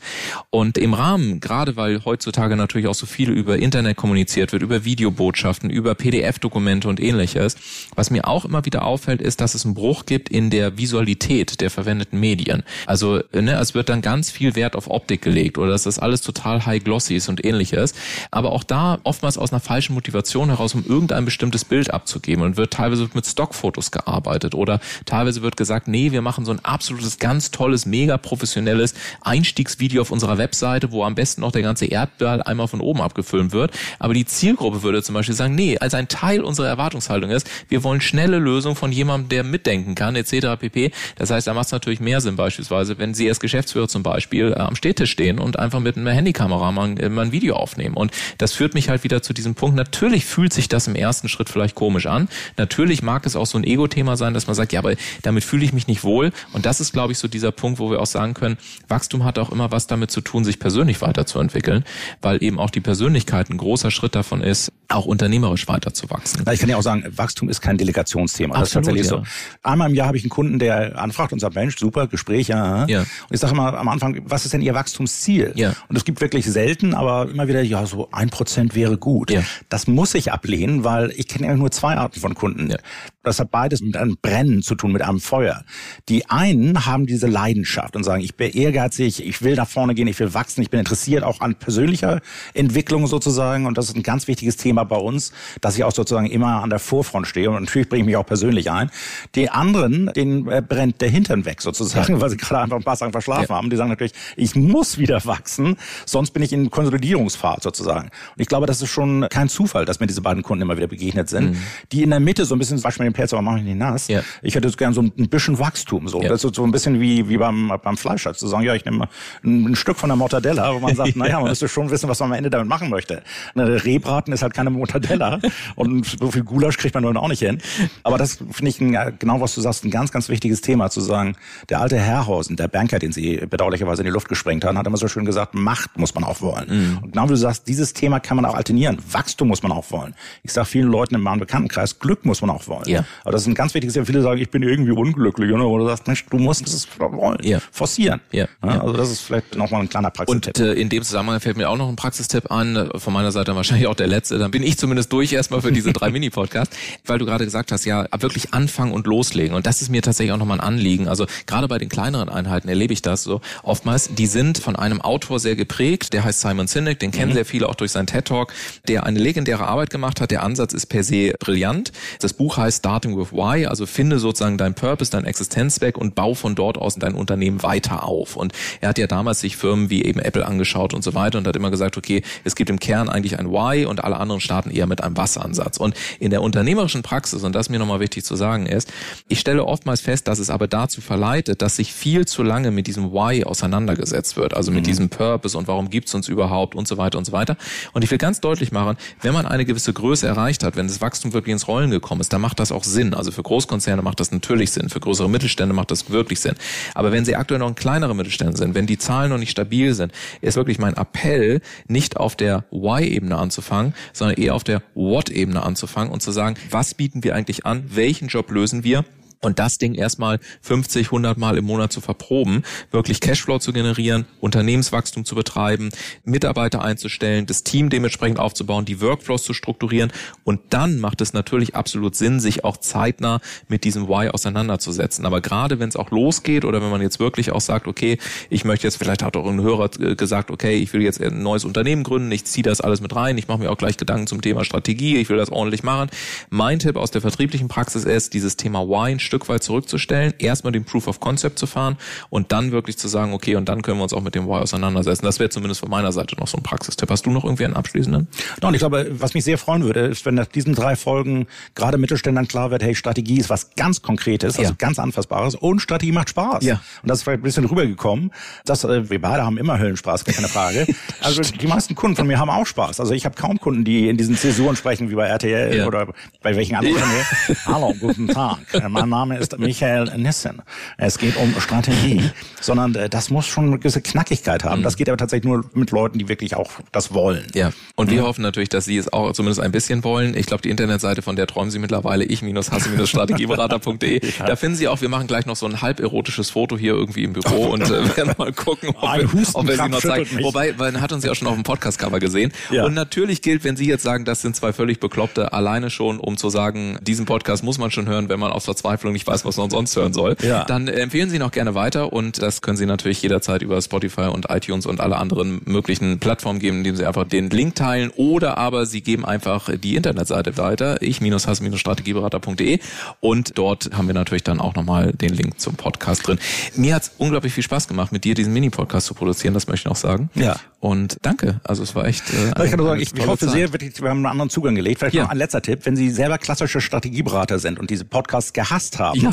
Und 0.51 0.79
im 0.79 0.95
Rahmen, 0.95 1.41
gerade 1.41 1.77
weil 1.77 2.05
heutzutage 2.05 2.57
natürlich 2.57 2.87
auch 2.87 2.95
so 2.95 3.07
viel 3.07 3.31
über 3.31 3.59
Internet 3.59 3.97
kommuniziert 3.97 4.53
wird, 4.53 4.63
über 4.63 4.85
Videobotschaften, 4.85 5.71
über 5.71 5.90
PDF-Dokumente 5.95 6.89
und 6.89 7.01
ähnliches, 7.01 7.57
was 7.95 8.11
mir 8.11 8.27
auch 8.27 8.45
immer 8.45 8.65
wieder 8.65 8.85
auffällt, 8.85 9.23
ist, 9.23 9.41
dass 9.41 9.55
es 9.55 9.65
einen 9.65 9.75
Bruch 9.75 10.07
gibt 10.07 10.29
in 10.29 10.51
der 10.51 10.79
Visualität 10.79 11.61
der 11.61 11.71
verwendeten 11.71 12.21
Medien. 12.21 12.63
Also 12.87 13.21
ne, 13.33 13.53
es 13.61 13.75
wird 13.75 13.89
dann 13.89 14.03
ganz 14.03 14.31
viel 14.31 14.55
Wert 14.55 14.77
auf 14.77 14.91
Optik 14.91 15.23
gelegt 15.23 15.59
oder 15.59 15.71
dass 15.71 15.85
das 15.85 15.99
alles 15.99 16.23
total 16.23 16.67
high 16.67 16.83
glossy 16.83 17.17
ist 17.17 17.29
und 17.29 17.45
ähnliches. 17.45 17.95
Aber 18.31 18.53
auch 18.53 18.65
da 18.65 18.99
oftmals 19.05 19.39
aus 19.39 19.53
einer 19.53 19.61
falschen 19.61 19.95
Motivation 19.95 20.49
heraus, 20.49 20.75
um 20.75 20.85
irgendein 20.87 21.25
bestimmtes 21.25 21.65
Bild 21.65 21.93
abzugeben 21.93 22.45
und 22.45 22.57
wird 22.57 22.73
teilweise 22.73 23.09
mit 23.15 23.27
Stockfotos 23.27 23.91
gearbeitet 23.91 24.55
oder 24.55 24.81
teilweise 25.05 25.43
wird 25.43 25.57
gesagt, 25.57 25.89
nee, 25.89 26.13
wir 26.13 26.23
machen 26.23 26.45
so 26.45 26.53
ein 26.53 26.65
absolutes, 26.65 27.19
ganz 27.19 27.51
tolles, 27.51 27.87
mega 27.87 28.19
professionelles 28.19 28.95
Einstiegsvideo 29.23 30.03
auf 30.03 30.11
unserer 30.11 30.39
Webseite, 30.39 30.93
wo 30.93 31.05
am 31.05 31.15
besten 31.15 31.41
noch 31.41 31.53
der 31.53 31.63
ganze 31.63 31.87
Erdball 31.87 32.43
einmal 32.43 32.69
von 32.69 32.81
oben 32.81 33.01
abgefilmt 33.01 33.53
wird. 33.53 33.73
Aber 33.99 34.15
die 34.15 34.25
Zielgruppe 34.25 34.83
würde 34.83 35.03
zum 35.03 35.15
Beispiel 35.15 35.35
sagen, 35.35 35.55
nee, 35.55 35.79
als 35.81 35.95
ein 35.95 36.09
Teil 36.09 36.43
unserer 36.43 36.69
Erwartungshaltung 36.69 37.31
ist, 37.31 37.49
wir 37.69 37.83
wollen 37.83 38.01
schnelle 38.01 38.39
Lösungen 38.39 38.77
von 38.77 38.93
jemandem, 38.93 39.29
der 39.29 39.45
mitdenken 39.45 39.95
kann, 39.95 40.17
etc. 40.17 40.59
pp. 40.59 40.91
Das 41.17 41.31
heißt, 41.31 41.47
da 41.47 41.55
macht 41.55 41.67
es 41.67 41.73
natürlich 41.73 42.01
mehr 42.01 42.21
Sinn 42.21 42.37
beispielsweise, 42.37 42.99
wenn 42.99 43.15
Sie 43.15 43.29
als 43.29 43.41
Geschäftsführer 43.41 43.89
zum 43.89 44.03
Beispiel 44.03 44.53
äh, 44.53 44.61
am 44.61 44.77
Städtisch 44.77 45.11
stehen 45.11 45.39
und 45.39 45.59
einfach 45.59 45.81
mit 45.81 45.97
einer 45.97 46.13
Handykamera 46.13 46.73
mal, 46.73 47.01
äh, 47.01 47.09
mal 47.09 47.27
ein 47.27 47.33
Video 47.33 47.57
aufnehmen. 47.57 47.95
Und 47.95 48.13
das 48.39 48.53
führt 48.53 48.75
mich 48.75 48.89
halt 48.89 49.05
wieder 49.05 49.23
zu 49.23 49.33
diesem 49.33 49.55
Punkt. 49.55 49.77
Natürlich 49.77 50.25
fühlt 50.25 50.53
sich 50.53 50.69
das 50.69 50.87
im 50.87 50.95
ersten 50.95 51.29
Schritt 51.29 51.49
vielleicht 51.49 51.75
komisch 51.75 52.07
an. 52.07 52.29
Natürlich 52.57 53.03
mag 53.03 53.27
es 53.27 53.37
auch 53.37 53.47
so 53.47 53.59
ein 53.59 53.65
Ego-Thema 53.65 54.17
sein, 54.17 54.35
dass 54.35 54.47
man 54.47 54.55
sagt, 54.55 54.73
ja, 54.73 54.81
aber 54.81 54.95
damit 55.23 55.45
fühle 55.45 55.65
ich 55.65 55.73
mich 55.73 55.87
nicht 55.87 56.05
wohl. 56.05 56.33
Und 56.53 56.67
das 56.67 56.81
ist, 56.81 56.93
glaube 56.93 57.13
ich, 57.13 57.19
so 57.19 57.29
dieser 57.29 57.53
Punkt, 57.53 57.79
wo 57.79 57.91
wir 57.91 58.01
auch 58.01 58.07
sagen 58.07 58.35
können, 58.35 58.59
Wachstum 58.89 59.25
hat 59.25 59.39
auch 59.39 59.51
immer 59.51 59.71
was 59.71 59.87
damit 59.87 60.11
zu 60.11 60.21
tun, 60.21 60.45
sich 60.45 60.59
persönlich 60.59 61.01
weiterzuentwickeln, 61.01 61.85
weil 62.23 62.43
eben 62.43 62.59
auch 62.59 62.71
die 62.71 62.81
Persönlichkeit 62.81 63.51
ein 63.51 63.57
großer 63.57 63.91
Schritt 63.91 64.15
davon 64.15 64.43
ist, 64.43 64.73
auch 64.91 65.07
unternehmerisch 65.07 65.69
weiterzuwachsen. 65.69 66.45
Ich 66.53 66.61
kann 66.61 66.69
ja 66.69 66.77
auch 66.77 66.83
sagen, 66.83 67.05
Wachstum 67.17 67.49
ist 67.49 67.61
kein 67.61 67.79
Delegationsthema. 67.79 68.55
Absolut, 68.55 68.63
das 68.63 68.69
ist 68.69 68.75
tatsächlich 68.75 69.11
ja. 69.11 69.19
so. 69.19 69.69
Einmal 69.69 69.89
im 69.89 69.95
Jahr 69.95 70.09
habe 70.09 70.17
ich 70.17 70.25
einen 70.25 70.31
Kunden, 70.31 70.59
der 70.59 70.99
anfragt 70.99 71.33
und 71.33 71.39
sagt, 71.39 71.55
Mensch, 71.55 71.79
super, 71.79 72.07
Gespräch, 72.07 72.49
ja. 72.49 72.87
ja. 72.87 73.01
Und 73.01 73.09
ich 73.31 73.41
sage 73.41 73.53
immer 73.53 73.79
am 73.79 73.89
Anfang, 73.89 74.21
was 74.25 74.45
ist 74.45 74.53
denn 74.53 74.63
Ihr 74.63 74.75
Wachstumsziel? 74.75 75.53
Ja. 75.55 75.75
Und 75.89 75.97
es 75.97 76.05
gibt 76.05 76.21
wirklich 76.21 76.47
selten, 76.47 76.95
aber 76.95 77.31
immer 77.31 77.49
wieder, 77.49 77.63
ja, 77.63 77.87
so 77.87 78.09
ein 78.13 78.31
Prozent 78.31 78.75
wäre 78.75 78.99
gut. 78.99 79.31
Ja. 79.31 79.43
Das 79.69 79.87
muss 79.87 80.15
ich 80.15 80.33
ablehnen, 80.33 80.85
weil 80.85 81.13
ich 81.17 81.29
kenne 81.29 81.47
ja 81.47 81.57
nur 81.57 81.71
zwei 81.71 81.97
Arten 81.97 82.21
von 82.21 82.35
Kunden. 82.35 82.71
Ja. 82.71 82.79
Das 83.23 83.39
hat 83.39 83.51
beides 83.51 83.83
mit 83.83 83.99
einem 83.99 84.17
Brennen 84.21 84.63
zu 84.63 84.75
tun, 84.75 84.93
mit 84.93 85.03
einem 85.03 85.21
Feuer. 85.21 85.63
Die 86.09 86.31
einen 86.31 86.87
haben 86.87 87.05
diese 87.05 87.27
Leidenschaft 87.27 87.95
und 87.95 88.03
sagen, 88.03 88.23
ich 88.23 88.35
bin 88.35 88.51
ehrgeizig, 88.51 89.27
ich 89.27 89.43
will 89.43 89.57
nach 89.57 89.69
vorne 89.69 89.95
gehen, 89.95 90.09
ich 90.09 90.19
will 90.19 90.33
wachsen, 90.33 90.63
ich 90.63 90.71
bin 90.71 90.81
interessiert 90.81 91.23
auch 91.23 91.41
an 91.43 91.55
persönlicher 91.55 92.23
Entwicklung 92.55 93.07
sozusagen. 93.07 93.67
Und 93.67 93.77
das 93.77 93.91
ist 93.91 93.97
ein 93.97 94.03
ganz 94.03 94.27
wichtiges 94.27 94.57
Thema 94.57 94.85
bei 94.85 94.97
uns, 94.97 95.33
dass 95.61 95.77
ich 95.77 95.85
auch 95.85 95.93
sozusagen 95.93 96.31
immer 96.31 96.63
an 96.63 96.71
der 96.71 96.79
Vorfront 96.79 97.27
stehe. 97.27 97.51
Und 97.51 97.63
natürlich 97.63 97.91
bringe 97.91 98.05
ich 98.05 98.07
mich 98.07 98.17
auch 98.17 98.25
persönlich 98.25 98.71
ein. 98.71 98.91
Die 99.35 99.51
anderen, 99.51 100.07
denen 100.17 100.49
äh, 100.49 100.63
brennt 100.67 101.03
der 101.03 101.11
Hintern 101.11 101.45
weg 101.45 101.61
sozusagen, 101.61 102.21
weil 102.23 102.31
sie 102.31 102.39
gerade 102.39 102.63
einfach 102.63 102.79
ein 102.79 102.85
paar 102.85 102.97
Sachen 102.97 103.13
verschlafen 103.13 103.47
ja. 103.51 103.55
haben. 103.55 103.69
Die 103.69 103.77
sagen 103.77 103.91
natürlich, 103.91 104.15
ich 104.37 104.55
muss 104.55 104.97
wieder 104.97 105.23
wachsen, 105.27 105.77
sonst 106.07 106.31
bin 106.31 106.43
ich 106.43 106.55
in 106.55 106.71
Konsolidierungsfahrt 106.71 107.63
sozusagen. 107.63 108.09
Und 108.09 108.41
ich 108.41 108.49
glaube, 108.49 108.67
das 108.67 108.81
ist 108.81 108.89
schon 108.89 109.27
kein 109.29 109.51
Zufall, 109.51 109.85
dass 109.85 110.01
mir 110.01 110.07
diese 110.07 110.23
beiden 110.23 110.43
Kunden 110.43 110.63
immer 110.63 110.79
wieder 110.79 110.87
begegnet 110.87 111.29
sind, 111.29 111.51
mhm. 111.51 111.63
die 111.93 112.03
in 112.03 112.09
der 112.09 112.21
Mitte 112.21 112.47
so 112.47 112.55
ein 112.55 112.59
bisschen, 112.59 112.79
zum 112.79 112.85
Beispiel 112.85 113.10
den 113.11 113.15
Pelz, 113.15 113.33
aber 113.33 113.43
mach 113.43 113.57
ich 113.57 113.65
nicht 113.65 113.79
nass. 113.79 114.09
Ja. 114.09 114.23
Ich 114.43 114.55
hätte 114.55 114.71
gern 114.71 114.93
so 114.93 115.03
ein, 115.03 115.13
ein 115.19 115.29
bisschen 115.29 115.59
Wachstum. 115.59 116.09
So. 116.09 116.23
Ja. 116.23 116.29
Das 116.29 116.45
ist 116.45 116.55
so 116.55 116.65
ein 116.65 116.71
bisschen 116.71 117.01
wie, 117.01 117.29
wie 117.29 117.37
beim, 117.37 117.73
beim 117.83 117.97
Fleisch, 117.97 118.27
halt 118.27 118.37
zu 118.37 118.47
sagen, 118.49 118.65
ja, 118.65 118.75
ich 118.75 118.85
nehme 118.85 119.09
ein, 119.45 119.67
ein 119.67 119.77
Stück 119.77 119.97
von 119.97 120.09
der 120.09 120.17
Mortadella, 120.17 120.75
wo 120.75 120.79
man 120.79 120.95
sagt, 121.01 121.17
naja, 121.17 121.41
man 121.41 121.49
müsste 121.49 121.69
schon 121.69 121.91
wissen, 121.91 122.09
was 122.09 122.21
man 122.21 122.31
am 122.31 122.37
Ende 122.37 122.51
damit 122.51 122.69
machen 122.69 122.91
möchte. 122.91 123.23
Eine 123.55 123.85
Rehbraten 123.85 124.33
ist 124.33 124.43
halt 124.43 124.55
keine 124.55 124.71
Mortadella 124.71 125.41
und 125.77 126.07
so 126.07 126.31
viel 126.31 126.45
Gulasch 126.45 126.77
kriegt 126.77 126.95
man 126.95 127.05
nun 127.05 127.17
auch 127.17 127.29
nicht 127.29 127.41
hin. 127.41 127.59
Aber 128.03 128.19
das 128.19 128.37
finde 128.51 128.69
ich 128.69 128.81
ein, 128.81 129.17
genau, 129.19 129.41
was 129.41 129.55
du 129.55 129.61
sagst, 129.61 129.85
ein 129.85 129.91
ganz, 129.91 130.13
ganz 130.13 130.29
wichtiges 130.29 130.61
Thema, 130.61 130.91
zu 130.91 131.01
sagen, 131.01 131.37
der 131.69 131.81
alte 131.81 131.99
Herrhausen, 131.99 132.57
der 132.57 132.69
Banker, 132.69 132.99
den 132.99 133.13
sie 133.13 133.37
bedauerlicherweise 133.37 134.03
in 134.03 134.07
die 134.07 134.13
Luft 134.13 134.29
gesprengt 134.29 134.65
haben, 134.65 134.79
hat 134.79 134.87
immer 134.87 134.97
so 134.97 135.09
schön 135.09 135.25
gesagt, 135.25 135.55
Macht 135.55 135.99
muss 135.99 136.15
man 136.15 136.25
auch 136.25 136.41
wollen. 136.41 136.67
Mhm. 136.69 136.99
Und 136.99 137.13
genau 137.13 137.25
wie 137.25 137.31
du 137.31 137.37
sagst, 137.37 137.69
dieses 137.69 137.93
Thema 137.93 138.21
kann 138.21 138.37
man 138.37 138.45
auch 138.45 138.55
alternieren. 138.55 138.99
Wachstum 139.11 139.49
muss 139.49 139.63
man 139.63 139.73
auch 139.73 139.91
wollen. 139.91 140.15
Ich 140.43 140.53
sage 140.53 140.67
vielen 140.67 140.89
Leuten 140.89 141.15
in 141.15 141.21
meinem 141.21 141.41
Bekanntenkreis, 141.41 141.99
Glück 141.99 142.25
muss 142.25 142.41
man 142.41 142.51
auch 142.51 142.67
wollen. 142.67 142.89
Ja. 142.89 143.00
Aber 143.23 143.33
das 143.33 143.43
ist 143.43 143.49
ein 143.49 143.55
ganz 143.55 143.75
wichtiges 143.75 143.95
Thema. 143.95 144.07
Viele 144.07 144.23
sagen, 144.23 144.41
ich 144.41 144.51
bin 144.51 144.63
irgendwie 144.63 144.93
unglücklich. 144.93 145.53
Oder 145.53 145.79
du 145.79 145.87
sagst, 145.87 146.07
Mensch, 146.07 146.27
du 146.27 146.39
musst 146.39 146.67
es 146.67 146.89
wollen. 146.99 147.39
Ja. 147.43 147.59
Forcieren. 147.71 148.21
Ja. 148.33 148.47
ja. 148.65 148.81
Also 148.81 148.93
das 148.93 149.11
ist 149.11 149.21
vielleicht 149.21 149.57
nochmal 149.57 149.83
ein 149.83 149.89
kleiner 149.89 150.11
Praxistipp. 150.11 150.59
Und 150.59 150.67
äh, 150.67 150.75
in 150.75 150.89
dem 150.89 151.03
Zusammenhang 151.03 151.41
fällt 151.41 151.57
mir 151.57 151.69
auch 151.69 151.77
noch 151.77 151.89
ein 151.89 151.97
Praxistipp 151.97 152.51
an, 152.51 152.91
von 152.95 153.13
meiner 153.13 153.33
Seite 153.33 153.55
wahrscheinlich 153.57 153.87
auch 153.87 153.95
der 153.95 154.07
letzte. 154.07 154.39
Dann 154.39 154.51
bin 154.51 154.63
ich 154.63 154.79
zumindest 154.79 155.13
durch 155.13 155.33
erstmal 155.33 155.63
für 155.63 155.73
diese 155.73 155.93
drei 155.93 156.11
Mini-Podcasts, 156.13 156.77
weil 157.07 157.19
du 157.19 157.27
gerade 157.27 157.45
gesagt 157.45 157.73
hast, 157.73 157.85
ja, 157.85 158.07
wirklich 158.19 158.55
anfangen 158.55 158.93
und 158.93 159.07
loslegen. 159.07 159.55
Und 159.55 159.67
das 159.67 159.83
ist 159.83 159.91
mir 159.91 160.03
tatsächlich 160.03 160.33
auch 160.33 160.39
nochmal 160.39 160.61
ein 160.61 160.67
Anliegen. 160.67 161.09
Also 161.09 161.27
gerade 161.47 161.69
bei 161.69 161.79
den 161.79 161.89
kleineren 161.89 162.29
Einheiten 162.29 162.69
erlebe 162.69 162.93
ich 162.93 163.03
das 163.03 163.23
so. 163.23 163.41
Oftmals, 163.63 164.11
die 164.15 164.27
sind 164.27 164.59
von 164.59 164.77
einem 164.77 165.01
Autor 165.01 165.39
sehr 165.39 165.57
geprägt, 165.57 166.13
der 166.13 166.25
heißt 166.25 166.41
Simon 166.41 166.67
Sinek, 166.67 166.99
den 166.99 167.11
kennen 167.11 167.31
mhm. 167.31 167.35
sehr 167.35 167.45
viele 167.45 167.69
auch 167.69 167.75
durch 167.75 167.93
seinen 167.93 168.07
TED-Talk, 168.07 168.53
der 168.89 169.05
eine 169.05 169.19
legendäre 169.19 169.67
Arbeit 169.67 169.91
gemacht 169.91 170.21
hat. 170.21 170.31
Der 170.31 170.43
Ansatz 170.43 170.73
ist 170.73 170.87
per 170.87 171.05
se 171.05 171.35
brillant. 171.39 171.93
Das 172.21 172.33
Buch 172.33 172.57
heißt 172.57 172.85
Starting 172.91 173.17
with 173.17 173.31
Why, 173.31 173.67
also 173.67 173.87
finde 173.87 174.19
sozusagen 174.19 174.59
dein 174.59 174.75
Purpose, 174.75 175.13
dein 175.13 175.25
Existenzwerk 175.25 175.97
und 175.97 176.17
bau 176.17 176.35
von 176.35 176.57
dort 176.57 176.77
aus 176.77 176.97
dein 176.97 177.15
Unternehmen 177.15 177.63
weiter 177.63 178.03
auf. 178.03 178.35
Und 178.35 178.53
er 178.81 178.89
hat 178.89 178.99
ja 178.99 179.07
damals 179.07 179.39
sich 179.39 179.57
Firmen 179.57 179.91
wie 179.91 180.03
eben 180.03 180.19
Apple 180.19 180.45
angeschaut 180.45 180.93
und 180.93 181.05
so 181.05 181.15
weiter 181.15 181.39
und 181.39 181.47
hat 181.47 181.55
immer 181.55 181.71
gesagt, 181.71 181.97
okay, 181.97 182.23
es 182.43 182.57
gibt 182.57 182.69
im 182.69 182.81
Kern 182.81 183.09
eigentlich 183.09 183.39
ein 183.39 183.53
Why 183.53 183.85
und 183.85 184.03
alle 184.03 184.17
anderen 184.17 184.41
starten 184.41 184.73
eher 184.73 184.89
mit 184.89 185.05
einem 185.05 185.17
Was-Ansatz. 185.17 185.77
Und 185.77 185.95
in 186.19 186.31
der 186.31 186.43
unternehmerischen 186.43 187.03
Praxis, 187.03 187.45
und 187.45 187.55
das 187.55 187.69
mir 187.69 187.79
nochmal 187.79 188.01
wichtig 188.01 188.25
zu 188.25 188.35
sagen 188.35 188.67
ist, 188.67 188.93
ich 189.29 189.39
stelle 189.39 189.65
oftmals 189.67 190.01
fest, 190.01 190.27
dass 190.27 190.41
es 190.41 190.51
aber 190.51 190.67
dazu 190.67 191.01
verleitet, 191.01 191.63
dass 191.63 191.77
sich 191.77 191.93
viel 191.93 192.27
zu 192.27 192.43
lange 192.43 192.73
mit 192.73 192.89
diesem 192.89 193.13
Why 193.13 193.45
auseinandergesetzt 193.45 194.37
wird, 194.37 194.53
also 194.53 194.73
mit 194.73 194.81
mhm. 194.81 194.89
diesem 194.89 195.09
Purpose 195.11 195.57
und 195.57 195.69
warum 195.69 195.91
gibt's 195.91 196.13
uns 196.13 196.27
überhaupt 196.27 196.75
und 196.75 196.89
so 196.89 196.99
weiter 196.99 197.19
und 197.19 197.25
so 197.25 197.31
weiter. 197.31 197.57
Und 197.93 198.03
ich 198.03 198.11
will 198.11 198.19
ganz 198.19 198.41
deutlich 198.41 198.73
machen, 198.73 198.97
wenn 199.23 199.33
man 199.33 199.47
eine 199.47 199.65
gewisse 199.65 199.93
Größe 199.93 200.27
erreicht 200.27 200.65
hat, 200.65 200.75
wenn 200.75 200.89
das 200.89 201.01
Wachstum 201.01 201.33
wirklich 201.33 201.53
ins 201.53 201.69
Rollen 201.69 201.93
gekommen 201.93 202.21
ist, 202.21 202.33
dann 202.33 202.41
macht 202.41 202.59
das 202.59 202.73
auch 202.73 202.80
Sinn. 202.85 203.15
Also 203.15 203.31
für 203.33 203.43
Großkonzerne 203.43 204.03
macht 204.03 204.21
das 204.21 204.33
natürlich 204.33 204.71
Sinn, 204.71 204.89
für 204.89 205.01
größere 205.01 205.29
Mittelstände 205.29 205.75
macht 205.75 205.91
das 205.91 206.11
wirklich 206.11 206.41
Sinn. 206.41 206.55
Aber 206.95 207.13
wenn 207.13 207.25
sie 207.25 207.37
aktuell 207.37 207.61
noch 207.61 207.69
ein 207.69 207.75
kleinerer 207.75 208.15
Mittelstände 208.15 208.57
sind, 208.57 208.75
wenn 208.75 208.87
die 208.87 208.99
Zahlen 208.99 209.31
noch 209.31 209.39
nicht 209.39 209.51
stabil 209.51 209.95
sind, 209.95 210.13
ist 210.41 210.57
wirklich 210.57 210.79
mein 210.79 210.95
Appell, 210.95 211.61
nicht 211.89 212.17
auf 212.17 212.37
der 212.37 212.65
Why-Ebene 212.71 213.37
anzufangen, 213.37 213.95
sondern 214.13 214.37
eher 214.37 214.55
auf 214.55 214.65
der 214.65 214.83
What-Ebene 214.95 215.63
anzufangen 215.63 216.13
und 216.13 216.21
zu 216.21 216.33
sagen, 216.33 216.57
was 216.71 216.95
bieten 216.95 217.25
wir 217.25 217.35
eigentlich 217.35 217.67
an, 217.67 217.85
welchen 217.87 218.29
Job 218.29 218.51
lösen 218.51 218.85
wir 218.85 219.05
und 219.41 219.59
das 219.59 219.79
Ding 219.79 219.95
erstmal 219.95 220.39
50, 220.63 221.07
100 221.07 221.39
Mal 221.39 221.57
im 221.59 221.65
Monat 221.65 221.93
zu 221.93 222.01
verproben, 222.01 222.63
wirklich 222.91 223.21
Cashflow 223.21 223.59
zu 223.59 223.73
generieren, 223.73 224.27
Unternehmenswachstum 224.41 225.25
zu 225.25 225.35
betreiben, 225.35 225.91
Mitarbeiter 226.25 226.83
einzustellen, 226.83 227.47
das 227.47 227.65
Team 227.65 227.91
dementsprechend 227.91 228.39
aufzubauen, 228.39 228.85
die 228.85 229.01
Workflows 229.01 229.45
zu 229.45 229.55
strukturieren 229.55 230.13
und 230.45 230.61
dann 230.71 230.99
macht 230.99 231.21
es 231.21 231.33
natürlich 231.33 231.75
absolut 231.75 232.15
Sinn, 232.17 232.41
sich 232.41 232.65
auch 232.65 232.77
zeitnah 232.77 233.41
mit 233.69 233.85
diesem 233.85 234.09
Why 234.09 234.29
auseinanderzusetzen. 234.29 235.25
Aber 235.25 235.41
gerade 235.41 235.79
wenn 235.79 235.89
es 235.89 235.97
auch 235.97 236.11
losgeht 236.11 236.65
oder 236.65 236.83
wenn 236.83 236.91
man 236.91 237.01
jetzt 237.01 237.21
wirklich 237.21 237.53
auch 237.53 237.61
sagt, 237.61 237.87
okay, 237.87 238.19
ich 238.51 238.65
möchte 238.65 238.87
jetzt, 238.87 238.97
vielleicht 238.97 239.23
hat 239.23 239.37
auch 239.37 239.47
ein 239.47 239.63
Hörer 239.63 239.89
gesagt, 240.17 240.51
okay, 240.51 240.77
ich 240.77 240.93
will 240.93 241.03
jetzt 241.03 241.21
ein 241.21 241.43
neues 241.43 241.65
Unternehmen 241.65 242.03
gründen, 242.03 242.31
ich 242.33 242.45
ziehe 242.45 242.63
das 242.63 242.81
alles 242.81 243.01
mit 243.01 243.15
rein, 243.15 243.39
ich 243.39 243.49
mache 243.49 243.59
mir 243.59 243.71
auch 243.71 243.79
gleich 243.79 243.97
Gedanken 243.97 244.27
zum 244.27 244.43
Thema 244.43 244.65
Strategie, 244.65 245.17
ich 245.17 245.29
will 245.29 245.37
das 245.37 245.51
ordentlich 245.51 245.83
machen. 245.83 246.11
Mein 246.51 246.79
Tipp 246.79 246.97
aus 246.97 247.11
der 247.11 247.21
vertrieblichen 247.21 247.69
Praxis 247.69 248.05
ist, 248.05 248.35
dieses 248.35 248.57
Thema 248.57 248.87
Why 248.87 249.13
Stück 249.31 249.49
weit 249.49 249.63
zurückzustellen, 249.63 250.35
erstmal 250.39 250.73
den 250.73 250.85
Proof 250.85 251.07
of 251.07 251.21
Concept 251.21 251.57
zu 251.57 251.69
fahren 251.69 251.97
und 252.31 252.51
dann 252.51 252.73
wirklich 252.73 252.99
zu 252.99 253.07
sagen, 253.07 253.33
okay, 253.33 253.55
und 253.55 253.69
dann 253.69 253.83
können 253.83 253.99
wir 253.99 254.03
uns 254.03 254.13
auch 254.13 254.23
mit 254.23 254.35
dem 254.35 254.49
Why 254.49 254.55
auseinandersetzen. 254.55 255.25
Das 255.25 255.39
wäre 255.39 255.51
zumindest 255.51 255.81
von 255.81 255.89
meiner 255.89 256.11
Seite 256.11 256.35
noch 256.37 256.49
so 256.49 256.59
ein 256.59 256.65
Praxistipp. 256.65 257.09
Hast 257.11 257.27
du 257.27 257.31
noch 257.31 257.45
irgendwie 257.45 257.65
einen 257.65 257.75
abschließenden? 257.75 258.27
Und 258.61 258.75
ich 258.75 258.81
glaube, 258.81 259.07
was 259.13 259.35
mich 259.35 259.45
sehr 259.45 259.57
freuen 259.57 259.85
würde, 259.85 260.01
ist, 260.01 260.27
wenn 260.27 260.35
nach 260.35 260.47
diesen 260.47 260.75
drei 260.75 260.97
Folgen 260.97 261.47
gerade 261.77 261.97
Mittelständlern 261.97 262.49
klar 262.49 262.73
wird, 262.73 262.83
hey, 262.83 262.97
Strategie 262.97 263.39
ist 263.39 263.51
was 263.51 263.71
ganz 263.77 264.03
Konkretes, 264.03 264.59
also 264.59 264.71
ja. 264.71 264.77
ganz 264.77 264.99
Anfassbares 264.99 265.55
und 265.55 265.79
Strategie 265.79 266.11
macht 266.11 266.31
Spaß. 266.31 266.65
Ja. 266.65 266.81
Und 267.03 267.09
das 267.09 267.19
ist 267.19 267.23
vielleicht 267.23 267.41
ein 267.41 267.45
bisschen 267.45 267.67
rübergekommen. 267.67 268.33
Das, 268.65 268.83
äh, 268.83 269.09
wir 269.11 269.21
beide 269.21 269.45
haben 269.45 269.59
immer 269.59 269.79
Höllenspaß, 269.79 270.25
keine 270.25 270.49
Frage. 270.49 270.87
also 271.21 271.41
die 271.43 271.67
meisten 271.69 271.95
Kunden 271.95 272.17
von 272.17 272.27
mir 272.27 272.41
haben 272.41 272.51
auch 272.51 272.67
Spaß. 272.67 272.99
Also 272.99 273.15
ich 273.15 273.25
habe 273.25 273.37
kaum 273.37 273.61
Kunden, 273.61 273.85
die 273.85 274.09
in 274.09 274.17
diesen 274.17 274.37
Zäsuren 274.37 274.75
sprechen, 274.75 275.09
wie 275.09 275.15
bei 275.15 275.29
RTL 275.29 275.77
ja. 275.77 275.87
oder 275.87 276.09
bei 276.43 276.57
welchen 276.57 276.75
anderen 276.75 276.97
ja. 276.97 277.55
Hallo, 277.67 277.95
guten 278.01 278.27
Tag. 278.27 278.59
Mein 278.89 279.09
Name 279.09 279.20
ist 279.31 279.59
Michael 279.59 280.17
Nissen. 280.17 280.63
Es 280.97 281.19
geht 281.19 281.37
um 281.37 281.55
Strategie. 281.61 282.31
Sondern 282.61 282.95
äh, 282.95 283.09
das 283.09 283.31
muss 283.31 283.47
schon 283.47 283.67
eine 283.67 283.79
gewisse 283.79 284.01
Knackigkeit 284.01 284.65
haben. 284.65 284.81
Mhm. 284.81 284.85
Das 284.85 284.97
geht 284.97 285.09
aber 285.09 285.19
tatsächlich 285.19 285.49
nur 285.49 285.65
mit 285.75 285.91
Leuten, 285.91 286.19
die 286.19 286.29
wirklich 286.29 286.57
auch 286.57 286.71
das 286.93 287.13
wollen. 287.15 287.47
Ja. 287.55 287.73
Und 287.97 288.11
wir 288.11 288.23
hoffen 288.23 288.43
natürlich, 288.43 288.69
dass 288.69 288.85
Sie 288.85 288.97
es 288.97 289.13
auch 289.13 289.33
zumindest 289.33 289.61
ein 289.61 289.73
bisschen 289.73 290.05
wollen. 290.05 290.37
Ich 290.37 290.47
glaube, 290.47 290.63
die 290.63 290.71
Internetseite, 290.71 291.23
von 291.23 291.37
der 291.37 291.47
träumen 291.47 291.71
Sie 291.71 291.79
mittlerweile, 291.79 292.25
ich-hasse-strategieberater.de. 292.25 294.21
Da 294.47 294.57
finden 294.57 294.77
Sie 294.77 294.89
auch, 294.89 295.01
wir 295.01 295.09
machen 295.09 295.27
gleich 295.27 295.47
noch 295.47 295.57
so 295.57 295.67
ein 295.67 295.83
halb 295.83 296.01
erotisches 296.01 296.51
Foto 296.51 296.77
hier 296.79 296.93
irgendwie 296.95 297.25
im 297.25 297.33
Büro 297.33 297.67
und 297.67 297.83
äh, 297.83 298.17
werden 298.17 298.35
mal 298.39 298.53
gucken, 298.53 298.91
ob, 298.91 299.03
wir, 299.03 299.29
ob 299.55 299.67
wir 299.67 299.77
sie 299.77 299.89
noch 299.89 300.01
zeigen. 300.01 300.43
Wobei, 300.43 300.75
man 300.77 301.01
hat 301.01 301.13
uns 301.13 301.25
ja 301.25 301.33
auch 301.33 301.35
schon 301.35 301.49
auf 301.49 301.55
dem 301.55 301.63
Podcast-Cover 301.63 302.21
gesehen. 302.21 302.53
Ja. 302.71 302.85
Und 302.85 302.95
natürlich 302.95 303.43
gilt, 303.43 303.65
wenn 303.65 303.77
Sie 303.77 303.87
jetzt 303.87 304.03
sagen, 304.03 304.25
das 304.25 304.43
sind 304.43 304.57
zwei 304.57 304.73
völlig 304.73 305.01
Bekloppte, 305.01 305.53
alleine 305.53 305.91
schon, 305.91 306.19
um 306.19 306.37
zu 306.37 306.51
sagen, 306.51 306.99
diesen 307.03 307.27
Podcast 307.27 307.63
muss 307.63 307.79
man 307.79 307.91
schon 307.91 308.07
hören, 308.07 308.29
wenn 308.29 308.41
man 308.41 308.53
aus 308.53 308.65
Verzweiflung 308.65 309.10
nicht 309.13 309.27
weiß, 309.27 309.45
was 309.45 309.57
man 309.57 309.71
sonst 309.71 309.97
hören 309.97 310.13
soll, 310.13 310.37
ja. 310.43 310.65
dann 310.65 310.89
empfehlen 310.89 311.31
Sie 311.31 311.39
noch 311.39 311.51
gerne 311.51 311.75
weiter 311.75 312.13
und 312.13 312.43
das 312.43 312.63
können 312.63 312.77
Sie 312.77 312.87
natürlich 312.87 313.23
jederzeit 313.23 313.63
über 313.63 313.81
Spotify 313.81 314.29
und 314.33 314.47
iTunes 314.51 314.87
und 314.87 315.01
alle 315.01 315.17
anderen 315.17 315.63
möglichen 315.65 316.19
Plattformen 316.19 316.59
geben, 316.59 316.79
indem 316.79 316.97
Sie 316.97 317.07
einfach 317.07 317.27
den 317.27 317.51
Link 317.51 317.75
teilen 317.75 318.11
oder 318.17 318.59
aber 318.59 318.87
Sie 318.87 319.01
geben 319.01 319.25
einfach 319.25 319.69
die 319.77 319.97
Internetseite 319.97 320.57
weiter, 320.57 321.03
ich-hasse-strategieberater.de 321.03 322.81
und 323.21 323.59
dort 323.59 323.91
haben 323.97 324.07
wir 324.07 324.15
natürlich 324.15 324.45
dann 324.45 324.61
auch 324.61 324.75
nochmal 324.75 325.13
den 325.13 325.35
Link 325.35 325.61
zum 325.61 325.75
Podcast 325.75 326.27
drin. 326.27 326.39
Mir 326.75 326.95
hat's 326.95 327.13
unglaublich 327.19 327.53
viel 327.53 327.65
Spaß 327.65 327.89
gemacht, 327.89 328.13
mit 328.13 328.25
dir 328.25 328.35
diesen 328.35 328.53
Mini-Podcast 328.53 329.07
zu 329.07 329.15
produzieren, 329.15 329.55
das 329.55 329.67
möchte 329.67 329.87
ich 329.87 329.91
noch 329.91 329.97
sagen. 329.97 330.31
Ja. 330.35 330.57
Und 330.81 331.19
danke. 331.21 331.61
Also 331.63 331.83
es 331.83 331.95
war 331.95 332.07
echt. 332.07 332.25
Äh, 332.33 332.65
ich 332.65 332.71
kann 332.71 332.79
nur 332.79 332.89
sagen, 332.89 333.01
ich, 333.01 333.15
ich 333.15 333.27
hoffe 333.27 333.47
Zeit. 333.47 333.55
sehr, 333.55 333.73
wir 333.73 334.09
haben 334.09 334.19
einen 334.19 334.27
anderen 334.27 334.49
Zugang 334.49 334.75
gelegt. 334.75 334.99
Vielleicht 334.99 335.15
ja. 335.15 335.25
noch 335.25 335.31
ein 335.31 335.37
letzter 335.37 335.61
Tipp, 335.61 335.81
wenn 335.85 335.95
Sie 335.95 336.09
selber 336.11 336.39
klassische 336.39 336.81
Strategieberater 336.81 337.59
sind 337.59 337.79
und 337.79 337.91
diese 337.91 338.07
Podcasts 338.07 338.55
gehasst 338.55 338.99
haben 339.01 339.21
ja. 339.21 339.33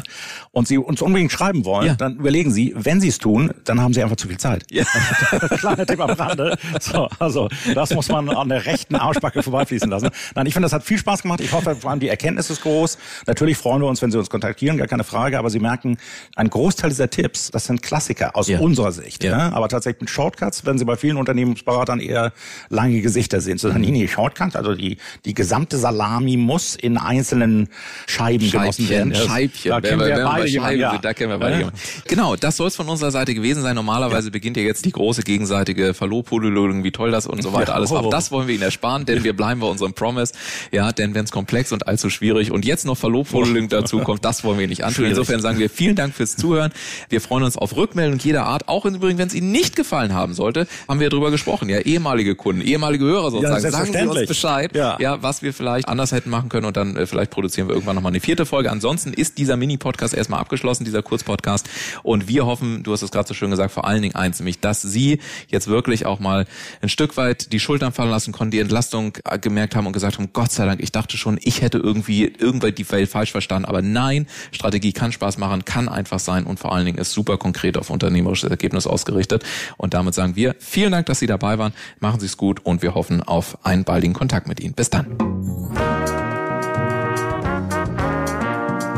und 0.51 0.67
Sie 0.67 0.77
uns 0.77 1.01
unbedingt 1.01 1.31
schreiben 1.31 1.65
wollen, 1.65 1.87
ja. 1.87 1.95
dann 1.95 2.15
überlegen 2.15 2.51
Sie, 2.51 2.73
wenn 2.75 2.99
Sie 2.99 3.09
es 3.09 3.19
tun, 3.19 3.51
dann 3.65 3.81
haben 3.81 3.93
Sie 3.93 4.01
einfach 4.01 4.15
zu 4.15 4.27
viel 4.27 4.37
Zeit. 4.37 4.65
Ja. 4.71 4.83
Kleiner 5.57 5.85
Tipp 5.85 5.99
am 5.99 6.09
Rande. 6.09 6.57
So, 6.79 7.07
also 7.19 7.49
das 7.73 7.93
muss 7.93 8.09
man 8.09 8.29
an 8.29 8.49
der 8.49 8.65
rechten 8.65 8.95
Arschbacke 8.95 9.43
vorbeifließen 9.43 9.89
lassen. 9.89 10.09
Nein, 10.35 10.45
ich 10.47 10.53
finde, 10.53 10.65
das 10.65 10.73
hat 10.73 10.83
viel 10.83 10.97
Spaß 10.97 11.21
gemacht. 11.21 11.41
Ich 11.41 11.51
hoffe, 11.51 11.75
vor 11.75 11.91
allem 11.91 11.99
die 11.99 12.09
Erkenntnis 12.09 12.49
ist 12.49 12.63
groß. 12.63 12.97
Natürlich 13.27 13.57
freuen 13.57 13.81
wir 13.81 13.87
uns, 13.87 14.01
wenn 14.01 14.11
Sie 14.11 14.17
uns 14.17 14.29
kontaktieren, 14.29 14.77
gar 14.77 14.87
keine 14.87 15.03
Frage. 15.03 15.39
Aber 15.39 15.49
Sie 15.49 15.59
merken, 15.59 15.97
ein 16.35 16.49
Großteil 16.49 16.89
dieser 16.89 17.09
Tipps, 17.09 17.51
das 17.51 17.65
sind 17.65 17.81
Klassiker 17.81 18.35
aus 18.35 18.49
unserer 18.49 18.91
Sicht. 18.91 19.23
Ja. 19.23 19.51
Aber 19.53 19.69
tatsächlich 19.69 20.01
mit 20.01 20.09
Shortcuts 20.09 20.65
werden 20.65 20.77
Sie 20.77 20.85
bei 20.85 20.95
vielen 20.95 21.17
Unternehmen 21.17 21.37
Unternehmensberatern 21.37 21.99
eher 21.99 22.33
lange 22.69 23.01
Gesichter 23.01 23.41
sehen. 23.41 23.57
So, 23.57 23.69
nee, 23.69 23.91
nee, 23.91 24.07
Shortcut, 24.07 24.55
also 24.55 24.75
die, 24.75 24.97
die 25.25 25.33
gesamte 25.33 25.77
Salami 25.77 26.37
muss 26.37 26.75
in 26.75 26.97
einzelnen 26.97 27.69
Scheiben 28.07 28.45
Scheibchen, 28.45 28.61
genossen 28.61 28.89
werden. 28.89 29.15
Scheibchen, 29.15 29.56
da 29.63 29.81
kennen 29.81 29.99
wir, 29.99 30.07
wir 30.07 30.23
beide 30.23 30.47
jemanden, 30.47 30.79
ja. 30.79 30.97
da 30.97 31.13
kennen 31.13 31.31
wir 31.31 31.37
beide 31.37 31.61
ja. 31.61 31.69
Genau, 32.07 32.35
das 32.35 32.57
soll 32.57 32.67
es 32.67 32.75
von 32.75 32.87
unserer 32.87 33.11
Seite 33.11 33.33
gewesen 33.33 33.61
sein. 33.61 33.75
Normalerweise 33.75 34.27
ja. 34.27 34.31
beginnt 34.31 34.57
ja 34.57 34.63
jetzt 34.63 34.85
die 34.85 34.91
große 34.91 35.23
gegenseitige 35.23 35.93
Verlobpolylogik, 35.93 36.83
wie 36.83 36.91
toll 36.91 37.11
das 37.11 37.27
und 37.27 37.41
so 37.41 37.53
weiter 37.53 37.75
alles 37.75 37.91
war. 37.91 38.05
Oh. 38.05 38.09
Das 38.09 38.31
wollen 38.31 38.47
wir 38.47 38.55
Ihnen 38.55 38.63
ersparen, 38.63 39.05
denn 39.05 39.23
wir 39.23 39.35
bleiben 39.35 39.61
bei 39.61 39.67
unserem 39.67 39.93
Promise. 39.93 40.33
Ja, 40.71 40.91
denn 40.91 41.15
wenn 41.15 41.25
es 41.25 41.31
komplex 41.31 41.71
und 41.71 41.87
allzu 41.87 42.09
schwierig 42.09 42.51
und 42.51 42.65
jetzt 42.65 42.85
noch 42.85 42.97
Verlobpolylogik 42.97 43.69
dazu 43.69 43.99
kommt, 43.99 44.25
das 44.25 44.43
wollen 44.43 44.59
wir 44.59 44.67
nicht 44.67 44.83
antun. 44.83 45.05
Insofern 45.05 45.41
sagen 45.41 45.59
wir 45.59 45.69
vielen 45.69 45.95
Dank 45.95 46.15
fürs 46.15 46.35
Zuhören. 46.35 46.71
Wir 47.09 47.21
freuen 47.21 47.43
uns 47.43 47.57
auf 47.57 47.75
Rückmeldung 47.75 48.19
jeder 48.19 48.45
Art. 48.45 48.67
Auch 48.67 48.85
übrigens, 48.85 49.19
wenn 49.19 49.27
es 49.27 49.33
Ihnen 49.33 49.51
nicht 49.51 49.75
gefallen 49.75 50.13
haben 50.13 50.33
sollte, 50.33 50.67
haben 50.87 50.99
wir 50.99 51.09
darüber 51.09 51.31
gesprochen, 51.31 51.69
ja, 51.69 51.79
ehemalige 51.79 52.35
Kunden, 52.35 52.61
ehemalige 52.61 53.05
Hörer 53.05 53.31
sozusagen. 53.31 53.63
Ja, 53.63 53.71
Sagen 53.71 53.93
Sie 53.93 54.07
uns 54.07 54.27
Bescheid, 54.27 54.75
ja. 54.75 54.97
ja, 54.99 55.21
was 55.21 55.41
wir 55.41 55.53
vielleicht 55.53 55.87
anders 55.87 56.11
hätten 56.11 56.29
machen 56.29 56.49
können 56.49 56.65
und 56.65 56.77
dann 56.77 56.95
äh, 56.95 57.05
vielleicht 57.05 57.31
produzieren 57.31 57.67
wir 57.67 57.75
irgendwann 57.75 57.95
nochmal 57.95 58.11
eine 58.11 58.19
vierte 58.19 58.45
Folge. 58.45 58.71
Ansonsten 58.71 59.13
ist 59.13 59.36
dieser 59.37 59.57
Mini-Podcast 59.57 60.13
erstmal 60.13 60.39
abgeschlossen, 60.39 60.85
dieser 60.85 61.03
Kurzpodcast. 61.03 61.69
Und 62.03 62.27
wir 62.27 62.45
hoffen, 62.45 62.83
du 62.83 62.91
hast 62.91 63.01
es 63.01 63.11
gerade 63.11 63.27
so 63.27 63.33
schön 63.33 63.51
gesagt, 63.51 63.71
vor 63.71 63.85
allen 63.85 64.01
Dingen 64.01 64.15
eins, 64.15 64.39
nämlich, 64.39 64.59
dass 64.59 64.81
Sie 64.81 65.19
jetzt 65.47 65.67
wirklich 65.67 66.05
auch 66.05 66.19
mal 66.19 66.45
ein 66.81 66.89
Stück 66.89 67.17
weit 67.17 67.51
die 67.51 67.59
Schultern 67.59 67.93
fallen 67.93 68.09
lassen 68.09 68.31
konnten, 68.31 68.51
die 68.51 68.59
Entlastung 68.59 69.17
äh, 69.25 69.39
gemerkt 69.39 69.75
haben 69.75 69.87
und 69.87 69.93
gesagt 69.93 70.17
haben, 70.17 70.29
Gott 70.33 70.51
sei 70.51 70.65
Dank, 70.65 70.81
ich 70.81 70.91
dachte 70.91 71.17
schon, 71.17 71.39
ich 71.41 71.61
hätte 71.61 71.77
irgendwie 71.77 72.25
irgendwann 72.25 72.75
die 72.75 72.89
Welt 72.91 73.09
falsch 73.09 73.31
verstanden. 73.31 73.65
Aber 73.65 73.81
nein, 73.81 74.27
Strategie 74.51 74.93
kann 74.93 75.11
Spaß 75.11 75.37
machen, 75.37 75.65
kann 75.65 75.89
einfach 75.89 76.19
sein 76.19 76.45
und 76.45 76.59
vor 76.59 76.73
allen 76.73 76.85
Dingen 76.85 76.97
ist 76.97 77.11
super 77.11 77.37
konkret 77.37 77.77
auf 77.77 77.89
unternehmerisches 77.89 78.49
Ergebnis 78.49 78.87
ausgerichtet. 78.87 79.43
Und 79.77 79.93
damit 79.93 80.13
sagen 80.13 80.35
wir 80.35 80.55
vielen 80.59 80.91
Dank, 80.91 81.05
dass 81.05 81.19
Sie 81.19 81.27
dabei 81.27 81.57
waren. 81.57 81.73
Machen 81.99 82.19
Sie 82.19 82.25
es 82.25 82.37
gut 82.37 82.65
und 82.65 82.81
wir 82.81 82.95
hoffen 82.95 83.23
auf 83.23 83.65
einen 83.65 83.83
baldigen 83.83 84.13
Kontakt 84.13 84.47
mit 84.47 84.59
Ihnen. 84.59 84.73
Bis 84.73 84.89
dann. 84.89 85.17